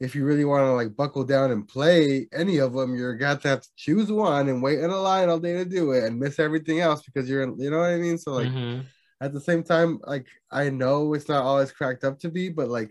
if 0.01 0.15
you 0.15 0.25
really 0.25 0.47
want 0.47 0.63
to 0.65 0.73
like 0.73 0.97
buckle 0.97 1.23
down 1.23 1.51
and 1.51 1.69
play 1.69 2.27
any 2.33 2.57
of 2.59 2.73
them 2.73 2.95
you're 2.97 3.15
got 3.15 3.43
to 3.43 3.49
have 3.49 3.61
to 3.61 3.69
choose 3.77 4.11
one 4.11 4.49
and 4.49 4.63
wait 4.63 4.79
in 4.79 4.89
a 4.91 4.97
line 4.97 5.29
all 5.29 5.39
day 5.39 5.53
to 5.53 5.67
do 5.67 5.93
it 5.93 6.05
and 6.05 6.19
miss 6.19 6.39
everything 6.39 6.81
else 6.81 7.03
because 7.03 7.29
you're 7.29 7.43
in 7.43 7.59
you 7.59 7.71
know 7.71 7.79
what 7.81 7.91
i 7.91 7.97
mean 7.97 8.17
so 8.17 8.33
like 8.33 8.49
Mhm. 8.49 8.85
at 9.21 9.33
the 9.33 9.41
same 9.41 9.63
time, 9.63 10.01
like 10.05 10.27
I 10.51 10.71
know 10.71 11.15
it's 11.15 11.29
not 11.29 11.45
always 11.45 11.71
cracked 11.73 12.05
up 12.05 12.19
to 12.21 12.29
be, 12.29 12.49
but 12.51 12.69
like 12.69 12.91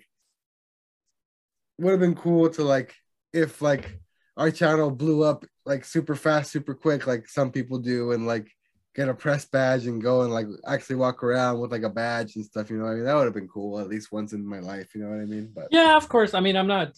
would 1.79 1.91
have 1.91 1.99
been 1.99 2.15
cool 2.15 2.49
to 2.49 2.63
like 2.63 2.95
if 3.33 3.61
like 3.61 3.99
our 4.37 4.51
channel 4.51 4.91
blew 4.91 5.23
up 5.23 5.45
like 5.65 5.85
super 5.85 6.15
fast, 6.15 6.51
super 6.51 6.73
quick, 6.73 7.07
like 7.07 7.27
some 7.27 7.51
people 7.51 7.79
do, 7.79 8.11
and 8.11 8.27
like 8.27 8.51
get 8.95 9.09
a 9.09 9.13
press 9.13 9.45
badge 9.45 9.87
and 9.87 10.01
go 10.01 10.21
and 10.21 10.31
like 10.31 10.45
actually 10.67 10.95
walk 10.95 11.23
around 11.23 11.59
with 11.59 11.71
like 11.71 11.83
a 11.83 11.89
badge 11.89 12.35
and 12.35 12.45
stuff. 12.45 12.69
You 12.69 12.77
know, 12.77 12.85
I 12.85 12.95
mean 12.95 13.05
that 13.05 13.15
would 13.15 13.25
have 13.25 13.33
been 13.33 13.47
cool 13.47 13.79
at 13.79 13.87
least 13.87 14.11
once 14.11 14.33
in 14.33 14.45
my 14.45 14.59
life. 14.59 14.93
You 14.93 15.03
know 15.03 15.09
what 15.09 15.21
I 15.21 15.25
mean? 15.25 15.51
But 15.53 15.67
Yeah, 15.71 15.95
of 15.95 16.07
course. 16.09 16.33
I 16.33 16.39
mean, 16.39 16.55
I'm 16.55 16.67
not 16.67 16.93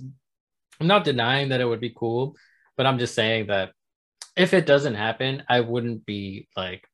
I'm 0.79 0.87
not 0.87 1.03
denying 1.03 1.49
that 1.49 1.61
it 1.61 1.65
would 1.65 1.79
be 1.79 1.93
cool, 1.95 2.35
but 2.75 2.85
I'm 2.85 2.99
just 2.99 3.15
saying 3.15 3.47
that 3.47 3.71
if 4.35 4.53
it 4.53 4.65
doesn't 4.65 4.95
happen, 4.95 5.43
I 5.47 5.61
wouldn't 5.61 6.05
be 6.05 6.47
like 6.57 6.87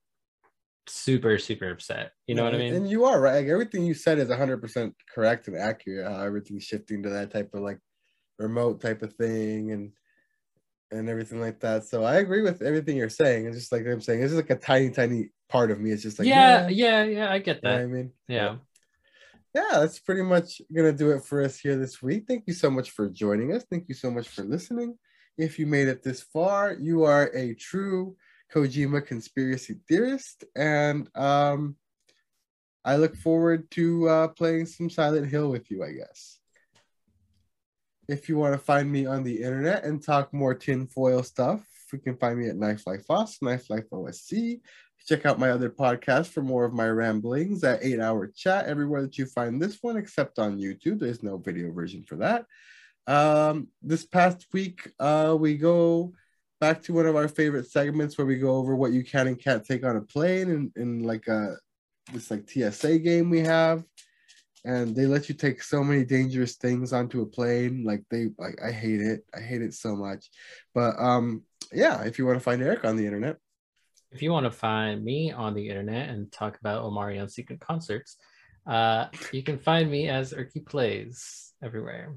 super 0.91 1.37
super 1.37 1.71
upset. 1.71 2.11
You 2.27 2.35
know 2.35 2.43
what 2.43 2.55
I 2.55 2.57
mean? 2.57 2.73
And 2.73 2.89
you 2.89 3.05
are 3.05 3.19
right. 3.19 3.35
Like, 3.37 3.47
everything 3.47 3.85
you 3.85 3.93
said 3.93 4.19
is 4.19 4.29
100% 4.29 4.93
correct 5.13 5.47
and 5.47 5.57
accurate. 5.57 6.11
How 6.11 6.21
everything's 6.23 6.63
shifting 6.63 7.03
to 7.03 7.09
that 7.09 7.31
type 7.31 7.53
of 7.53 7.61
like 7.61 7.79
remote 8.39 8.81
type 8.81 9.01
of 9.01 9.13
thing 9.13 9.71
and 9.71 9.91
and 10.91 11.09
everything 11.09 11.39
like 11.39 11.59
that. 11.61 11.85
So 11.85 12.03
I 12.03 12.15
agree 12.17 12.41
with 12.41 12.61
everything 12.61 12.97
you're 12.97 13.09
saying. 13.09 13.45
It's 13.45 13.57
just 13.57 13.71
like 13.71 13.85
I'm 13.85 14.01
saying, 14.01 14.21
it's 14.21 14.33
just 14.33 14.41
like 14.41 14.57
a 14.57 14.61
tiny, 14.61 14.89
tiny 14.89 15.29
part 15.49 15.71
of 15.71 15.79
me. 15.79 15.91
It's 15.91 16.03
just 16.03 16.19
like 16.19 16.27
yeah, 16.27 16.67
yeah, 16.67 17.03
yeah, 17.03 17.03
yeah, 17.03 17.31
I 17.31 17.39
get 17.39 17.59
you 17.63 17.69
know 17.69 17.77
that. 17.77 17.83
I 17.83 17.87
mean, 17.87 18.11
Yeah. 18.27 18.57
yeah, 19.55 19.79
that's 19.79 19.99
pretty 19.99 20.23
much 20.23 20.61
gonna 20.75 20.91
do 20.91 21.11
it 21.11 21.23
for 21.23 21.41
us 21.41 21.59
here 21.59 21.77
this 21.77 22.01
week. 22.01 22.25
Thank 22.27 22.43
you 22.47 22.53
so 22.53 22.69
much 22.69 22.91
for 22.91 23.09
joining 23.09 23.53
us. 23.53 23.63
Thank 23.69 23.85
you 23.87 23.95
so 23.95 24.11
much 24.11 24.27
for 24.27 24.43
listening. 24.43 24.97
If 25.37 25.57
you 25.57 25.65
made 25.65 25.87
it 25.87 26.03
this 26.03 26.21
far, 26.21 26.73
you 26.73 27.03
are 27.03 27.31
a 27.33 27.55
true 27.55 28.17
Kojima 28.53 29.05
conspiracy 29.05 29.77
theorist, 29.87 30.43
and 30.55 31.09
um, 31.15 31.75
I 32.83 32.95
look 32.95 33.15
forward 33.15 33.69
to 33.71 34.09
uh, 34.09 34.27
playing 34.29 34.65
some 34.65 34.89
Silent 34.89 35.29
Hill 35.29 35.49
with 35.49 35.69
you, 35.69 35.83
I 35.83 35.91
guess. 35.93 36.39
If 38.07 38.27
you 38.27 38.37
want 38.37 38.53
to 38.53 38.59
find 38.59 38.91
me 38.91 39.05
on 39.05 39.23
the 39.23 39.41
internet 39.41 39.83
and 39.83 40.03
talk 40.03 40.33
more 40.33 40.55
tinfoil 40.55 41.23
stuff, 41.23 41.63
you 41.93 41.99
can 41.99 42.17
find 42.17 42.39
me 42.39 42.47
at 42.47 42.55
Knife 42.55 42.87
Life 42.87 43.09
Us, 43.09 43.41
Knife 43.41 43.69
Life 43.69 43.89
OSC. 43.91 44.61
Check 45.07 45.25
out 45.25 45.39
my 45.39 45.49
other 45.49 45.69
podcast 45.69 46.27
for 46.27 46.41
more 46.41 46.63
of 46.63 46.73
my 46.73 46.87
ramblings 46.87 47.63
at 47.63 47.83
8 47.83 47.99
Hour 47.99 48.27
Chat, 48.27 48.65
everywhere 48.65 49.01
that 49.01 49.17
you 49.17 49.25
find 49.25 49.61
this 49.61 49.79
one, 49.81 49.97
except 49.97 50.39
on 50.39 50.59
YouTube. 50.59 50.99
There's 50.99 51.23
no 51.23 51.37
video 51.37 51.71
version 51.71 52.03
for 52.03 52.17
that. 52.17 52.45
Um, 53.07 53.67
this 53.81 54.05
past 54.05 54.45
week, 54.53 54.91
uh, 54.99 55.35
we 55.39 55.57
go 55.57 56.13
back 56.61 56.81
to 56.83 56.93
one 56.93 57.07
of 57.07 57.15
our 57.15 57.27
favorite 57.27 57.69
segments 57.69 58.17
where 58.17 58.27
we 58.27 58.37
go 58.37 58.55
over 58.55 58.75
what 58.75 58.93
you 58.93 59.03
can 59.03 59.27
and 59.27 59.39
can't 59.39 59.65
take 59.65 59.83
on 59.83 59.97
a 59.97 60.01
plane 60.01 60.51
and 60.51 60.71
in, 60.77 61.03
like 61.03 61.27
a 61.27 61.55
this 62.13 62.29
like 62.29 62.47
TSA 62.47 62.99
game 62.99 63.29
we 63.29 63.39
have. 63.39 63.83
And 64.63 64.95
they 64.95 65.07
let 65.07 65.27
you 65.27 65.33
take 65.33 65.63
so 65.63 65.83
many 65.83 66.05
dangerous 66.05 66.55
things 66.55 66.93
onto 66.93 67.23
a 67.23 67.25
plane. 67.25 67.83
Like 67.83 68.03
they 68.11 68.27
like 68.37 68.61
I 68.63 68.71
hate 68.71 69.01
it. 69.01 69.25
I 69.35 69.41
hate 69.41 69.63
it 69.63 69.73
so 69.73 69.95
much. 69.95 70.29
But 70.75 70.97
um 70.99 71.43
yeah, 71.73 72.03
if 72.03 72.19
you 72.19 72.27
want 72.27 72.37
to 72.37 72.43
find 72.43 72.61
Eric 72.61 72.85
on 72.85 72.95
the 72.95 73.05
internet. 73.05 73.37
If 74.11 74.21
you 74.21 74.31
want 74.31 74.45
to 74.45 74.51
find 74.51 75.03
me 75.03 75.31
on 75.31 75.55
the 75.55 75.67
internet 75.67 76.09
and 76.09 76.31
talk 76.31 76.59
about 76.59 76.83
Omari 76.83 77.15
Omarion 77.15 77.31
Secret 77.31 77.59
Concerts, 77.59 78.17
uh, 78.67 79.05
you 79.31 79.41
can 79.41 79.57
find 79.57 79.89
me 79.89 80.09
as 80.09 80.33
Erky 80.33 80.63
Plays 80.65 81.53
everywhere. 81.63 82.13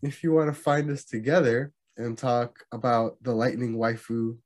If 0.00 0.22
you 0.22 0.32
want 0.32 0.54
to 0.54 0.58
find 0.58 0.88
us 0.90 1.04
together 1.04 1.72
and 1.96 2.16
talk 2.16 2.64
about 2.72 3.16
the 3.22 3.32
lightning 3.32 3.76
waifu 3.76 4.36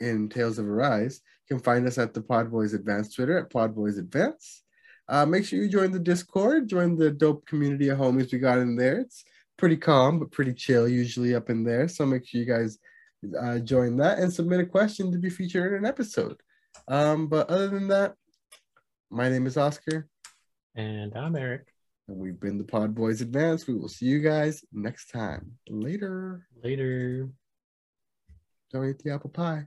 in 0.00 0.28
Tales 0.28 0.58
of 0.58 0.66
Arise, 0.66 1.20
you 1.48 1.56
can 1.56 1.62
find 1.62 1.86
us 1.86 1.98
at 1.98 2.14
the 2.14 2.20
Podboys 2.20 2.74
Advance 2.74 3.14
Twitter 3.14 3.38
at 3.38 3.50
Podboys 3.50 3.98
Advance. 3.98 4.62
Uh, 5.08 5.24
make 5.24 5.44
sure 5.44 5.60
you 5.60 5.68
join 5.68 5.92
the 5.92 5.98
Discord, 5.98 6.68
join 6.68 6.96
the 6.96 7.10
dope 7.10 7.46
community 7.46 7.88
of 7.88 7.98
homies 7.98 8.32
we 8.32 8.38
got 8.38 8.58
in 8.58 8.76
there. 8.76 9.00
It's 9.00 9.24
pretty 9.56 9.76
calm, 9.76 10.18
but 10.18 10.32
pretty 10.32 10.52
chill 10.52 10.88
usually 10.88 11.34
up 11.34 11.48
in 11.48 11.64
there. 11.64 11.88
So 11.88 12.04
make 12.04 12.26
sure 12.26 12.40
you 12.40 12.46
guys 12.46 12.78
uh, 13.40 13.58
join 13.60 13.96
that 13.98 14.18
and 14.18 14.32
submit 14.32 14.60
a 14.60 14.66
question 14.66 15.12
to 15.12 15.18
be 15.18 15.30
featured 15.30 15.72
in 15.72 15.78
an 15.78 15.86
episode. 15.86 16.40
Um, 16.88 17.28
but 17.28 17.48
other 17.48 17.68
than 17.68 17.88
that, 17.88 18.14
my 19.10 19.28
name 19.28 19.46
is 19.46 19.56
Oscar. 19.56 20.08
And 20.74 21.16
I'm 21.16 21.36
Eric. 21.36 21.75
And 22.08 22.18
we've 22.18 22.38
been 22.38 22.56
the 22.58 22.64
Pod 22.64 22.94
Boys 22.94 23.20
Advance. 23.20 23.66
We 23.66 23.74
will 23.74 23.88
see 23.88 24.06
you 24.06 24.20
guys 24.20 24.64
next 24.72 25.10
time. 25.10 25.52
Later. 25.68 26.46
Later. 26.62 27.28
Don't 28.72 28.88
eat 28.88 29.02
the 29.02 29.12
apple 29.12 29.30
pie. 29.30 29.66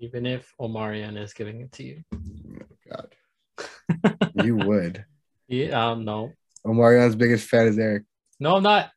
Even 0.00 0.26
if 0.26 0.52
Omarion 0.60 1.16
is 1.16 1.32
giving 1.32 1.60
it 1.60 1.70
to 1.72 1.84
you. 1.84 2.02
Oh, 2.12 2.66
God. 2.90 3.14
you 4.44 4.56
would. 4.56 5.04
Yeah, 5.46 5.90
um, 5.90 6.06
no. 6.06 6.32
Omarion's 6.66 7.16
biggest 7.16 7.50
fan 7.50 7.66
is 7.66 7.78
Eric. 7.78 8.04
No, 8.40 8.56
I'm 8.56 8.62
not. 8.62 8.90